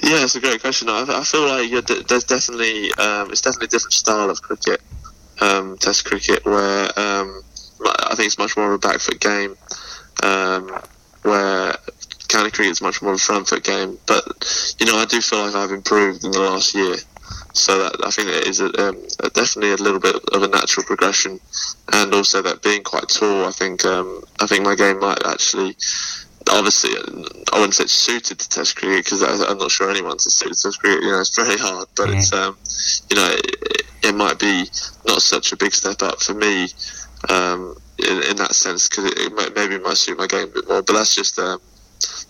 Yeah, 0.06 0.22
it's 0.22 0.36
a 0.36 0.40
great 0.40 0.60
question. 0.60 0.88
I, 0.88 1.04
I 1.08 1.24
feel 1.24 1.48
like 1.48 1.68
th- 1.84 2.06
there's 2.06 2.22
definitely 2.22 2.92
um, 2.94 3.32
it's 3.32 3.40
definitely 3.40 3.66
a 3.66 3.70
different 3.70 3.92
style 3.92 4.30
of 4.30 4.40
cricket, 4.40 4.80
um, 5.40 5.76
Test 5.78 6.04
cricket, 6.04 6.44
where 6.44 6.84
um, 6.96 7.42
I 7.84 8.14
think 8.14 8.26
it's 8.26 8.38
much 8.38 8.56
more 8.56 8.68
of 8.68 8.74
a 8.74 8.78
back 8.78 9.00
foot 9.00 9.18
game, 9.18 9.56
um, 10.22 10.70
where 11.22 11.74
county 12.28 12.68
is 12.68 12.80
much 12.80 13.02
more 13.02 13.14
of 13.14 13.16
a 13.16 13.18
front 13.18 13.48
foot 13.48 13.64
game. 13.64 13.98
But 14.06 14.76
you 14.78 14.86
know, 14.86 14.96
I 14.96 15.06
do 15.06 15.20
feel 15.20 15.44
like 15.44 15.56
I've 15.56 15.72
improved 15.72 16.22
in 16.22 16.30
the 16.30 16.38
last 16.38 16.72
year, 16.72 16.94
so 17.52 17.76
that 17.76 18.06
I 18.06 18.10
think 18.10 18.28
it 18.28 18.46
is 18.46 18.60
a, 18.60 18.66
um, 18.80 19.04
a 19.24 19.30
definitely 19.30 19.72
a 19.72 19.76
little 19.76 19.98
bit 19.98 20.14
of 20.32 20.40
a 20.40 20.46
natural 20.46 20.86
progression, 20.86 21.40
and 21.92 22.14
also 22.14 22.42
that 22.42 22.62
being 22.62 22.84
quite 22.84 23.08
tall, 23.08 23.44
I 23.44 23.50
think 23.50 23.84
um, 23.84 24.22
I 24.40 24.46
think 24.46 24.64
my 24.64 24.76
game 24.76 25.00
might 25.00 25.26
actually 25.26 25.74
obviously, 26.50 26.90
I 27.52 27.56
wouldn't 27.56 27.74
say 27.74 27.84
it's 27.84 27.92
suited 27.92 28.38
to 28.38 28.48
Test 28.48 28.76
cricket 28.76 29.04
because 29.04 29.22
I'm 29.22 29.58
not 29.58 29.70
sure 29.70 29.90
anyone's 29.90 30.24
suited 30.32 30.54
to 30.54 30.62
Test 30.62 30.80
cricket. 30.80 31.02
You 31.02 31.12
know, 31.12 31.20
it's 31.20 31.36
very 31.36 31.58
hard, 31.58 31.88
but 31.96 32.10
it's 32.10 32.32
um, 32.32 32.56
you 33.10 33.16
know, 33.16 33.28
it, 33.32 33.82
it 34.02 34.14
might 34.14 34.38
be 34.38 34.64
not 35.06 35.22
such 35.22 35.52
a 35.52 35.56
big 35.56 35.72
step 35.72 36.02
up 36.02 36.20
for 36.20 36.34
me 36.34 36.68
um, 37.28 37.76
in, 37.98 38.22
in 38.30 38.36
that 38.36 38.54
sense 38.54 38.88
because 38.88 39.06
it, 39.06 39.18
it 39.18 39.32
might, 39.34 39.54
maybe 39.54 39.78
might 39.78 39.96
suit 39.96 40.18
my 40.18 40.26
game 40.26 40.48
a 40.48 40.52
bit 40.52 40.68
more. 40.68 40.82
But 40.82 40.92
that's 40.94 41.14
just 41.14 41.38
um, 41.38 41.60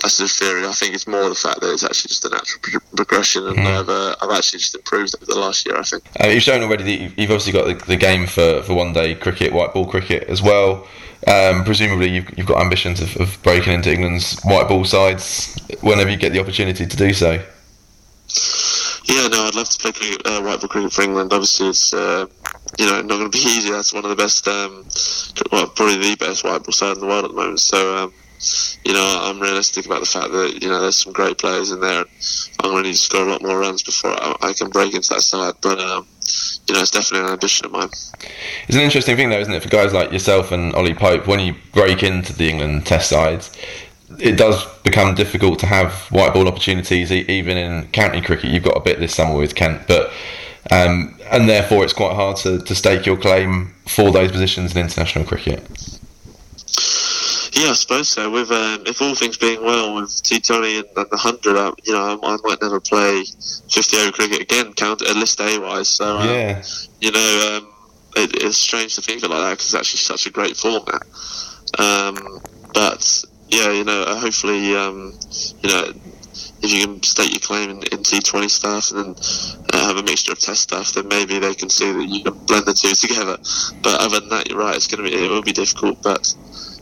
that's 0.03 0.19
just 0.19 0.39
theory. 0.39 0.67
I 0.67 0.73
think 0.73 0.95
it's 0.95 1.07
more 1.07 1.29
the 1.29 1.35
fact 1.35 1.61
that 1.61 1.73
it's 1.73 1.83
actually 1.85 2.09
just 2.09 2.25
a 2.25 2.29
natural 2.31 2.59
pro- 2.63 2.81
progression, 2.97 3.47
and 3.47 3.61
I've 3.61 3.89
uh, 3.89 4.15
I've 4.23 4.31
actually 4.31 4.61
just 4.61 4.75
improved 4.75 5.15
over 5.17 5.27
the 5.27 5.39
last 5.39 5.67
year. 5.67 5.77
I 5.77 5.83
think. 5.83 6.05
Uh, 6.23 6.29
you've 6.29 6.43
shown 6.43 6.63
already 6.63 6.85
that 6.85 6.91
you've- 7.03 7.15
you've 7.17 7.31
obviously 7.31 7.53
got 7.53 7.67
the, 7.67 7.75
the 7.87 7.97
game 7.97 8.27
for, 8.27 8.63
for 8.63 8.75
one 8.75 8.93
day 8.93 9.15
cricket, 9.15 9.53
white 9.53 9.73
ball 9.73 9.87
cricket 9.87 10.25
as 10.29 10.43
well. 10.43 10.87
Um, 11.27 11.65
presumably, 11.65 12.09
you've, 12.11 12.39
you've 12.39 12.47
got 12.47 12.61
ambitions 12.61 13.01
of, 13.01 13.17
of 13.17 13.39
breaking 13.43 13.73
into 13.73 13.91
England's 13.93 14.39
white 14.43 14.69
ball 14.69 14.85
sides 14.85 15.59
whenever 15.81 16.11
you 16.11 16.17
get 16.17 16.33
the 16.33 16.41
opportunity 16.41 16.87
to 16.87 16.97
do 16.97 17.13
so. 17.13 17.43
Yeah, 19.09 19.29
no, 19.29 19.45
I'd 19.47 19.55
love 19.55 19.69
to 19.69 19.79
play 19.79 19.93
cricket, 19.93 20.27
uh, 20.27 20.43
white 20.43 20.61
ball 20.61 20.69
cricket 20.69 20.93
for 20.93 21.03
England. 21.03 21.33
Obviously, 21.33 21.69
it's 21.69 21.95
uh, 21.95 22.27
you 22.79 22.87
know 22.87 23.01
not 23.03 23.09
going 23.19 23.31
to 23.31 23.37
be 23.37 23.39
easy. 23.57 23.71
That's 23.71 23.93
one 23.93 24.05
of 24.05 24.11
the 24.11 24.17
best, 24.17 24.47
um, 24.49 24.85
well, 25.53 25.69
probably 25.69 25.97
the 25.97 26.17
best 26.17 26.45
white 26.45 26.63
ball 26.63 26.73
side 26.73 26.95
in 26.97 27.01
the 27.01 27.07
world 27.07 27.25
at 27.25 27.31
the 27.31 27.37
moment. 27.37 27.61
So, 27.61 27.97
um, 27.97 28.13
you 28.85 28.93
know, 28.93 29.21
I'm 29.23 29.41
realistic 29.41 29.87
about 29.87 30.01
the 30.01 30.07
fact 30.07 30.33
that 30.33 30.59
you 30.63 30.69
know 30.69 30.81
there's 30.81 30.97
some 30.97 31.13
great 31.13 31.39
players 31.39 31.71
in 31.71 31.81
there. 31.81 32.05
I'm 32.61 32.71
going 32.71 32.85
to 32.85 32.89
need 32.89 32.95
to 32.95 32.99
score 32.99 33.27
a 33.27 33.31
lot 33.31 33.43
more 33.43 33.59
runs 33.59 33.83
before 33.83 34.13
I, 34.13 34.37
I 34.43 34.53
can 34.53 34.71
break 34.71 34.95
into 34.95 35.09
that 35.15 35.23
side. 35.23 35.55
But 35.61 35.81
um, 35.81 36.07
you 36.69 36.75
know, 36.75 36.81
it's 36.81 36.91
definitely 36.91 37.27
an 37.27 37.33
ambition 37.33 37.67
of 37.67 37.73
mine. 37.73 37.89
It's 38.69 38.77
an 38.77 38.83
interesting 38.83 39.17
thing, 39.17 39.31
though, 39.31 39.41
isn't 39.41 39.53
it, 39.53 39.63
for 39.63 39.69
guys 39.69 39.93
like 39.93 40.13
yourself 40.13 40.53
and 40.53 40.75
Ollie 40.75 40.95
Pope? 40.95 41.27
When 41.27 41.41
you 41.41 41.55
break 41.73 42.03
into 42.03 42.33
the 42.33 42.49
England 42.49 42.87
Test 42.87 43.09
sides, 43.09 43.57
it 44.19 44.37
does 44.37 44.65
become 44.83 45.15
difficult 45.15 45.59
to 45.61 45.67
have 45.67 45.93
white 46.11 46.33
ball 46.35 46.49
opportunities, 46.49 47.11
even 47.11 47.57
in 47.57 47.89
county 47.89 48.21
cricket. 48.21 48.51
You've 48.51 48.65
got 48.65 48.77
a 48.77 48.81
bit 48.81 48.99
this 48.99 49.15
summer 49.15 49.37
with 49.37 49.55
Kent, 49.55 49.83
but 49.87 50.13
um, 50.71 51.17
and 51.31 51.49
therefore 51.49 51.85
it's 51.85 51.93
quite 51.93 52.15
hard 52.15 52.37
to, 52.39 52.59
to 52.59 52.75
stake 52.75 53.07
your 53.07 53.17
claim 53.17 53.75
for 53.87 54.11
those 54.11 54.33
positions 54.33 54.75
in 54.75 54.83
international 54.83 55.25
cricket. 55.25 55.96
Yeah, 57.57 57.71
I 57.71 57.73
suppose 57.73 58.11
so. 58.11 58.31
With 58.31 58.51
um, 58.51 58.83
if 58.87 59.01
all 59.01 59.15
things 59.15 59.39
being 59.39 59.65
well, 59.65 59.95
with 59.95 60.11
T20 60.11 60.81
and, 60.81 60.87
and 60.95 61.11
the 61.11 61.17
hundred, 61.17 61.57
um, 61.57 61.75
you 61.85 61.95
know, 61.95 62.21
I, 62.23 62.35
I 62.35 62.37
might 62.45 62.61
never 62.61 62.81
play 62.81 63.25
fifty 63.71 63.97
over 63.97 64.13
cricket 64.13 64.43
again, 64.43 64.75
count 64.75 65.01
at 65.01 65.17
list 65.17 65.41
A 65.41 65.59
wise. 65.59 65.89
So 65.89 66.19
um, 66.19 66.29
Yeah. 66.29 66.63
you 67.01 67.13
know, 67.13 67.57
um, 67.57 67.73
it, 68.17 68.43
it's 68.43 68.59
strange 68.59 68.95
to 68.97 69.01
think 69.01 69.23
of 69.23 69.31
it 69.31 69.35
like 69.35 69.43
that 69.43 69.51
because 69.53 69.67
it's 69.67 69.75
actually 69.75 69.99
such 70.01 70.27
a 70.27 70.31
great 70.31 70.55
format. 70.55 71.03
Um, 71.79 72.41
but 72.75 73.25
yeah, 73.49 73.71
you 73.73 73.85
know, 73.85 74.03
uh, 74.03 74.17
hopefully, 74.17 74.77
um, 74.77 75.19
you 75.63 75.71
know, 75.71 75.93
if 76.63 76.73
you 76.73 76.85
can 76.85 77.03
state 77.03 77.31
your 77.31 77.41
claim 77.41 77.71
in, 77.71 77.77
in 77.79 78.03
T20 78.03 78.51
stuff 78.51 78.91
and 78.91 79.01
then 79.01 79.15
uh, 79.73 79.87
have 79.87 79.97
a 79.97 80.03
mixture 80.03 80.33
of 80.33 80.41
test 80.41 80.61
stuff, 80.63 80.93
then 80.93 81.09
maybe 81.09 81.39
they 81.39 81.55
can 81.55 81.71
see 81.71 81.91
that 81.91 82.05
you 82.07 82.23
can 82.23 82.35
blend 82.45 82.67
the 82.67 82.75
two 82.75 82.95
together. 82.95 83.39
But 83.83 84.01
other 84.03 84.21
than 84.21 84.29
that, 84.29 84.51
you're 84.51 84.59
right. 84.59 84.77
It's 84.77 84.89
going 84.89 85.03
to 85.05 85.11
be 85.11 85.25
it 85.25 85.31
will 85.31 85.41
be 85.43 85.53
difficult, 85.53 86.03
but 86.03 86.35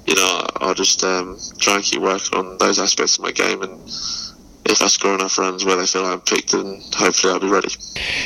you 0.07 0.15
know, 0.15 0.47
I'll 0.57 0.75
just 0.75 1.03
um, 1.03 1.39
try 1.59 1.77
and 1.77 1.85
keep 1.85 2.01
working 2.01 2.39
on 2.39 2.59
those 2.59 2.79
aspects 2.79 3.17
of 3.17 3.25
my 3.25 3.33
game 3.33 3.63
and 3.63 3.81
if 4.67 4.81
I 4.81 4.87
score 4.87 5.15
enough 5.15 5.39
runs 5.39 5.65
where 5.65 5.77
they 5.77 5.87
feel 5.87 6.05
I'm 6.07 6.21
picked, 6.21 6.53
then 6.53 6.81
hopefully 6.95 7.33
I'll 7.33 7.41
be 7.41 7.49
ready. 7.49 7.69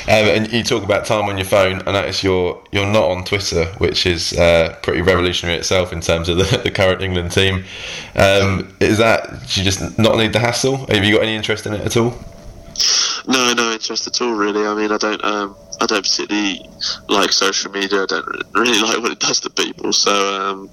Um, 0.07 0.29
and 0.45 0.53
you 0.53 0.63
talk 0.63 0.85
about 0.85 1.05
time 1.05 1.29
on 1.29 1.37
your 1.37 1.45
phone. 1.45 1.83
I 1.87 1.93
notice 1.93 2.23
you're 2.23 2.63
you're 2.71 2.87
not 2.87 3.11
on 3.11 3.25
Twitter, 3.25 3.67
which 3.79 4.07
is 4.07 4.33
uh, 4.35 4.77
pretty 4.83 5.03
revolutionary 5.03 5.59
itself 5.59 5.93
in 5.93 6.01
terms 6.01 6.29
of 6.29 6.37
the, 6.39 6.59
the 6.65 6.71
current 6.71 7.03
England 7.03 7.33
team. 7.33 7.65
Um, 8.15 8.75
is 8.81 8.99
that 8.99 9.49
do 9.49 9.61
you 9.61 9.65
just 9.65 9.99
not 9.99 10.17
need 10.17 10.33
the 10.33 10.39
hassle? 10.39 10.87
Have 10.87 11.05
you 11.05 11.15
got 11.15 11.23
any 11.23 11.35
interest 11.35 11.67
in 11.67 11.75
it 11.75 11.81
at 11.81 11.97
all? 11.97 12.15
No, 13.29 13.53
no 13.53 13.73
interest 13.73 14.07
at 14.07 14.21
all. 14.23 14.33
Really. 14.33 14.67
I 14.67 14.75
mean, 14.75 14.91
I 14.91 14.97
don't. 14.97 15.23
Um, 15.23 15.55
I 15.81 15.87
don't 15.87 16.03
particularly 16.03 16.61
like 17.09 17.31
social 17.31 17.71
media. 17.71 18.03
I 18.03 18.07
don't 18.07 18.27
really 18.55 18.81
like 18.83 18.99
what 18.99 19.13
it 19.13 19.21
does 19.21 19.41
to 19.41 19.51
people. 19.51 19.93
So 19.93 20.11
um, 20.11 20.71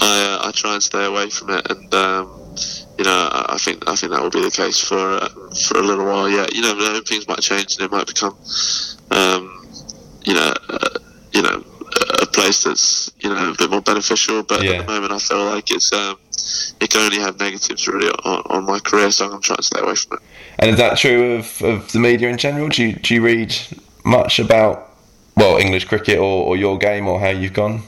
I, 0.00 0.40
uh, 0.42 0.48
I 0.48 0.52
try 0.52 0.72
and 0.72 0.82
stay 0.82 1.04
away 1.04 1.28
from 1.28 1.50
it. 1.50 1.70
And 1.70 1.94
um, 1.94 2.32
you 2.98 3.04
know, 3.04 3.28
I 3.30 3.58
think 3.58 3.88
I 3.88 3.94
think 3.94 4.12
that 4.12 4.22
will 4.22 4.30
be 4.30 4.42
the 4.42 4.50
case 4.50 4.80
for 4.80 4.96
uh, 4.96 5.28
for 5.68 5.78
a 5.78 5.82
little 5.82 6.06
while. 6.06 6.30
Yeah, 6.30 6.46
you 6.50 6.62
know, 6.62 7.00
things 7.06 7.28
might 7.28 7.40
change 7.40 7.76
and 7.76 7.84
it 7.84 7.90
might 7.90 8.06
become, 8.06 8.36
um, 9.10 9.68
you 10.24 10.32
know, 10.32 10.54
uh, 10.70 10.98
you 11.32 11.42
know, 11.42 11.62
a 12.22 12.26
place 12.26 12.64
that's 12.64 13.12
you 13.20 13.28
know 13.28 13.52
a 13.52 13.54
bit 13.54 13.70
more 13.70 13.82
beneficial. 13.82 14.42
But 14.42 14.62
yeah. 14.62 14.72
at 14.72 14.86
the 14.86 14.92
moment, 14.92 15.12
I 15.12 15.18
feel 15.18 15.44
like 15.44 15.70
it's 15.70 15.92
um, 15.92 16.16
it 16.80 16.90
can 16.90 17.00
only 17.00 17.18
have 17.18 17.38
negatives 17.38 17.86
really 17.88 18.08
on, 18.24 18.42
on 18.46 18.64
my 18.66 18.78
career, 18.78 19.10
so 19.10 19.30
I'm 19.32 19.42
trying 19.42 19.56
to 19.56 19.62
stay 19.62 19.80
away 19.80 19.94
from 19.94 20.18
it. 20.18 20.22
And 20.58 20.70
is 20.70 20.76
that 20.78 20.98
true 20.98 21.34
of, 21.36 21.62
of 21.62 21.92
the 21.92 21.98
media 21.98 22.28
in 22.28 22.38
general? 22.38 22.68
Do 22.68 22.84
you, 22.84 22.92
do 22.94 23.14
you 23.14 23.22
read 23.22 23.54
much 24.04 24.38
about 24.38 24.94
well 25.36 25.58
English 25.58 25.84
cricket 25.84 26.18
or, 26.18 26.44
or 26.44 26.56
your 26.56 26.78
game 26.78 27.06
or 27.08 27.20
how 27.20 27.28
you've 27.28 27.52
gone? 27.52 27.82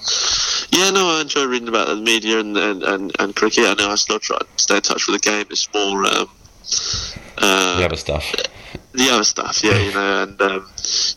Yeah, 0.70 0.90
no, 0.90 1.16
I 1.16 1.22
enjoy 1.22 1.46
reading 1.46 1.68
about 1.68 1.88
the 1.88 1.96
media 1.96 2.40
and, 2.40 2.56
and, 2.56 2.82
and, 2.82 3.12
and 3.18 3.34
cricket. 3.34 3.66
I 3.66 3.74
know 3.74 3.90
I 3.90 3.94
still 3.94 4.18
try 4.18 4.38
to 4.38 4.46
stay 4.56 4.76
in 4.76 4.82
touch 4.82 5.06
with 5.06 5.20
the 5.20 5.30
game. 5.30 5.46
It's 5.50 5.72
more 5.72 6.04
um, 6.06 6.28
uh, 7.38 7.78
the 7.78 7.86
other 7.86 7.96
stuff. 7.96 8.34
The 8.92 9.10
other 9.10 9.24
stuff, 9.24 9.62
yeah, 9.62 9.78
you 9.78 9.92
know, 9.92 10.22
and 10.24 10.42
um, 10.42 10.68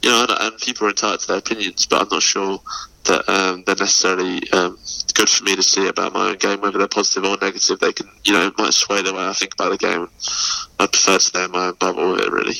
you 0.01 0.09
know, 0.09 0.25
and, 0.29 0.31
and, 0.39 0.57
people 0.59 0.87
are 0.87 0.91
entitled 0.91 1.21
to 1.21 1.27
their 1.27 1.37
opinions, 1.37 1.85
but 1.85 2.01
I'm 2.01 2.09
not 2.09 2.21
sure 2.21 2.59
that 3.05 3.27
um, 3.27 3.63
they're 3.65 3.75
necessarily 3.75 4.49
um, 4.51 4.77
good 5.11 5.29
for 5.29 5.43
me 5.43 5.55
to 5.55 5.63
see 5.63 5.87
about 5.87 6.13
my 6.13 6.29
own 6.29 6.37
game, 6.37 6.61
whether 6.61 6.77
they're 6.77 6.87
positive 6.87 7.23
or 7.23 7.37
negative. 7.41 7.79
They 7.79 7.93
can, 7.93 8.09
you 8.23 8.33
know, 8.33 8.51
might 8.57 8.73
sway 8.73 9.01
the 9.01 9.13
way 9.13 9.25
I 9.25 9.33
think 9.33 9.53
about 9.53 9.71
the 9.71 9.77
game. 9.77 10.09
I 10.79 10.87
prefer 10.87 11.13
to 11.13 11.19
stay 11.19 11.43
in 11.45 11.51
my 11.51 11.67
own 11.67 11.75
bubble 11.75 12.11
with 12.11 12.21
it, 12.21 12.31
really. 12.31 12.55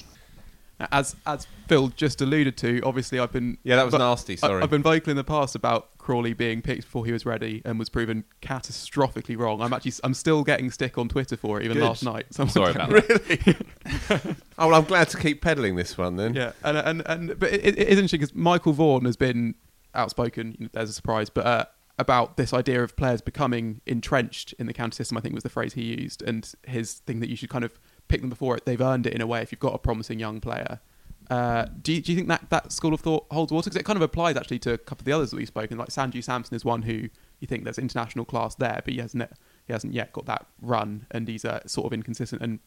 As 0.92 1.16
as 1.28 1.48
Phil 1.68 1.90
just 1.90 2.22
alluded 2.22 2.58
to, 2.58 2.82
obviously 2.82 3.20
I've 3.20 3.32
been 3.32 3.58
yeah 3.64 3.76
that 3.76 3.86
was 3.86 3.94
nasty. 3.94 4.36
Sorry, 4.36 4.64
I've 4.64 4.70
been 4.70 4.82
vocal 4.82 5.12
in 5.12 5.18
the 5.18 5.24
past 5.24 5.54
about 5.56 5.96
Crawley 5.98 6.34
being 6.34 6.62
picked 6.62 6.84
before 6.84 7.06
he 7.06 7.12
was 7.12 7.26
ready 7.26 7.62
and 7.66 7.78
was 7.78 7.90
proven 7.90 8.24
catastrophically 8.42 9.38
wrong. 9.38 9.62
I'm 9.62 9.74
actually 9.74 9.94
I'm 10.04 10.14
still 10.14 10.44
getting 10.44 10.72
stick 10.72 10.98
on 10.98 11.08
Twitter 11.08 11.38
for 11.38 11.60
it 11.60 11.66
even 11.66 11.78
Good. 11.78 11.84
last 11.84 12.04
night. 12.04 12.26
Someone 12.32 12.54
Sorry 12.54 12.72
about 12.72 12.90
that. 12.90 13.66
Really? 14.10 14.36
oh, 14.58 14.68
well, 14.68 14.76
I'm 14.76 14.86
glad 14.86 15.10
to 15.10 15.18
keep 15.18 15.42
peddling 15.42 15.76
this 15.76 15.98
one 15.98 16.16
then. 16.16 16.34
Yeah, 16.34 16.54
and 16.64 16.78
and 16.78 17.04
and 17.06 17.40
but 17.40 17.52
it, 17.52 17.78
it 17.78 17.88
is 17.88 17.98
interesting 17.98 18.20
because 18.20 18.34
Michael 18.34 18.74
Vaughan 18.74 19.06
has 19.06 19.18
been 19.18 19.56
outspoken. 19.94 20.70
There's 20.74 20.90
a 20.90 20.94
surprise, 20.94 21.30
but. 21.30 21.46
Uh, 21.46 21.66
about 22.02 22.36
this 22.36 22.54
idea 22.54 22.84
of 22.84 22.96
players 22.96 23.22
becoming 23.22 23.82
entrenched 23.86 24.54
in 24.60 24.66
the 24.66 24.74
county 24.74 24.96
system, 24.96 25.18
I 25.18 25.22
think 25.22 25.34
was 25.34 25.44
the 25.44 25.50
phrase 25.50 25.74
he 25.74 25.84
used, 25.84 26.22
and 26.22 26.52
his 26.68 26.96
thing 26.96 27.20
that 27.22 27.30
you 27.30 27.36
should 27.36 27.50
kind 27.50 27.64
of 27.64 27.80
pick 28.08 28.22
them 28.22 28.30
before 28.30 28.58
it. 28.58 28.66
they've 28.66 28.82
earned 28.82 29.08
it 29.08 29.14
in 29.14 29.22
a 29.22 29.28
way. 29.28 29.42
If 29.42 29.52
you've 29.52 29.60
got 29.60 29.74
a 29.74 29.78
promising 29.78 30.20
young 30.20 30.42
player, 30.42 30.82
uh, 31.30 31.66
do, 31.82 31.94
you, 31.94 32.02
do 32.02 32.12
you 32.12 32.18
think 32.18 32.28
that 32.28 32.50
that 32.50 32.72
school 32.74 32.94
of 32.94 33.00
thought 33.00 33.26
holds 33.32 33.54
water? 33.54 33.70
Because 33.70 33.80
it 33.80 33.86
kind 33.86 33.96
of 33.96 34.02
applies 34.02 34.36
actually 34.36 34.60
to 34.60 34.74
a 34.74 34.78
couple 34.78 35.04
of 35.04 35.06
the 35.06 35.14
others 35.14 35.32
that 35.32 35.38
we've 35.38 35.48
spoken. 35.48 35.78
Like 35.78 35.88
Sanju 35.88 36.22
Samson 36.22 36.56
is 36.56 36.66
one 36.66 36.82
who 36.82 37.08
you 37.40 37.48
think 37.48 37.64
there's 37.64 37.78
international 37.78 38.26
class 38.26 38.56
there, 38.56 38.82
but 38.84 38.94
he 38.94 39.00
hasn't 39.00 39.24
he 39.66 39.72
hasn't 39.72 39.94
yet 39.94 40.12
got 40.12 40.26
that 40.26 40.46
run, 40.62 41.06
and 41.12 41.28
he's 41.28 41.46
uh, 41.46 41.66
sort 41.66 41.88
of 41.88 41.94
inconsistent. 41.94 42.42
And 42.42 42.60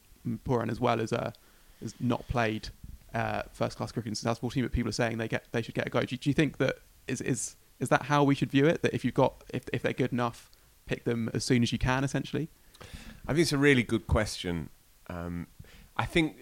Pooran 0.46 0.70
as 0.70 0.80
well 0.80 1.00
as 1.00 1.12
uh, 1.12 1.32
has 1.82 1.94
not 2.00 2.26
played 2.28 2.70
uh, 3.12 3.42
first 3.52 3.76
class 3.76 3.92
cricket 3.92 4.08
in 4.08 4.14
since 4.14 4.22
2014. 4.22 4.62
But 4.62 4.72
people 4.72 4.88
are 4.88 4.92
saying 4.92 5.18
they 5.18 5.28
get 5.28 5.44
they 5.52 5.60
should 5.60 5.74
get 5.74 5.86
a 5.86 5.90
go. 5.90 6.00
Do, 6.00 6.16
do 6.16 6.30
you 6.30 6.34
think 6.34 6.56
that 6.56 6.76
is 7.06 7.20
is 7.20 7.56
is 7.80 7.88
that 7.88 8.04
how 8.04 8.24
we 8.24 8.34
should 8.34 8.50
view 8.50 8.66
it? 8.66 8.82
That 8.82 8.94
if 8.94 9.04
you've 9.04 9.14
got 9.14 9.44
if 9.52 9.64
if 9.72 9.82
they're 9.82 9.92
good 9.92 10.12
enough, 10.12 10.50
pick 10.86 11.04
them 11.04 11.30
as 11.34 11.44
soon 11.44 11.62
as 11.62 11.72
you 11.72 11.78
can, 11.78 12.04
essentially. 12.04 12.48
I 13.26 13.32
think 13.32 13.40
it's 13.40 13.52
a 13.52 13.58
really 13.58 13.82
good 13.82 14.06
question. 14.06 14.68
Um, 15.08 15.46
I 15.96 16.04
think 16.04 16.36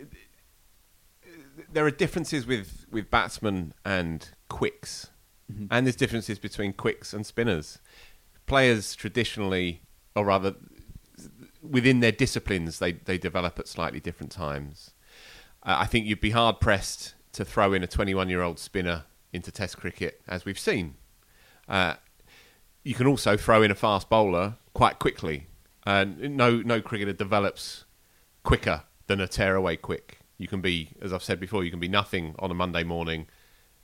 there 1.73 1.87
are 1.87 1.91
differences 1.91 2.47
with, 2.47 2.87
with 2.91 3.11
batsmen 3.11 3.75
and 3.85 4.29
quicks, 4.49 5.11
mm-hmm. 5.51 5.67
and 5.71 5.87
there's 5.87 5.97
differences 5.97 6.39
between 6.39 6.73
quicks 6.73 7.13
and 7.13 7.25
spinners. 7.25 7.79
Players 8.47 8.95
traditionally, 8.95 9.83
or 10.17 10.25
rather, 10.25 10.55
within 11.63 12.01
their 12.01 12.13
disciplines, 12.13 12.79
they, 12.79 12.93
they 12.93 13.19
develop 13.19 13.59
at 13.59 13.69
slightly 13.69 14.01
different 14.01 14.33
times. 14.33 14.91
Uh, 15.63 15.77
I 15.79 15.87
think 15.87 16.07
you'd 16.07 16.21
be 16.21 16.31
hard 16.31 16.61
pressed 16.61 17.15
to 17.33 17.45
throw 17.45 17.73
in 17.73 17.83
a 17.83 17.87
21 17.87 18.29
year 18.29 18.43
old 18.43 18.59
spinner 18.59 19.05
into 19.33 19.51
Test 19.51 19.79
cricket, 19.79 20.21
as 20.27 20.45
we've 20.45 20.59
seen. 20.59 20.95
Uh, 21.69 21.95
you 22.83 22.95
can 22.95 23.07
also 23.07 23.37
throw 23.37 23.63
in 23.63 23.71
a 23.71 23.75
fast 23.75 24.09
bowler 24.09 24.57
quite 24.75 24.99
quickly. 24.99 25.47
Uh, 25.87 26.05
no, 26.05 26.57
no 26.63 26.81
cricketer 26.81 27.13
develops 27.13 27.85
quicker 28.43 28.85
than 29.07 29.21
a 29.21 29.29
tearaway 29.29 29.77
quick. 29.77 30.19
You 30.39 30.49
can 30.49 30.61
be, 30.61 30.91
as 31.01 31.13
I've 31.13 31.23
said 31.23 31.39
before, 31.41 31.65
you 31.65 31.71
can 31.71 31.81
be 31.81 31.89
nothing 31.89 32.35
on 32.39 32.51
a 32.51 32.55
Monday 32.55 32.85
morning. 32.85 33.27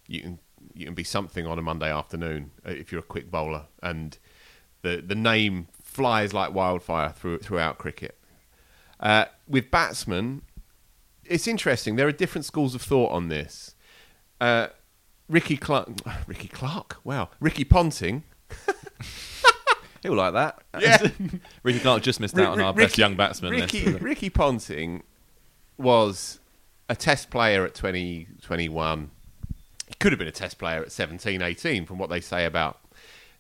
You 0.07 0.21
can 0.23 0.39
you 0.75 0.85
can 0.85 0.95
be 0.95 1.05
something 1.05 1.47
on 1.47 1.59
a 1.59 1.63
Monday 1.63 1.91
afternoon 1.91 2.51
uh, 2.67 2.71
if 2.71 2.91
you're 2.91 3.01
a 3.01 3.05
quick 3.05 3.31
bowler, 3.31 3.67
and 3.83 4.19
the 4.83 5.03
the 5.05 5.15
name 5.15 5.69
flies 5.83 6.33
like 6.33 6.53
wildfire 6.53 7.11
through, 7.11 7.39
throughout 7.39 7.79
cricket. 7.79 8.19
Uh, 9.01 9.27
with 9.47 9.71
batsmen, 9.71 10.43
it's 11.25 11.47
interesting. 11.47 11.97
There 11.97 12.09
are 12.09 12.13
different 12.13 12.45
schools 12.45 12.75
of 12.75 12.83
thought 12.83 13.13
on 13.13 13.29
this. 13.29 13.75
Uh, 14.41 14.69
Ricky 15.29 15.57
Clark, 15.57 15.89
Ricky 16.27 16.49
Clark, 16.49 16.99
wow, 17.05 17.29
Ricky 17.41 17.65
Ponting. 17.65 18.25
He'll 20.03 20.15
like 20.15 20.33
that. 20.33 20.63
Yeah. 20.79 21.09
Ricky 21.63 21.81
Clark 21.81 22.03
just 22.03 22.21
missed 22.21 22.39
out 22.39 22.53
on 22.53 22.61
our 22.61 22.73
Ricky, 22.73 22.87
best 22.87 22.99
young 22.99 23.17
batsman. 23.17 23.51
Ricky, 23.51 23.93
Ricky 23.95 24.31
Ponting 24.31 25.03
was 25.77 26.39
a 26.89 26.97
test 26.97 27.31
player 27.31 27.65
at 27.65 27.75
2021. 27.75 29.11
he 29.89 29.95
could 29.99 30.13
have 30.13 30.19
been 30.19 30.29
a 30.29 30.33
test 30.33 30.59
player 30.59 30.83
at 30.83 30.93
17, 30.93 31.43
18, 31.43 31.85
from 31.85 31.99
what 31.99 32.11
they 32.11 32.21
say 32.21 32.45
about 32.45 32.79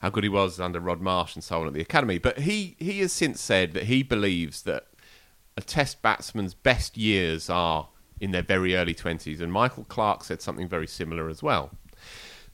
how 0.00 0.10
good 0.10 0.24
he 0.24 0.28
was 0.28 0.60
under 0.60 0.80
Rod 0.80 1.00
Marsh 1.00 1.34
and 1.34 1.42
so 1.42 1.60
on 1.60 1.66
at 1.68 1.72
the 1.72 1.80
academy. 1.80 2.18
But 2.18 2.40
he, 2.40 2.76
he 2.78 3.00
has 3.00 3.12
since 3.12 3.40
said 3.40 3.72
that 3.74 3.84
he 3.84 4.02
believes 4.02 4.62
that 4.62 4.86
a 5.56 5.60
test 5.60 6.02
batsman's 6.02 6.54
best 6.54 6.96
years 6.96 7.48
are 7.48 7.88
in 8.20 8.30
their 8.32 8.42
very 8.42 8.74
early 8.76 8.94
20s. 8.94 9.40
And 9.40 9.52
Michael 9.52 9.84
Clarke 9.84 10.24
said 10.24 10.42
something 10.42 10.68
very 10.68 10.86
similar 10.86 11.28
as 11.28 11.42
well. 11.42 11.70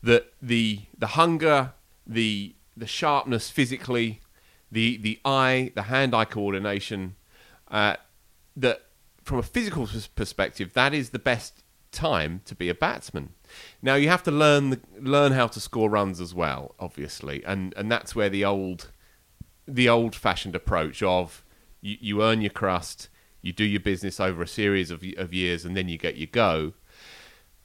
That 0.02 0.32
the, 0.40 0.80
the 0.96 1.08
hunger, 1.08 1.72
the, 2.06 2.54
the 2.76 2.86
sharpness 2.86 3.50
physically, 3.50 4.20
the, 4.70 4.96
the 4.98 5.20
eye, 5.24 5.72
the 5.74 5.82
hand 5.82 6.14
eye 6.14 6.26
coordination, 6.26 7.16
uh, 7.70 7.96
that 8.56 8.82
from 9.22 9.38
a 9.38 9.42
physical 9.42 9.88
perspective, 10.14 10.74
that 10.74 10.92
is 10.92 11.10
the 11.10 11.18
best 11.18 11.62
time 11.94 12.42
to 12.44 12.54
be 12.54 12.68
a 12.68 12.74
batsman. 12.74 13.30
Now 13.80 13.94
you 13.94 14.08
have 14.08 14.22
to 14.24 14.30
learn 14.30 14.70
the, 14.70 14.80
learn 15.00 15.32
how 15.32 15.46
to 15.46 15.60
score 15.60 15.88
runs 15.88 16.20
as 16.20 16.34
well, 16.34 16.74
obviously, 16.78 17.42
and 17.44 17.72
and 17.76 17.90
that's 17.90 18.14
where 18.14 18.28
the 18.28 18.44
old 18.44 18.90
the 19.66 19.88
old 19.88 20.14
fashioned 20.14 20.54
approach 20.54 21.02
of 21.02 21.42
you, 21.80 21.96
you 22.00 22.22
earn 22.22 22.42
your 22.42 22.50
crust, 22.50 23.08
you 23.44 23.52
do 23.52 23.64
your 23.64 23.80
business 23.80 24.18
over 24.18 24.42
a 24.42 24.48
series 24.48 24.90
of 24.90 25.04
of 25.16 25.34
years, 25.34 25.64
and 25.64 25.76
then 25.76 25.88
you 25.88 25.98
get 25.98 26.16
your 26.16 26.28
go. 26.28 26.72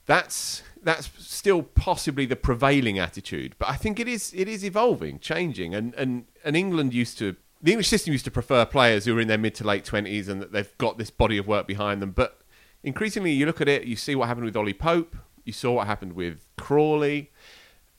That's 0.06 0.62
that's 0.82 1.10
still 1.18 1.62
possibly 1.62 2.26
the 2.26 2.36
prevailing 2.36 2.98
attitude, 2.98 3.54
but 3.58 3.68
I 3.68 3.76
think 3.76 3.98
it 3.98 4.06
is 4.06 4.32
it 4.34 4.46
is 4.46 4.64
evolving, 4.64 5.18
changing, 5.20 5.74
and 5.74 5.94
and 5.94 6.26
and 6.44 6.54
England 6.54 6.92
used 6.92 7.16
to 7.18 7.36
the 7.62 7.72
English 7.72 7.88
system 7.88 8.12
used 8.12 8.26
to 8.26 8.30
prefer 8.30 8.64
players 8.66 9.06
who 9.06 9.16
are 9.16 9.20
in 9.20 9.28
their 9.28 9.38
mid 9.38 9.54
to 9.56 9.64
late 9.64 9.84
twenties 9.84 10.28
and 10.28 10.42
that 10.42 10.52
they've 10.52 10.76
got 10.78 10.98
this 10.98 11.10
body 11.10 11.38
of 11.38 11.46
work 11.46 11.66
behind 11.66 12.02
them. 12.02 12.10
But 12.10 12.42
increasingly, 12.82 13.32
you 13.32 13.46
look 13.46 13.60
at 13.60 13.68
it, 13.68 13.84
you 13.84 13.96
see 13.96 14.14
what 14.14 14.28
happened 14.28 14.44
with 14.44 14.56
Ollie 14.56 14.74
Pope, 14.74 15.16
you 15.44 15.52
saw 15.52 15.72
what 15.72 15.86
happened 15.86 16.12
with 16.12 16.46
Crawley. 16.58 17.30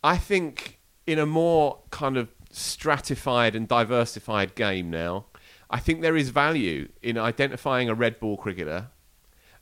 I 0.03 0.17
think 0.17 0.79
in 1.07 1.17
a 1.17 1.25
more 1.25 1.79
kind 1.89 2.17
of 2.17 2.29
stratified 2.51 3.55
and 3.55 3.67
diversified 3.67 4.53
game 4.55 4.89
now, 4.89 5.25
I 5.72 5.80
think 5.80 6.01
there 6.01 6.17
is 6.17 6.30
value 6.30 6.89
in 7.01 7.17
identifying 7.17 7.89
a 7.89 7.95
red 7.95 8.19
ball 8.19 8.38
cricketer 8.38 8.89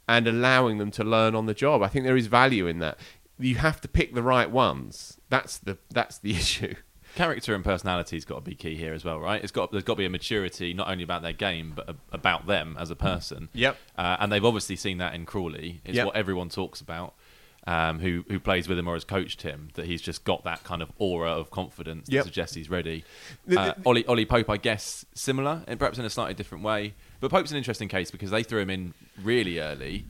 and 0.07 0.27
allowing 0.27 0.79
them 0.79 0.91
to 0.91 1.03
learn 1.03 1.35
on 1.35 1.45
the 1.45 1.53
job. 1.53 1.83
I 1.83 1.87
think 1.87 2.03
there 2.05 2.17
is 2.17 2.27
value 2.27 2.65
in 2.67 2.79
that. 2.79 2.97
You 3.37 3.55
have 3.55 3.79
to 3.81 3.87
pick 3.87 4.15
the 4.15 4.23
right 4.23 4.49
ones. 4.49 5.19
That's 5.29 5.57
the 5.59 5.77
that's 5.91 6.17
the 6.17 6.31
issue. 6.35 6.73
character 7.15 7.55
and 7.55 7.63
personality's 7.63 8.23
got 8.25 8.35
to 8.35 8.41
be 8.41 8.55
key 8.55 8.75
here 8.75 8.93
as 8.93 9.03
well, 9.05 9.19
right? 9.19 9.41
It's 9.41 9.51
got 9.51 9.71
there's 9.71 9.83
got 9.83 9.93
to 9.93 9.97
be 9.99 10.05
a 10.05 10.09
maturity 10.09 10.73
not 10.73 10.89
only 10.89 11.03
about 11.03 11.21
their 11.21 11.33
game 11.33 11.73
but 11.75 11.95
about 12.11 12.47
them 12.47 12.75
as 12.79 12.89
a 12.91 12.95
person. 12.95 13.49
Yep. 13.53 13.77
Uh, 13.97 14.17
and 14.19 14.31
they've 14.31 14.43
obviously 14.43 14.75
seen 14.75 14.97
that 14.97 15.13
in 15.13 15.25
Crawley. 15.25 15.81
It's 15.85 15.95
Yep. 15.95 16.05
what 16.07 16.15
everyone 16.15 16.49
talks 16.49 16.81
about. 16.81 17.13
Um, 17.67 17.99
who 17.99 18.23
who 18.29 18.39
plays 18.39 18.67
with 18.69 18.79
him 18.79 18.87
or 18.87 18.93
has 18.93 19.03
coached 19.03 19.41
him? 19.41 19.69
That 19.73 19.85
he's 19.85 20.01
just 20.01 20.23
got 20.23 20.43
that 20.45 20.63
kind 20.63 20.81
of 20.81 20.91
aura 20.97 21.31
of 21.31 21.51
confidence 21.51 22.07
Yep. 22.09 22.23
that 22.23 22.27
suggests 22.29 22.55
he's 22.55 22.69
ready. 22.69 23.03
Uh, 23.55 23.73
Ollie 23.85 24.05
Ollie 24.05 24.25
Pope, 24.25 24.49
I 24.49 24.57
guess, 24.57 25.05
similar 25.13 25.63
and 25.67 25.77
perhaps 25.77 25.99
in 25.99 26.05
a 26.05 26.09
slightly 26.09 26.33
different 26.33 26.63
way. 26.63 26.93
But 27.19 27.31
Pope's 27.31 27.51
an 27.51 27.57
interesting 27.57 27.89
case 27.89 28.11
because 28.11 28.31
they 28.31 28.43
threw 28.43 28.59
him 28.61 28.69
in 28.69 28.93
really 29.21 29.59
early. 29.59 30.05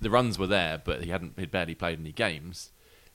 The 0.00 0.08
runs 0.10 0.38
were 0.38 0.46
there, 0.46 0.80
but 0.82 1.02
he 1.04 1.10
hadn't 1.10 1.38
he'd 1.38 1.50
barely 1.50 1.74
played 1.74 2.00
any 2.00 2.12
games. 2.12 2.70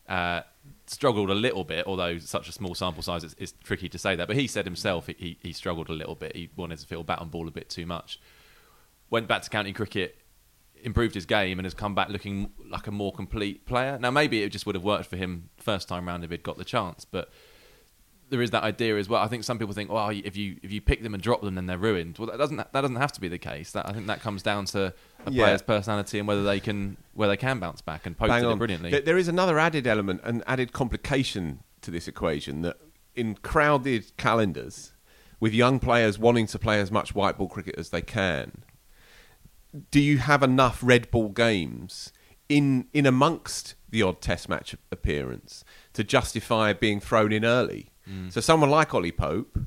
Uh, 0.08 0.42
struggled 0.86 1.32
a 1.32 1.36
little 1.36 1.64
bit, 1.64 1.88
although 1.88 2.20
such 2.20 2.48
a 2.48 2.52
small 2.52 2.76
sample 2.76 3.02
size, 3.02 3.24
it's, 3.24 3.36
it's 3.40 3.54
tricky 3.64 3.90
to 3.90 3.98
say 3.98 4.16
that. 4.16 4.28
But 4.28 4.36
he 4.38 4.46
said 4.46 4.66
himself 4.66 5.08
he, 5.08 5.16
he, 5.18 5.38
he 5.42 5.52
struggled 5.52 5.90
a 5.90 5.94
little 5.94 6.14
bit. 6.14 6.36
He 6.36 6.50
wanted 6.56 6.78
to 6.78 6.86
feel 6.86 7.04
bat 7.04 7.18
on 7.20 7.30
ball 7.30 7.48
a 7.48 7.52
bit 7.52 7.70
too 7.70 7.88
much. 7.88 8.20
Went 9.10 9.28
back 9.28 9.42
to 9.42 9.50
county 9.50 9.74
cricket, 9.74 10.18
improved 10.86 11.16
his 11.16 11.26
game, 11.26 11.60
and 11.60 11.66
has 11.66 11.74
come 11.74 11.94
back 11.96 12.10
looking 12.10 12.52
like 12.70 12.88
a 12.88 12.92
more 12.92 13.12
complete 13.12 13.66
player. 13.66 13.98
Now, 14.00 14.12
maybe 14.12 14.44
it 14.44 14.50
just 14.50 14.66
would 14.66 14.76
have 14.76 14.84
worked 14.84 15.08
for 15.10 15.18
him 15.18 15.50
first 15.58 15.88
time 15.88 16.08
round 16.08 16.24
if 16.24 16.32
he'd 16.32 16.44
got 16.44 16.58
the 16.58 16.64
chance, 16.66 17.04
but 17.06 17.30
there 18.30 18.42
is 18.42 18.52
that 18.52 18.64
idea 18.64 18.98
as 18.98 19.08
well. 19.08 19.22
I 19.22 19.28
think 19.28 19.44
some 19.44 19.60
people 19.60 19.74
think, 19.74 19.92
well, 19.92 20.10
if 20.10 20.36
you 20.36 20.58
if 20.64 20.72
you 20.72 20.82
pick 20.82 21.04
them 21.04 21.14
and 21.14 21.22
drop 21.22 21.42
them, 21.42 21.56
then 21.56 21.68
they're 21.68 21.78
ruined. 21.78 22.18
Well, 22.18 22.28
that 22.28 22.38
doesn't 22.38 22.58
that 22.58 22.72
doesn't 22.74 22.96
have 22.96 23.12
to 23.14 23.22
be 23.22 23.28
the 23.28 23.38
case. 23.38 23.72
That 23.74 23.88
I 23.88 23.94
think 23.94 24.08
that 24.08 24.22
comes 24.22 24.42
down 24.42 24.66
to 24.66 24.94
a 25.26 25.32
Yeah. 25.32 25.44
player's 25.44 25.62
personality 25.62 26.18
and 26.20 26.28
whether 26.28 26.44
they 26.44 26.60
can 26.60 26.98
where 27.14 27.28
they 27.28 27.38
can 27.38 27.60
bounce 27.60 27.82
back. 27.82 28.06
And 28.06 28.18
Bang 28.18 28.30
did 28.42 28.46
on. 28.48 28.54
it 28.54 28.58
brilliantly. 28.58 28.92
There- 28.92 29.02
there 29.02 29.18
is 29.18 29.28
another 29.28 29.60
added 29.60 29.86
element, 29.86 30.22
an 30.24 30.44
added 30.48 30.72
complication 30.74 31.60
to 31.82 31.92
this 31.92 32.08
equation 32.08 32.62
that 32.64 32.78
in 33.16 33.36
crowded 33.36 34.12
calendars, 34.18 34.94
with 35.40 35.54
young 35.54 35.80
players 35.80 36.18
wanting 36.18 36.48
to 36.48 36.58
play 36.60 36.80
as 36.82 36.90
much 36.92 37.14
white 37.14 37.38
ball 37.38 37.48
cricket 37.48 37.76
as 37.78 37.90
they 37.92 38.02
can, 38.02 38.64
do 39.92 40.00
you 40.00 40.18
have 40.20 40.44
enough 40.44 40.80
red 40.82 41.10
ball 41.12 41.30
games 41.30 42.12
in 42.50 42.88
in 42.94 43.06
amongst 43.06 43.76
the 43.90 44.02
odd 44.02 44.22
Test 44.22 44.50
match 44.50 44.76
appearance 44.92 45.64
to 45.94 46.04
justify 46.04 46.74
being 46.74 47.00
thrown 47.00 47.32
in 47.32 47.44
early? 47.46 47.92
So 48.30 48.42
someone 48.42 48.70
like 48.70 48.94
Ollie 48.94 49.12
Pope. 49.12 49.60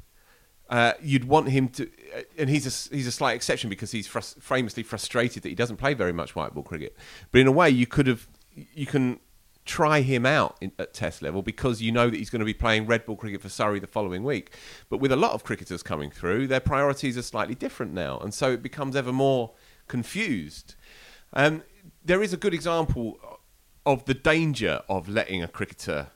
Uh, 0.70 0.92
you'd 1.02 1.24
want 1.24 1.48
him 1.48 1.66
to, 1.70 1.88
uh, 2.14 2.20
and 2.36 2.50
he's 2.50 2.66
a 2.66 2.94
he's 2.94 3.06
a 3.06 3.10
slight 3.10 3.34
exception 3.34 3.70
because 3.70 3.90
he's 3.90 4.06
frus- 4.06 4.38
famously 4.40 4.82
frustrated 4.82 5.42
that 5.42 5.48
he 5.48 5.54
doesn't 5.54 5.78
play 5.78 5.94
very 5.94 6.12
much 6.12 6.36
white 6.36 6.52
ball 6.52 6.62
cricket. 6.62 6.94
But 7.32 7.40
in 7.40 7.46
a 7.46 7.52
way, 7.52 7.70
you 7.70 7.86
could 7.86 8.06
have 8.06 8.28
you 8.54 8.84
can 8.84 9.18
try 9.64 10.00
him 10.00 10.26
out 10.26 10.56
in, 10.60 10.72
at 10.78 10.92
Test 10.92 11.22
level 11.22 11.40
because 11.40 11.80
you 11.80 11.90
know 11.90 12.10
that 12.10 12.16
he's 12.16 12.30
going 12.30 12.40
to 12.40 12.46
be 12.46 12.52
playing 12.54 12.86
red 12.86 13.06
ball 13.06 13.16
cricket 13.16 13.40
for 13.40 13.48
Surrey 13.48 13.80
the 13.80 13.86
following 13.86 14.24
week. 14.24 14.54
But 14.90 14.98
with 14.98 15.10
a 15.10 15.16
lot 15.16 15.32
of 15.32 15.42
cricketers 15.42 15.82
coming 15.82 16.10
through, 16.10 16.48
their 16.48 16.60
priorities 16.60 17.16
are 17.16 17.22
slightly 17.22 17.54
different 17.54 17.94
now, 17.94 18.18
and 18.18 18.34
so 18.34 18.52
it 18.52 18.62
becomes 18.62 18.94
ever 18.94 19.12
more 19.12 19.52
confused. 19.88 20.74
Um, 21.32 21.62
there 22.04 22.22
is 22.22 22.32
a 22.32 22.36
good 22.36 22.54
example 22.54 23.18
of 23.84 24.04
the 24.04 24.14
danger 24.14 24.82
of 24.88 25.08
letting 25.08 25.42
a 25.42 25.48
cricketer 25.48 26.08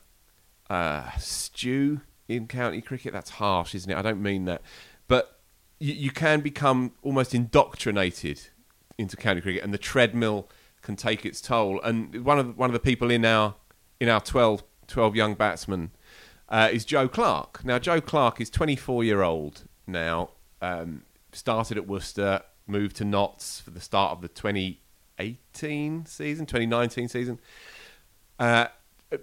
uh, 0.69 1.11
stew 1.17 2.01
in 2.27 2.47
county 2.47 2.81
cricket. 2.81 3.13
That's 3.13 3.31
harsh, 3.31 3.75
isn't 3.75 3.91
it? 3.91 3.97
I 3.97 4.01
don't 4.01 4.21
mean 4.21 4.45
that, 4.45 4.61
but 5.07 5.39
you, 5.79 5.93
you 5.93 6.11
can 6.11 6.41
become 6.41 6.93
almost 7.01 7.33
indoctrinated 7.33 8.41
into 8.97 9.17
county 9.17 9.41
cricket, 9.41 9.63
and 9.63 9.73
the 9.73 9.77
treadmill 9.77 10.49
can 10.81 10.95
take 10.95 11.25
its 11.25 11.41
toll. 11.41 11.81
And 11.83 12.23
one 12.23 12.39
of 12.39 12.57
one 12.57 12.69
of 12.69 12.73
the 12.73 12.79
people 12.79 13.09
in 13.09 13.25
our 13.25 13.55
in 13.99 14.09
our 14.09 14.21
12, 14.21 14.63
12 14.87 15.15
young 15.15 15.33
batsmen 15.33 15.91
uh, 16.49 16.69
is 16.71 16.85
Joe 16.85 17.07
Clarke. 17.07 17.63
Now, 17.63 17.79
Joe 17.79 18.01
Clarke 18.01 18.41
is 18.41 18.49
twenty 18.49 18.75
four 18.75 19.03
year 19.03 19.21
old 19.21 19.67
now. 19.87 20.29
Um, 20.61 21.03
started 21.31 21.77
at 21.77 21.87
Worcester, 21.87 22.41
moved 22.67 22.95
to 22.97 23.05
Notts 23.05 23.59
for 23.59 23.71
the 23.71 23.81
start 23.81 24.11
of 24.11 24.21
the 24.21 24.27
twenty 24.27 24.81
eighteen 25.19 26.05
season, 26.05 26.45
twenty 26.45 26.65
nineteen 26.65 27.07
season. 27.07 27.39
Uh, 28.39 28.67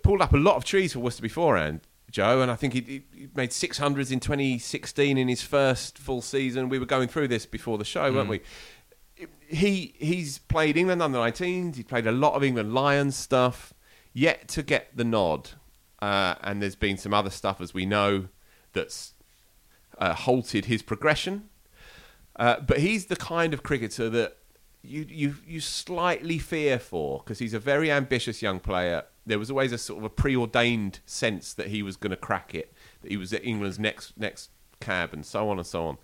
pulled 0.02 0.22
up 0.22 0.32
a 0.32 0.36
lot 0.36 0.56
of 0.56 0.64
trees 0.64 0.92
for 0.92 1.00
Worcester 1.00 1.22
beforehand, 1.22 1.80
Joe, 2.10 2.42
and 2.42 2.50
I 2.50 2.56
think 2.56 2.74
he, 2.74 3.04
he 3.14 3.28
made 3.34 3.50
600s 3.50 4.12
in 4.12 4.20
2016 4.20 5.18
in 5.18 5.28
his 5.28 5.42
first 5.42 5.98
full 5.98 6.22
season. 6.22 6.68
We 6.68 6.78
were 6.78 6.86
going 6.86 7.08
through 7.08 7.28
this 7.28 7.46
before 7.46 7.78
the 7.78 7.84
show, 7.84 8.12
weren't 8.12 8.28
we? 8.28 8.40
He 9.48 9.94
he's 9.98 10.38
played 10.38 10.76
England 10.76 11.02
under 11.02 11.18
19s. 11.18 11.76
He 11.76 11.82
played 11.82 12.06
a 12.06 12.12
lot 12.12 12.34
of 12.34 12.44
England 12.44 12.72
Lions 12.72 13.16
stuff. 13.16 13.74
Yet 14.12 14.48
to 14.48 14.62
get 14.62 14.96
the 14.96 15.04
nod, 15.04 15.50
uh, 16.02 16.34
and 16.40 16.60
there's 16.60 16.74
been 16.74 16.96
some 16.96 17.14
other 17.14 17.30
stuff 17.30 17.60
as 17.60 17.72
we 17.72 17.86
know 17.86 18.26
that's 18.72 19.14
uh, 19.98 20.14
halted 20.14 20.64
his 20.64 20.82
progression. 20.82 21.48
Uh, 22.40 22.58
but 22.58 22.78
he's 22.78 23.06
the 23.06 23.16
kind 23.16 23.52
of 23.52 23.62
cricketer 23.62 24.08
that 24.08 24.38
you 24.82 25.04
you 25.10 25.36
you 25.46 25.60
slightly 25.60 26.38
fear 26.38 26.78
for 26.78 27.18
because 27.18 27.38
he's 27.38 27.52
a 27.52 27.58
very 27.58 27.92
ambitious 27.92 28.40
young 28.40 28.58
player. 28.58 29.04
There 29.26 29.38
was 29.38 29.50
always 29.50 29.72
a 29.72 29.78
sort 29.78 29.98
of 29.98 30.04
a 30.04 30.08
preordained 30.08 31.00
sense 31.04 31.52
that 31.52 31.66
he 31.66 31.82
was 31.82 31.96
going 31.98 32.12
to 32.12 32.16
crack 32.16 32.54
it, 32.54 32.72
that 33.02 33.10
he 33.10 33.18
was 33.18 33.34
at 33.34 33.44
England's 33.44 33.78
next 33.78 34.16
next 34.16 34.48
cab, 34.80 35.12
and 35.12 35.24
so 35.24 35.50
on 35.50 35.58
and 35.58 35.66
so 35.66 35.84
on. 35.84 35.98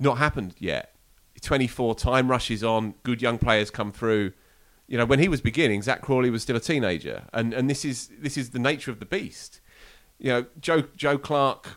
Not 0.00 0.16
happened 0.16 0.54
yet. 0.58 0.94
24 1.42 1.96
time 1.96 2.30
rushes 2.30 2.64
on. 2.64 2.94
Good 3.02 3.20
young 3.20 3.36
players 3.36 3.70
come 3.70 3.92
through. 3.92 4.32
You 4.86 4.96
know, 4.96 5.04
when 5.04 5.18
he 5.18 5.28
was 5.28 5.42
beginning, 5.42 5.82
Zak 5.82 6.00
Crawley 6.00 6.30
was 6.30 6.42
still 6.42 6.56
a 6.56 6.60
teenager, 6.60 7.24
and 7.34 7.52
and 7.52 7.68
this 7.68 7.84
is 7.84 8.08
this 8.18 8.38
is 8.38 8.50
the 8.50 8.58
nature 8.58 8.90
of 8.90 9.00
the 9.00 9.06
beast. 9.06 9.60
You 10.18 10.30
know, 10.30 10.46
Joe 10.58 10.84
Joe 10.96 11.18
Clarke 11.18 11.76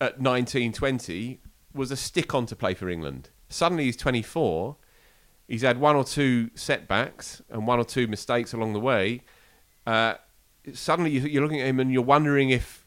at 0.00 0.20
19, 0.20 0.72
20 0.72 1.40
was 1.74 1.90
a 1.90 1.96
stick 1.96 2.32
on 2.32 2.46
to 2.46 2.54
play 2.54 2.74
for 2.74 2.88
England. 2.88 3.30
Suddenly 3.50 3.84
he's 3.84 3.96
24. 3.96 4.76
He's 5.48 5.62
had 5.62 5.78
one 5.78 5.96
or 5.96 6.04
two 6.04 6.50
setbacks 6.54 7.42
and 7.50 7.66
one 7.66 7.78
or 7.78 7.84
two 7.84 8.06
mistakes 8.06 8.52
along 8.52 8.72
the 8.72 8.80
way. 8.80 9.22
Uh, 9.86 10.14
suddenly 10.72 11.10
you- 11.10 11.22
you're 11.28 11.42
looking 11.42 11.60
at 11.60 11.66
him 11.66 11.80
and 11.80 11.92
you're 11.92 12.02
wondering 12.02 12.50
if 12.50 12.86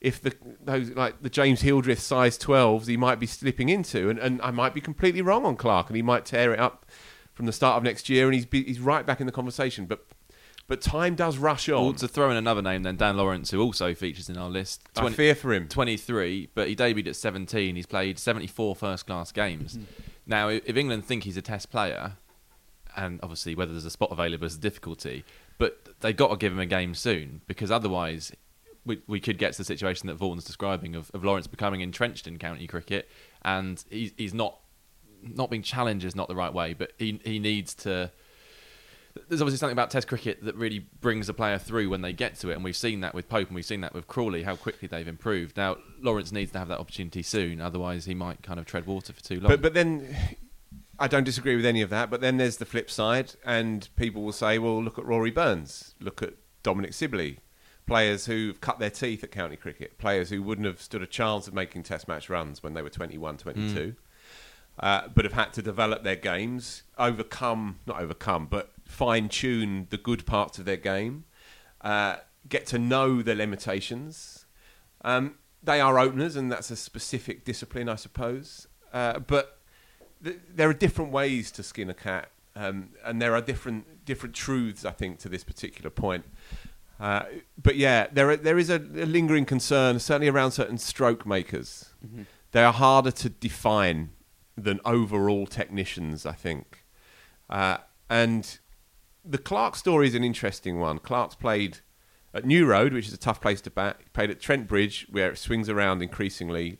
if 0.00 0.18
the 0.22 0.34
those 0.62 0.88
like 0.92 1.20
the 1.22 1.28
James 1.28 1.60
Hildreth 1.60 2.00
size 2.00 2.38
12s 2.38 2.86
he 2.86 2.96
might 2.96 3.20
be 3.20 3.26
slipping 3.26 3.68
into, 3.68 4.08
and, 4.08 4.18
and 4.18 4.40
I 4.40 4.50
might 4.50 4.72
be 4.72 4.80
completely 4.80 5.20
wrong 5.20 5.44
on 5.44 5.56
Clarke, 5.56 5.88
and 5.90 5.96
he 5.96 6.00
might 6.02 6.24
tear 6.24 6.54
it 6.54 6.58
up 6.58 6.86
from 7.34 7.44
the 7.44 7.52
start 7.52 7.76
of 7.76 7.82
next 7.82 8.08
year, 8.08 8.24
and 8.24 8.34
he's 8.34 8.46
he's 8.50 8.80
right 8.80 9.04
back 9.04 9.20
in 9.20 9.26
the 9.26 9.32
conversation. 9.32 9.84
But 9.84 10.06
but 10.70 10.80
time 10.80 11.16
does 11.16 11.36
rush 11.36 11.68
on. 11.68 11.82
Well, 11.82 11.92
to 11.94 12.06
throw 12.06 12.30
in 12.30 12.36
another 12.36 12.62
name, 12.62 12.84
then 12.84 12.94
Dan 12.94 13.16
Lawrence, 13.16 13.50
who 13.50 13.60
also 13.60 13.92
features 13.92 14.28
in 14.28 14.38
our 14.38 14.48
list. 14.48 14.82
I 14.96 15.08
fear 15.10 15.34
for 15.34 15.52
him. 15.52 15.66
23, 15.66 16.50
but 16.54 16.68
he 16.68 16.76
debuted 16.76 17.08
at 17.08 17.16
17. 17.16 17.74
He's 17.74 17.86
played 17.86 18.20
74 18.20 18.76
first 18.76 19.04
class 19.04 19.32
games. 19.32 19.74
Hmm. 19.74 19.82
Now, 20.28 20.46
if 20.48 20.76
England 20.76 21.04
think 21.04 21.24
he's 21.24 21.36
a 21.36 21.42
test 21.42 21.72
player, 21.72 22.12
and 22.96 23.18
obviously 23.20 23.56
whether 23.56 23.72
there's 23.72 23.84
a 23.84 23.90
spot 23.90 24.12
available 24.12 24.46
is 24.46 24.54
a 24.54 24.60
difficulty, 24.60 25.24
but 25.58 25.88
they've 26.02 26.16
got 26.16 26.28
to 26.28 26.36
give 26.36 26.52
him 26.52 26.60
a 26.60 26.66
game 26.66 26.94
soon 26.94 27.40
because 27.48 27.72
otherwise 27.72 28.30
we, 28.84 29.02
we 29.08 29.18
could 29.18 29.38
get 29.38 29.54
to 29.54 29.58
the 29.58 29.64
situation 29.64 30.06
that 30.06 30.14
Vaughan's 30.14 30.44
describing 30.44 30.94
of, 30.94 31.10
of 31.14 31.24
Lawrence 31.24 31.48
becoming 31.48 31.80
entrenched 31.80 32.28
in 32.28 32.38
county 32.38 32.68
cricket 32.68 33.08
and 33.42 33.84
he's, 33.90 34.12
he's 34.16 34.34
not 34.34 34.60
not 35.20 35.50
being 35.50 35.62
challenged 35.62 36.04
is 36.04 36.14
not 36.14 36.28
the 36.28 36.36
right 36.36 36.54
way, 36.54 36.74
but 36.74 36.92
he 36.96 37.20
he 37.24 37.38
needs 37.38 37.74
to 37.74 38.10
there's 39.28 39.40
obviously 39.40 39.58
something 39.58 39.72
about 39.72 39.90
Test 39.90 40.08
cricket 40.08 40.44
that 40.44 40.54
really 40.54 40.80
brings 41.00 41.28
a 41.28 41.34
player 41.34 41.58
through 41.58 41.88
when 41.88 42.02
they 42.02 42.12
get 42.12 42.36
to 42.40 42.50
it, 42.50 42.54
and 42.54 42.64
we've 42.64 42.76
seen 42.76 43.00
that 43.00 43.14
with 43.14 43.28
Pope 43.28 43.48
and 43.48 43.54
we've 43.54 43.64
seen 43.64 43.80
that 43.80 43.94
with 43.94 44.06
Crawley, 44.06 44.42
how 44.42 44.56
quickly 44.56 44.88
they've 44.88 45.08
improved. 45.08 45.56
Now, 45.56 45.76
Lawrence 46.00 46.32
needs 46.32 46.52
to 46.52 46.58
have 46.58 46.68
that 46.68 46.78
opportunity 46.78 47.22
soon, 47.22 47.60
otherwise 47.60 48.04
he 48.04 48.14
might 48.14 48.42
kind 48.42 48.60
of 48.60 48.66
tread 48.66 48.86
water 48.86 49.12
for 49.12 49.22
too 49.22 49.40
long. 49.40 49.48
But 49.48 49.62
but 49.62 49.74
then 49.74 50.16
I 50.98 51.08
don't 51.08 51.24
disagree 51.24 51.56
with 51.56 51.64
any 51.64 51.80
of 51.80 51.90
that. 51.90 52.10
But 52.10 52.20
then 52.20 52.36
there's 52.36 52.58
the 52.58 52.66
flip 52.66 52.90
side, 52.90 53.32
and 53.44 53.88
people 53.96 54.22
will 54.22 54.32
say, 54.32 54.58
well, 54.58 54.82
look 54.82 54.98
at 54.98 55.04
Rory 55.04 55.30
Burns, 55.30 55.94
look 55.98 56.22
at 56.22 56.34
Dominic 56.62 56.92
Sibley, 56.92 57.38
players 57.86 58.26
who've 58.26 58.60
cut 58.60 58.78
their 58.78 58.90
teeth 58.90 59.24
at 59.24 59.32
county 59.32 59.56
cricket, 59.56 59.98
players 59.98 60.28
who 60.28 60.42
wouldn't 60.42 60.66
have 60.66 60.80
stood 60.80 61.02
a 61.02 61.06
chance 61.06 61.48
of 61.48 61.54
making 61.54 61.82
Test 61.82 62.06
match 62.06 62.28
runs 62.28 62.62
when 62.62 62.74
they 62.74 62.82
were 62.82 62.90
21, 62.90 63.38
22. 63.38 63.94
Uh, 64.78 65.08
but 65.14 65.24
have 65.24 65.34
had 65.34 65.52
to 65.54 65.62
develop 65.62 66.04
their 66.04 66.16
games, 66.16 66.84
overcome, 66.96 67.80
not 67.86 68.00
overcome, 68.00 68.46
but 68.46 68.72
fine 68.90 69.28
tune 69.28 69.86
the 69.90 69.96
good 69.96 70.26
parts 70.26 70.58
of 70.58 70.64
their 70.64 70.76
game, 70.76 71.24
uh, 71.80 72.16
get 72.48 72.66
to 72.66 72.78
know 72.78 73.22
their 73.22 73.34
limitations. 73.36 74.46
Um, 75.02 75.36
they 75.62 75.80
are 75.80 75.98
openers, 75.98 76.36
and 76.36 76.50
that's 76.50 76.70
a 76.70 76.76
specific 76.76 77.44
discipline, 77.44 77.88
I 77.88 77.96
suppose. 77.96 78.66
Uh, 78.92 79.20
but 79.20 79.58
th- 80.22 80.38
there 80.52 80.68
are 80.68 80.74
different 80.74 81.12
ways 81.12 81.50
to 81.52 81.62
skin 81.62 81.90
a 81.90 81.94
cat, 81.94 82.30
um, 82.56 82.90
and 83.04 83.20
there 83.20 83.34
are 83.34 83.40
different 83.40 84.04
different 84.04 84.34
truths, 84.34 84.84
I 84.84 84.90
think, 84.90 85.18
to 85.20 85.28
this 85.28 85.44
particular 85.44 85.90
point. 85.90 86.24
Uh, 86.98 87.22
but 87.62 87.76
yeah, 87.76 88.08
there 88.12 88.30
are, 88.30 88.36
there 88.36 88.58
is 88.58 88.68
a, 88.68 88.76
a 88.76 89.06
lingering 89.06 89.46
concern, 89.46 89.98
certainly 89.98 90.28
around 90.28 90.50
certain 90.50 90.76
stroke 90.76 91.24
makers. 91.24 91.94
They 92.52 92.62
are 92.64 92.72
harder 92.72 93.12
to 93.12 93.28
define 93.28 94.10
than 94.56 94.80
overall 94.84 95.46
technicians, 95.46 96.26
I 96.26 96.32
think. 96.32 96.84
Uh, 97.48 97.78
and 98.08 98.58
the 99.24 99.38
Clarke 99.38 99.76
story 99.76 100.06
is 100.06 100.14
an 100.14 100.24
interesting 100.24 100.78
one. 100.78 100.98
Clarke's 100.98 101.34
played 101.34 101.78
at 102.32 102.44
New 102.44 102.66
Road, 102.66 102.92
which 102.92 103.08
is 103.08 103.12
a 103.12 103.18
tough 103.18 103.40
place 103.40 103.60
to 103.62 103.70
bat. 103.70 103.96
He 104.00 104.08
played 104.12 104.30
at 104.30 104.40
Trent 104.40 104.68
Bridge, 104.68 105.06
where 105.10 105.30
it 105.30 105.38
swings 105.38 105.68
around 105.68 106.02
increasingly. 106.02 106.78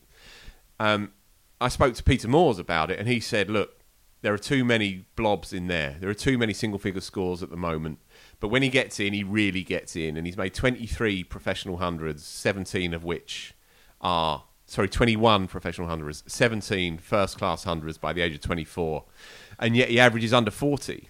Um, 0.79 1.13
I 1.61 1.69
spoke 1.69 1.95
to 1.95 2.03
Peter 2.03 2.29
Moores 2.29 2.59
about 2.59 2.91
it, 2.91 2.99
and 2.99 3.09
he 3.09 3.21
said, 3.21 3.51
"Look, 3.51 3.81
there 4.23 4.33
are 4.33 4.39
too 4.39 4.65
many 4.65 5.07
blobs 5.17 5.53
in 5.53 5.67
there. 5.67 5.97
There 6.01 6.11
are 6.11 6.15
too 6.15 6.39
many 6.39 6.53
single-figure 6.53 7.01
scores 7.01 7.43
at 7.43 7.51
the 7.51 7.57
moment. 7.57 7.99
But 8.39 8.49
when 8.49 8.63
he 8.63 8.69
gets 8.69 9.01
in, 9.01 9.13
he 9.13 9.25
really 9.25 9.63
gets 9.63 9.97
in, 9.97 10.17
and 10.17 10.27
he's 10.27 10.37
made 10.37 10.55
23 10.55 11.25
professional 11.25 11.79
hundreds, 11.79 12.25
17 12.25 12.95
of 12.95 13.05
which 13.05 13.55
are 14.01 14.45
sorry, 14.71 14.89
21 14.89 15.49
professional 15.49 15.89
hundreds, 15.89 16.23
17 16.29 16.99
first-class 16.99 17.65
hundreds 17.65 17.99
by 17.99 18.13
the 18.13 18.21
age 18.21 18.35
of 18.35 18.41
24, 18.41 19.05
and 19.59 19.77
yet 19.77 19.89
he 19.89 19.99
averages 19.99 20.33
under 20.33 20.51
40. 20.53 21.09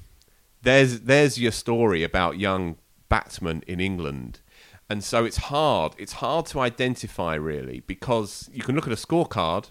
There's 0.62 1.00
there's 1.00 1.38
your 1.38 1.52
story 1.52 2.02
about 2.02 2.38
young 2.38 2.76
batsmen 3.08 3.62
in 3.66 3.80
England." 3.80 4.40
And 4.88 5.04
so 5.04 5.24
it's 5.24 5.36
hard. 5.36 5.94
It's 5.98 6.14
hard 6.14 6.46
to 6.46 6.58
identify 6.58 7.36
really 7.36 7.80
because 7.86 8.50
you 8.52 8.62
can 8.62 8.74
look 8.74 8.88
at 8.88 8.92
a 8.92 8.96
scorecard 8.96 9.70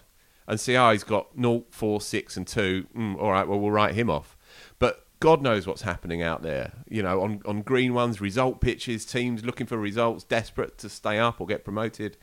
and 0.50 0.58
see, 0.58 0.76
oh, 0.76 0.90
he's 0.90 1.04
got 1.04 1.28
0, 1.40 1.64
4, 1.70 2.00
6, 2.00 2.36
and 2.38 2.46
2. 2.46 2.86
Mm, 2.96 3.20
all 3.20 3.30
right, 3.30 3.46
well, 3.46 3.60
we'll 3.60 3.70
write 3.70 3.94
him 3.94 4.10
off. 4.10 4.36
But 4.78 5.06
God 5.20 5.42
knows 5.42 5.66
what's 5.66 5.82
happening 5.82 6.22
out 6.22 6.42
there. 6.42 6.72
You 6.88 7.02
know, 7.02 7.20
on, 7.20 7.42
on 7.44 7.62
green 7.62 7.92
ones, 7.94 8.20
result 8.20 8.60
pitches, 8.60 9.04
teams 9.04 9.44
looking 9.44 9.66
for 9.66 9.76
results, 9.76 10.24
desperate 10.24 10.78
to 10.78 10.88
stay 10.88 11.18
up 11.18 11.40
or 11.40 11.46
get 11.46 11.64
promoted. 11.64 12.16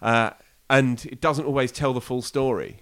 Uh, 0.00 0.30
and 0.70 1.04
it 1.04 1.20
doesn't 1.20 1.44
always 1.44 1.72
tell 1.72 1.92
the 1.92 2.00
full 2.00 2.22
story. 2.22 2.80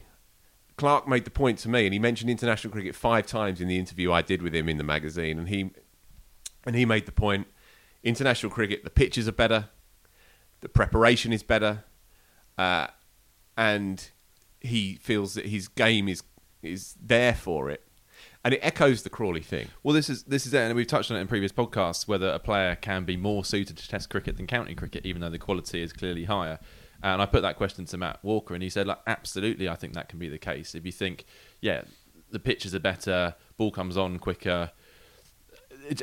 Clarke 0.77 1.07
made 1.07 1.25
the 1.25 1.31
point 1.31 1.59
to 1.59 1.69
me, 1.69 1.85
and 1.85 1.93
he 1.93 1.99
mentioned 1.99 2.31
international 2.31 2.73
cricket 2.73 2.95
five 2.95 3.27
times 3.27 3.61
in 3.61 3.69
the 3.69 3.79
interview 3.79 4.13
I 4.13 4.23
did 4.23 4.43
with 4.43 4.55
him 4.55 4.69
in 4.69 4.79
the 4.79 4.85
magazine, 4.85 5.39
and 5.39 5.49
he 5.49 5.71
and 6.65 6.77
he 6.77 6.85
made 6.85 7.07
the 7.07 7.13
point: 7.13 7.47
international 8.03 8.51
cricket, 8.51 8.85
the 8.85 8.91
pitches 8.91 9.29
are 9.29 9.33
better, 9.33 9.69
the 10.61 10.69
preparation 10.69 11.33
is 11.33 11.43
better, 11.43 11.85
uh, 12.57 12.87
and 13.57 14.11
he 14.61 14.95
feels 14.95 15.35
that 15.35 15.47
his 15.47 15.69
game 15.69 16.09
is 16.09 16.23
is 16.63 16.95
there 17.01 17.35
for 17.35 17.69
it, 17.71 17.83
and 18.45 18.55
it 18.55 18.61
echoes 18.63 19.03
the 19.03 19.11
Crawley 19.11 19.43
thing. 19.43 19.69
Well, 19.83 19.95
this 19.95 20.09
is 20.09 20.25
this 20.25 20.47
is 20.47 20.55
it, 20.55 20.61
and 20.61 20.75
we've 20.75 20.87
touched 20.87 21.11
on 21.11 21.17
it 21.17 21.21
in 21.21 21.29
previous 21.29 21.53
podcasts. 21.53 22.09
Whether 22.09 22.29
a 22.29 22.39
player 22.39 22.77
can 22.77 23.05
be 23.05 23.17
more 23.17 23.45
suited 23.45 23.77
to 23.77 23.89
Test 23.89 24.09
cricket 24.09 24.37
than 24.37 24.47
County 24.47 24.75
cricket, 24.75 25.05
even 25.05 25.21
though 25.21 25.31
the 25.31 25.39
quality 25.39 25.83
is 25.83 25.93
clearly 25.93 26.25
higher. 26.25 26.59
And 27.03 27.21
I 27.21 27.27
put 27.27 27.43
that 27.43 27.57
question 27.57 27.85
to 27.87 27.99
Matt 27.99 28.21
Walker, 28.23 28.55
and 28.55 28.63
he 28.63 28.71
said, 28.71 28.87
like, 28.87 29.01
absolutely, 29.07 29.69
I 29.69 29.75
think 29.75 29.95
that 29.95 30.09
can 30.09 30.19
be 30.19 30.29
the 30.29 30.39
case. 30.39 30.75
If 30.75 30.87
you 30.87 30.93
think, 30.93 31.25
yeah, 31.61 31.83
the 32.31 32.39
pitches 32.39 32.75
are 32.75 32.81
better, 32.81 33.35
ball 33.57 33.73
comes 33.73 33.97
on 33.97 34.19
quicker, 34.19 34.71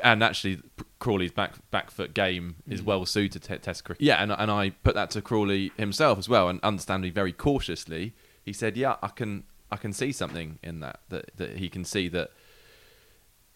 and 0.04 0.24
actually 0.24 0.62
Crawley's 1.00 1.32
back 1.32 1.56
back 1.72 1.92
foot 1.92 2.14
game 2.14 2.56
is 2.68 2.82
mm. 2.82 2.86
well 2.86 3.06
suited 3.06 3.44
to 3.44 3.58
Test 3.58 3.84
cricket. 3.84 4.02
Yeah, 4.02 4.22
and 4.22 4.32
and 4.32 4.52
I 4.52 4.72
put 4.72 4.96
that 4.96 5.12
to 5.12 5.22
Crawley 5.22 5.72
himself 5.78 6.18
as 6.18 6.28
well, 6.28 6.50
and 6.50 6.60
understandably 6.62 7.12
very 7.12 7.34
cautiously, 7.34 8.14
he 8.44 8.54
said, 8.54 8.78
"Yeah, 8.78 8.98
I 9.02 9.08
can 9.08 9.44
I 9.72 9.78
can 9.78 9.94
see 9.94 10.12
something 10.12 10.60
in 10.62 10.82
that 10.82 11.00
that 11.10 11.32
that 11.38 11.58
he 11.58 11.70
can 11.70 11.86
see 11.86 12.08
that." 12.10 12.32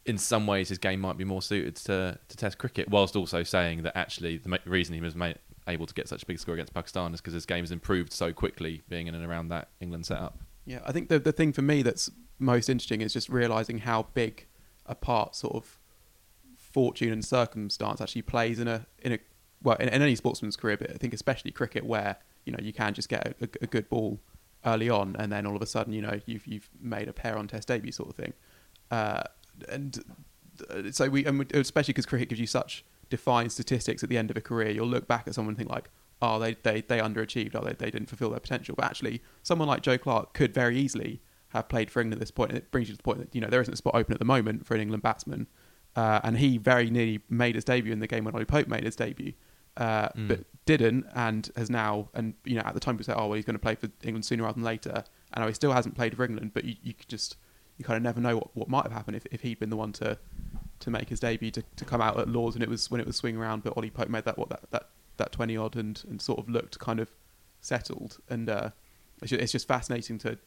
In 0.06 0.18
some 0.18 0.46
ways, 0.46 0.68
his 0.68 0.80
game 0.80 1.00
might 1.00 1.16
be 1.16 1.24
more 1.24 1.42
suited 1.42 1.78
to, 1.78 2.20
to 2.28 2.36
Test 2.36 2.58
cricket, 2.58 2.90
whilst 2.90 3.16
also 3.16 3.42
saying 3.44 3.84
that 3.84 3.98
actually 3.98 4.36
the 4.36 4.60
reason 4.66 4.96
he 4.96 5.00
was 5.00 5.16
made, 5.16 5.40
able 5.68 5.86
to 5.86 5.94
get 5.94 6.08
such 6.08 6.24
a 6.24 6.26
big 6.26 6.40
score 6.40 6.56
against 6.56 6.74
Pakistan 6.74 7.14
is 7.14 7.22
because 7.22 7.34
his 7.34 7.46
game 7.46 7.64
has 7.64 7.72
improved 7.72 8.12
so 8.12 8.34
quickly, 8.34 8.82
being 8.90 9.08
in 9.08 9.16
and 9.16 9.26
around 9.26 9.50
that 9.50 9.70
England 9.80 10.06
setup. 10.06 10.40
Yeah, 10.66 10.80
I 10.86 10.92
think 10.92 11.10
the 11.10 11.20
the 11.20 11.32
thing 11.32 11.54
for 11.54 11.62
me 11.62 11.82
that's 11.82 12.10
most 12.40 12.70
interesting 12.70 13.02
is 13.02 13.14
just 13.14 13.30
realizing 13.30 13.80
how 13.80 14.08
big 14.14 14.48
a 14.86 14.96
part 14.96 15.36
sort 15.36 15.56
of 15.56 15.80
fortune 16.58 17.12
and 17.12 17.24
circumstance 17.24 18.02
actually 18.02 18.24
plays 18.24 18.60
in 18.60 18.68
a 18.68 18.86
in 19.00 19.14
a 19.14 19.20
well 19.62 19.78
in, 19.78 19.90
in 19.90 20.02
any 20.02 20.16
sportsman's 20.16 20.56
career, 20.56 20.78
but 20.78 20.92
I 20.92 20.94
think 20.96 21.14
especially 21.14 21.52
cricket 21.52 21.86
where 21.86 22.18
you 22.46 22.52
know 22.52 22.60
you 22.62 22.74
can 22.74 22.94
just 22.94 23.10
get 23.10 23.28
a, 23.28 23.46
a, 23.46 23.50
a 23.62 23.68
good 23.68 23.90
ball 23.90 24.20
early 24.66 24.90
on, 24.90 25.16
and 25.18 25.32
then 25.32 25.46
all 25.46 25.56
of 25.56 25.62
a 25.62 25.66
sudden 25.66 25.94
you 25.94 26.02
know 26.02 26.20
you've 26.26 26.46
you've 26.48 26.70
made 26.80 27.08
a 27.08 27.14
pair 27.14 27.38
on 27.38 27.48
Test 27.48 27.68
debut 27.68 27.92
sort 27.92 28.10
of 28.10 28.16
thing, 28.16 28.34
uh, 28.92 29.24
and 29.70 30.04
uh, 30.70 30.92
so 30.92 31.10
we 31.10 31.26
and 31.26 31.52
especially 31.54 31.94
because 31.94 32.06
cricket 32.06 32.30
gives 32.30 32.42
you 32.42 32.48
such 32.48 32.84
defined 33.18 33.52
statistics 33.52 34.04
at 34.04 34.10
the 34.10 34.18
end 34.18 34.30
of 34.32 34.38
a 34.38 34.42
career, 34.42 34.70
you'll 34.76 34.88
look 34.96 35.08
back 35.08 35.28
at 35.28 35.34
someone 35.36 35.52
and 35.52 35.58
think 35.58 35.70
like, 35.70 35.90
oh, 36.22 36.40
they 36.40 36.54
they 36.68 36.82
they 36.82 37.00
underachieved, 37.00 37.56
oh, 37.56 37.64
they 37.68 37.74
they 37.74 37.92
didn't 37.92 38.10
fulfil 38.10 38.30
their 38.32 38.40
potential, 38.48 38.74
but 38.76 38.86
actually 38.86 39.22
someone 39.44 39.68
like 39.68 39.82
Joe 39.88 39.98
Clarke 39.98 40.34
could 40.34 40.54
very 40.54 40.78
easily 40.78 41.22
have 41.50 41.70
played 41.70 41.92
for 41.92 42.02
England 42.02 42.18
at 42.20 42.20
this 42.26 42.32
point, 42.32 42.50
and 42.52 42.58
it 42.58 42.72
brings 42.72 42.88
you 42.90 42.94
to 42.96 42.98
the 42.98 43.04
point 43.04 43.20
that 43.20 43.34
you 43.36 43.42
know 43.42 43.48
there 43.50 43.62
isn't 43.62 43.74
a 43.74 43.78
spot 43.78 43.94
open 43.96 44.14
at 44.14 44.20
the 44.20 44.26
moment 44.26 44.66
for 44.66 44.74
an 44.76 44.82
England 44.82 45.04
batsman. 45.04 45.48
Uh, 45.96 46.20
and 46.24 46.40
he 46.40 46.58
very 46.58 46.90
nearly 46.90 47.20
made 47.30 47.54
his 47.54 47.64
debut 47.64 47.94
in 47.94 48.00
the 48.00 48.08
game 48.08 48.24
when 48.26 48.34
Ollie 48.34 48.46
Pope 48.46 48.68
made 48.68 48.84
his 48.84 48.96
debut, 48.96 49.34
uh, 49.78 50.10
Mm. 50.18 50.28
but 50.28 50.40
didn't, 50.66 51.06
and 51.14 51.52
has 51.56 51.70
now. 51.70 52.10
And 52.16 52.34
you 52.46 52.56
know, 52.56 52.64
at 52.66 52.74
the 52.74 52.80
time, 52.80 52.98
we 52.98 53.04
said, 53.04 53.16
"Oh, 53.16 53.28
well, 53.28 53.34
he's 53.34 53.46
going 53.46 53.60
to 53.62 53.66
play 53.68 53.76
for 53.76 53.90
England 54.02 54.26
sooner 54.26 54.42
rather 54.42 54.56
than 54.56 54.64
later." 54.64 55.04
And 55.34 55.44
now 55.44 55.48
he 55.48 55.54
still 55.54 55.72
hasn't 55.72 55.94
played 55.94 56.16
for 56.18 56.24
England, 56.26 56.52
but 56.56 56.64
you, 56.66 56.76
you 56.82 56.94
could 56.96 57.10
just 57.10 57.36
you 57.78 57.86
kind 57.86 57.98
of 57.98 58.02
never 58.04 58.20
know 58.20 58.36
what, 58.38 58.56
what 58.56 58.70
might 58.70 58.84
have 58.84 58.92
happened 58.92 59.18
if, 59.18 59.26
if 59.32 59.42
he'd 59.42 59.60
been 59.60 59.70
the 59.70 59.76
one 59.76 59.92
to 59.94 60.18
to 60.84 60.92
make 60.92 61.10
his 61.10 61.20
debut 61.20 61.52
to, 61.52 61.64
to 61.78 61.86
come 61.86 62.02
out 62.02 62.20
at 62.20 62.28
Lords, 62.28 62.56
and 62.56 62.64
it 62.64 62.70
was 62.70 62.92
when 62.92 63.02
it 63.02 63.08
was 63.08 63.16
swinging 63.16 63.40
around. 63.40 63.64
But 63.64 63.74
Ollie 63.78 63.90
Pope 63.90 64.10
made 64.10 64.26
that 64.26 64.38
what 64.38 64.50
that 64.50 64.62
that, 64.72 64.90
that 65.18 65.32
twenty 65.32 65.58
odd 65.58 65.76
and 65.76 66.04
and 66.10 66.22
sort 66.22 66.40
of 66.40 66.50
looked 66.50 66.78
kind 66.80 67.00
of 67.00 67.10
settled, 67.62 68.20
and 68.30 68.50
uh, 68.50 68.70
it's, 69.22 69.30
just, 69.32 69.42
it's 69.42 69.52
just 69.52 69.68
fascinating 69.68 70.18
to 70.20 70.38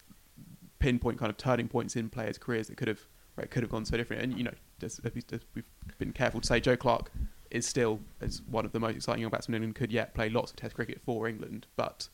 pinpoint 0.79 1.19
kind 1.19 1.31
of 1.31 1.37
turning 1.39 1.69
points 1.69 1.97
in 1.97 2.11
players' 2.11 2.39
careers 2.39 2.69
that 2.69 2.77
could 2.77 2.89
have 2.89 3.01
it 3.39 3.51
could 3.51 3.63
have 3.63 3.71
gone 3.71 3.85
so 3.85 3.97
different. 3.97 4.23
And 4.23 4.39
you 4.39 4.45
know, 4.45 4.55
we've 4.83 5.65
been 5.99 6.13
careful 6.13 6.41
to 6.41 6.47
say, 6.47 6.61
Joe 6.61 6.77
Clarke 6.77 7.11
is 7.51 7.67
still 7.67 8.01
as 8.21 8.43
one 8.51 8.65
of 8.65 8.73
the 8.73 8.81
most 8.81 8.97
exciting 8.97 9.23
young 9.23 9.31
batsmen 9.31 9.57
in 9.57 9.63
England. 9.63 9.77
Could 9.77 9.93
yet 9.93 10.15
play 10.15 10.29
lots 10.29 10.51
of 10.51 10.57
Test 10.57 10.75
cricket 10.75 11.01
for 11.05 11.29
England, 11.29 11.67
but 11.77 12.09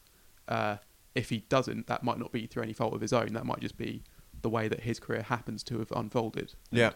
uh, 0.48 0.76
if 1.14 1.28
he 1.30 1.44
doesn't, 1.48 1.86
that 1.86 2.02
might 2.02 2.18
not 2.18 2.32
be 2.32 2.46
through 2.46 2.62
any 2.62 2.72
fault 2.72 2.94
of 2.94 3.00
his 3.00 3.12
own. 3.12 3.32
That 3.34 3.46
might 3.46 3.60
just 3.60 3.76
be 3.76 4.02
the 4.42 4.50
way 4.50 4.68
that 4.68 4.80
his 4.80 5.00
career 5.00 5.22
happens 5.22 5.62
to 5.64 5.78
have 5.78 5.90
unfolded. 5.92 6.54
Yeah. 6.70 6.92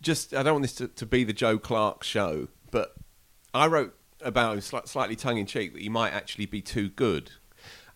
Just, 0.00 0.34
I 0.34 0.42
don't 0.42 0.54
want 0.54 0.62
this 0.62 0.74
to, 0.76 0.88
to 0.88 1.06
be 1.06 1.24
the 1.24 1.32
Joe 1.32 1.58
Clarke 1.58 2.02
show, 2.02 2.48
but 2.70 2.94
I 3.52 3.66
wrote 3.66 3.94
about 4.20 4.54
him 4.54 4.60
sli- 4.60 4.88
slightly 4.88 5.16
tongue 5.16 5.38
in 5.38 5.46
cheek 5.46 5.72
that 5.74 5.82
he 5.82 5.88
might 5.88 6.12
actually 6.12 6.46
be 6.46 6.62
too 6.62 6.88
good. 6.88 7.32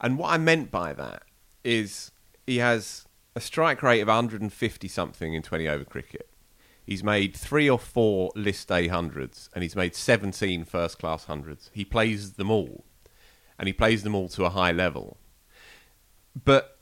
And 0.01 0.19
what 0.19 0.33
I 0.33 0.39
meant 0.39 0.71
by 0.71 0.93
that 0.95 1.23
is 1.65 2.11
he 2.47 2.59
has 2.59 3.07
a 3.35 3.41
strike 3.41 3.83
rate 3.83 4.01
of 4.01 4.09
150 4.09 4.89
something 4.89 5.35
in 5.35 5.43
20 5.43 5.69
over 5.69 5.85
cricket. 5.85 6.29
He's 6.85 7.05
made 7.05 7.37
three 7.37 7.71
or 7.71 7.79
four 7.79 8.33
list 8.35 8.73
A 8.73 8.89
hundreds, 8.89 9.49
and 9.55 9.63
he's 9.63 9.77
made 9.77 9.95
17 9.95 10.65
first 10.65 10.99
class 10.99 11.27
hundreds. 11.27 11.71
He 11.73 11.85
plays 11.85 12.33
them 12.33 12.51
all, 12.51 12.85
and 13.59 13.69
he 13.69 13.73
plays 13.73 14.03
them 14.03 14.15
all 14.15 14.29
to 14.31 14.45
a 14.45 14.51
high 14.51 14.73
level. 14.73 15.17
But 16.45 16.80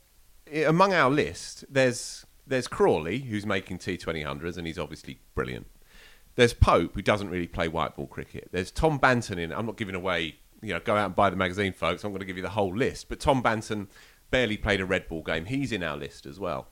among 0.53 0.93
our 0.93 1.09
list, 1.09 1.65
there's 1.69 2.25
there's 2.49 2.67
Crawley, 2.67 3.19
who's 3.19 3.45
making 3.45 3.77
T20 3.77 4.25
hundreds, 4.25 4.57
and 4.57 4.65
he's 4.65 4.79
obviously 4.79 5.19
brilliant. 5.35 5.67
There's 6.35 6.53
Pope, 6.53 6.95
who 6.95 7.01
doesn't 7.01 7.29
really 7.29 7.47
play 7.47 7.67
white 7.67 7.95
ball 7.95 8.07
cricket. 8.07 8.49
There's 8.51 8.71
Tom 8.71 8.99
Banton 8.99 9.37
in. 9.37 9.51
I'm 9.51 9.65
not 9.65 9.77
giving 9.77 9.95
away, 9.95 10.35
you 10.61 10.73
know, 10.73 10.79
go 10.79 10.95
out 10.95 11.05
and 11.05 11.15
buy 11.15 11.29
the 11.29 11.35
magazine, 11.35 11.73
folks. 11.73 12.03
I'm 12.03 12.11
going 12.11 12.21
to 12.21 12.25
give 12.25 12.37
you 12.37 12.43
the 12.43 12.49
whole 12.49 12.75
list. 12.75 13.09
But 13.09 13.19
Tom 13.19 13.43
Banton 13.43 13.87
barely 14.31 14.57
played 14.57 14.81
a 14.81 14.85
red 14.85 15.07
ball 15.07 15.21
game. 15.21 15.45
He's 15.45 15.71
in 15.71 15.83
our 15.83 15.97
list 15.97 16.25
as 16.25 16.39
well. 16.39 16.67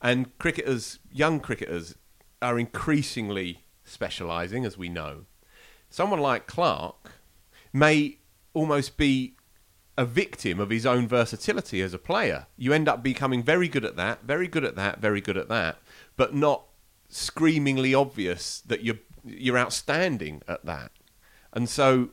And 0.00 0.36
cricketers, 0.38 0.98
young 1.10 1.40
cricketers, 1.40 1.94
are 2.40 2.58
increasingly 2.58 3.64
specialising, 3.84 4.64
as 4.64 4.76
we 4.76 4.88
know. 4.88 5.26
Someone 5.88 6.20
like 6.20 6.46
Clarke 6.46 7.12
may 7.72 8.18
almost 8.54 8.96
be 8.96 9.36
a 9.96 10.04
victim 10.04 10.58
of 10.58 10.70
his 10.70 10.86
own 10.86 11.06
versatility 11.06 11.82
as 11.82 11.92
a 11.92 11.98
player. 11.98 12.46
You 12.56 12.72
end 12.72 12.88
up 12.88 13.02
becoming 13.02 13.42
very 13.42 13.68
good 13.68 13.84
at 13.84 13.96
that, 13.96 14.24
very 14.24 14.48
good 14.48 14.64
at 14.64 14.76
that, 14.76 15.00
very 15.00 15.20
good 15.20 15.36
at 15.36 15.48
that, 15.48 15.78
but 16.16 16.34
not 16.34 16.64
screamingly 17.08 17.94
obvious 17.94 18.60
that 18.66 18.82
you're 18.82 18.98
you're 19.24 19.58
outstanding 19.58 20.42
at 20.48 20.64
that. 20.64 20.90
And 21.52 21.68
so 21.68 22.10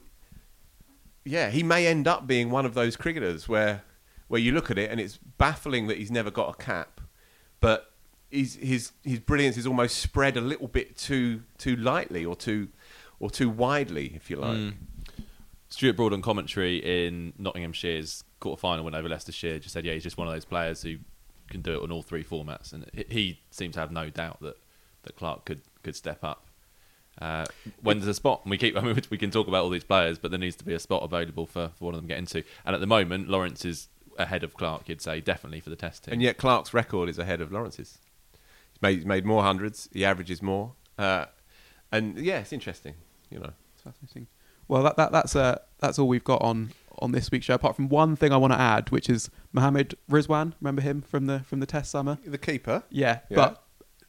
yeah, 1.24 1.50
he 1.50 1.64
may 1.64 1.88
end 1.88 2.08
up 2.08 2.28
being 2.28 2.50
one 2.50 2.66
of 2.66 2.74
those 2.74 2.96
cricketers 2.96 3.48
where 3.48 3.84
where 4.28 4.42
you 4.42 4.52
look 4.52 4.70
at 4.70 4.78
it 4.78 4.92
and 4.92 5.00
it's 5.00 5.18
baffling 5.38 5.88
that 5.88 5.98
he's 5.98 6.12
never 6.12 6.30
got 6.30 6.50
a 6.50 6.64
cap, 6.64 7.02
but 7.60 7.94
his 8.30 8.56
his 8.56 8.92
his 9.04 9.20
brilliance 9.20 9.58
is 9.58 9.66
almost 9.66 9.98
spread 9.98 10.38
a 10.38 10.42
little 10.42 10.68
bit 10.68 10.98
too 10.98 11.44
too 11.58 11.76
lightly 11.76 12.26
or 12.26 12.36
too 12.36 12.68
or 13.20 13.30
too 13.30 13.50
widely, 13.50 14.14
if 14.16 14.30
you 14.30 14.38
like. 14.38 14.58
Mm. 14.58 14.74
Stuart 15.70 15.96
Broad 15.96 16.14
on 16.14 16.22
commentary 16.22 16.78
in 16.78 17.34
Nottinghamshire's 17.38 18.24
quarter 18.40 18.60
final 18.60 18.86
win 18.86 18.96
over 18.96 19.08
Leicestershire 19.10 19.60
just 19.60 19.74
said, 19.74 19.86
yeah, 19.86 19.94
he's 19.94 20.04
just 20.04 20.18
one 20.18 20.28
of 20.28 20.34
those 20.34 20.46
players 20.46 20.82
who 20.82 20.98
can 21.50 21.62
do 21.62 21.74
it 21.76 21.84
on 21.84 21.92
all 21.92 22.02
three 22.02 22.24
formats, 22.24 22.74
and 22.74 22.86
he- 22.94 23.06
he 23.10 23.40
seemed 23.52 23.74
to 23.74 23.80
have 23.80 23.92
no 23.92 24.10
doubt 24.10 24.40
that 24.42 24.58
that 25.04 25.16
Clarke 25.16 25.46
could 25.46 25.62
could 25.84 25.96
step 25.96 26.24
up. 26.24 26.46
Uh, 27.22 27.46
when 27.82 27.98
there's 28.00 28.08
a 28.08 28.14
spot, 28.14 28.42
and 28.44 28.52
we 28.52 28.58
keep, 28.58 28.78
I 28.78 28.82
mean, 28.82 29.00
we 29.10 29.18
can 29.18 29.30
talk 29.32 29.48
about 29.48 29.64
all 29.64 29.70
these 29.70 29.84
players, 29.84 30.18
but 30.20 30.32
there 30.32 30.40
needs 30.40 30.56
to 30.58 30.64
be 30.66 30.74
a 30.74 30.80
spot 30.80 31.04
available 31.04 31.46
for, 31.46 31.72
for 31.78 31.86
one 31.86 31.94
of 31.94 32.00
them 32.02 32.08
to 32.08 32.14
get 32.14 32.18
into. 32.18 32.44
And 32.66 32.74
at 32.76 32.80
the 32.82 32.88
moment, 32.88 33.28
Lawrence 33.30 33.66
is 33.66 33.88
ahead 34.18 34.44
of 34.44 34.54
Clarke. 34.56 34.88
You'd 34.90 35.02
say 35.02 35.20
definitely 35.22 35.60
for 35.60 35.70
the 35.70 35.76
test 35.76 36.04
team. 36.06 36.14
And 36.14 36.22
yet 36.22 36.38
Clarke's 36.38 36.74
record 36.74 37.10
is 37.10 37.18
ahead 37.20 37.42
of 37.42 37.52
Lawrence's. 37.52 37.98
He's 38.74 38.82
made, 38.82 38.96
he's 38.98 39.06
made 39.06 39.26
more 39.26 39.44
hundreds. 39.44 39.90
He 39.92 40.06
averages 40.06 40.42
more. 40.42 40.74
Uh, 40.98 41.26
and 41.92 42.18
yeah, 42.18 42.40
it's 42.40 42.54
interesting. 42.54 42.94
You 43.30 43.40
know, 43.40 43.52
It's 43.74 43.84
fascinating. 43.84 44.28
Well, 44.70 44.84
that, 44.84 44.96
that 44.96 45.12
that's 45.12 45.36
uh, 45.36 45.58
that's 45.80 46.00
all 46.00 46.08
we've 46.08 46.24
got 46.24 46.42
on 46.42 46.72
on 47.00 47.12
this 47.12 47.30
week's 47.32 47.46
show. 47.48 47.56
Apart 47.56 47.76
from 47.76 47.90
one 47.90 48.16
thing 48.16 48.32
I 48.32 48.38
want 48.38 48.54
to 48.54 48.60
add, 48.60 48.90
which 48.92 49.10
is 49.10 49.30
Mohammed 49.52 49.96
Rizwan. 50.10 50.54
Remember 50.62 50.82
him 50.82 51.02
from 51.02 51.26
the 51.26 51.40
from 51.42 51.60
the 51.60 51.66
Test 51.66 51.92
summer? 51.92 52.18
The 52.26 52.38
keeper. 52.38 52.84
Yeah, 52.90 53.20
Yeah. 53.30 53.36
but 53.36 53.64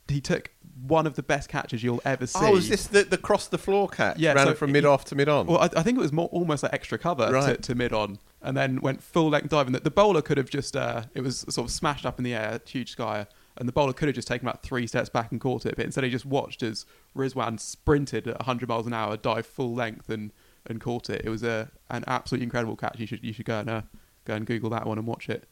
he 0.06 0.20
took 0.20 0.50
one 0.86 1.06
of 1.06 1.14
the 1.14 1.22
best 1.22 1.48
catches 1.48 1.82
you'll 1.84 2.02
ever 2.04 2.26
see. 2.26 2.38
Oh, 2.42 2.56
is 2.56 2.68
this 2.68 2.86
the, 2.88 3.04
the 3.04 3.18
cross 3.18 3.46
the 3.48 3.58
floor 3.58 3.86
catch? 3.88 4.18
Yeah, 4.18 4.32
ran 4.32 4.46
so 4.46 4.52
it 4.52 4.58
from 4.58 4.72
mid 4.72 4.84
off 4.84 5.04
to 5.06 5.14
mid 5.14 5.28
on. 5.28 5.46
Well, 5.46 5.58
I, 5.58 5.64
I 5.76 5.82
think 5.82 5.98
it 5.98 6.00
was 6.00 6.12
more 6.12 6.28
almost 6.28 6.62
like 6.62 6.72
extra 6.72 6.98
cover 6.98 7.26
to, 7.26 7.32
Right. 7.32 7.62
to 7.62 7.74
mid 7.74 7.92
on, 7.92 8.18
and 8.42 8.56
then 8.56 8.80
went 8.80 9.02
full 9.02 9.28
length 9.30 9.50
diving. 9.50 9.72
The, 9.72 9.80
the 9.80 9.90
bowler 9.90 10.20
could 10.22 10.36
have 10.38 10.50
just 10.50 10.76
uh, 10.76 11.04
it 11.14 11.20
was 11.22 11.40
sort 11.48 11.66
of 11.66 11.70
smashed 11.70 12.04
up 12.04 12.18
in 12.18 12.24
the 12.24 12.34
air, 12.34 12.60
huge 12.66 12.90
sky, 12.92 13.26
and 13.56 13.68
the 13.68 13.72
bowler 13.72 13.92
could 13.92 14.08
have 14.08 14.14
just 14.14 14.26
taken 14.28 14.46
about 14.48 14.62
three 14.62 14.86
steps 14.86 15.08
back 15.08 15.30
and 15.30 15.40
caught 15.40 15.64
it, 15.64 15.76
but 15.76 15.84
instead 15.84 16.02
he 16.04 16.10
just 16.10 16.26
watched 16.26 16.62
as 16.62 16.86
Rizwan 17.16 17.60
sprinted 17.60 18.26
at 18.26 18.38
100 18.38 18.68
miles 18.68 18.86
an 18.86 18.92
hour, 18.94 19.16
dived 19.16 19.46
full 19.46 19.74
length, 19.74 20.08
and 20.10 20.32
and 20.66 20.80
caught 20.80 21.10
it. 21.10 21.22
It 21.24 21.30
was 21.30 21.42
a 21.42 21.70
an 21.90 22.04
absolutely 22.06 22.44
incredible 22.44 22.76
catch. 22.76 22.98
You 22.98 23.06
should 23.06 23.24
you 23.24 23.32
should 23.32 23.46
go 23.46 23.60
and 23.60 23.70
uh, 23.70 23.82
go 24.24 24.34
and 24.34 24.46
Google 24.46 24.70
that 24.70 24.86
one 24.86 24.98
and 24.98 25.06
watch 25.06 25.28
it. 25.28 25.44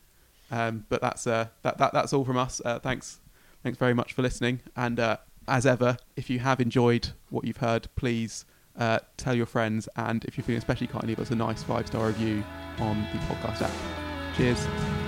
Um, 0.51 0.87
but 0.89 1.01
that's 1.01 1.27
uh, 1.27 1.49
that, 1.63 1.79
that 1.79 1.93
that's 1.93 2.13
all 2.13 2.25
from 2.25 2.37
us. 2.37 2.61
Uh, 2.65 2.79
thanks 2.79 3.19
thanks 3.63 3.79
very 3.79 3.95
much 3.95 4.13
for 4.13 4.23
listening. 4.23 4.61
And 4.77 4.99
uh, 4.99 5.19
as 5.47 5.67
ever, 5.67 5.97
if 6.17 6.31
you 6.31 6.39
have 6.41 6.61
enjoyed 6.61 7.11
what 7.31 7.45
you've 7.45 7.59
heard, 7.59 7.89
please 7.97 8.45
uh, 8.79 9.01
tell 9.17 9.35
your 9.35 9.47
friends. 9.47 9.89
And 9.97 10.25
if 10.25 10.37
you're 10.37 10.45
feeling 10.45 10.59
especially 10.59 10.87
kind, 10.87 11.05
leave 11.07 11.21
us 11.21 11.31
a 11.31 11.37
nice 11.37 11.63
five 11.63 11.87
star 11.87 12.07
review 12.07 12.45
on 12.79 13.01
the 13.13 13.19
podcast 13.19 13.63
app. 13.63 14.37
Cheers. 14.37 15.08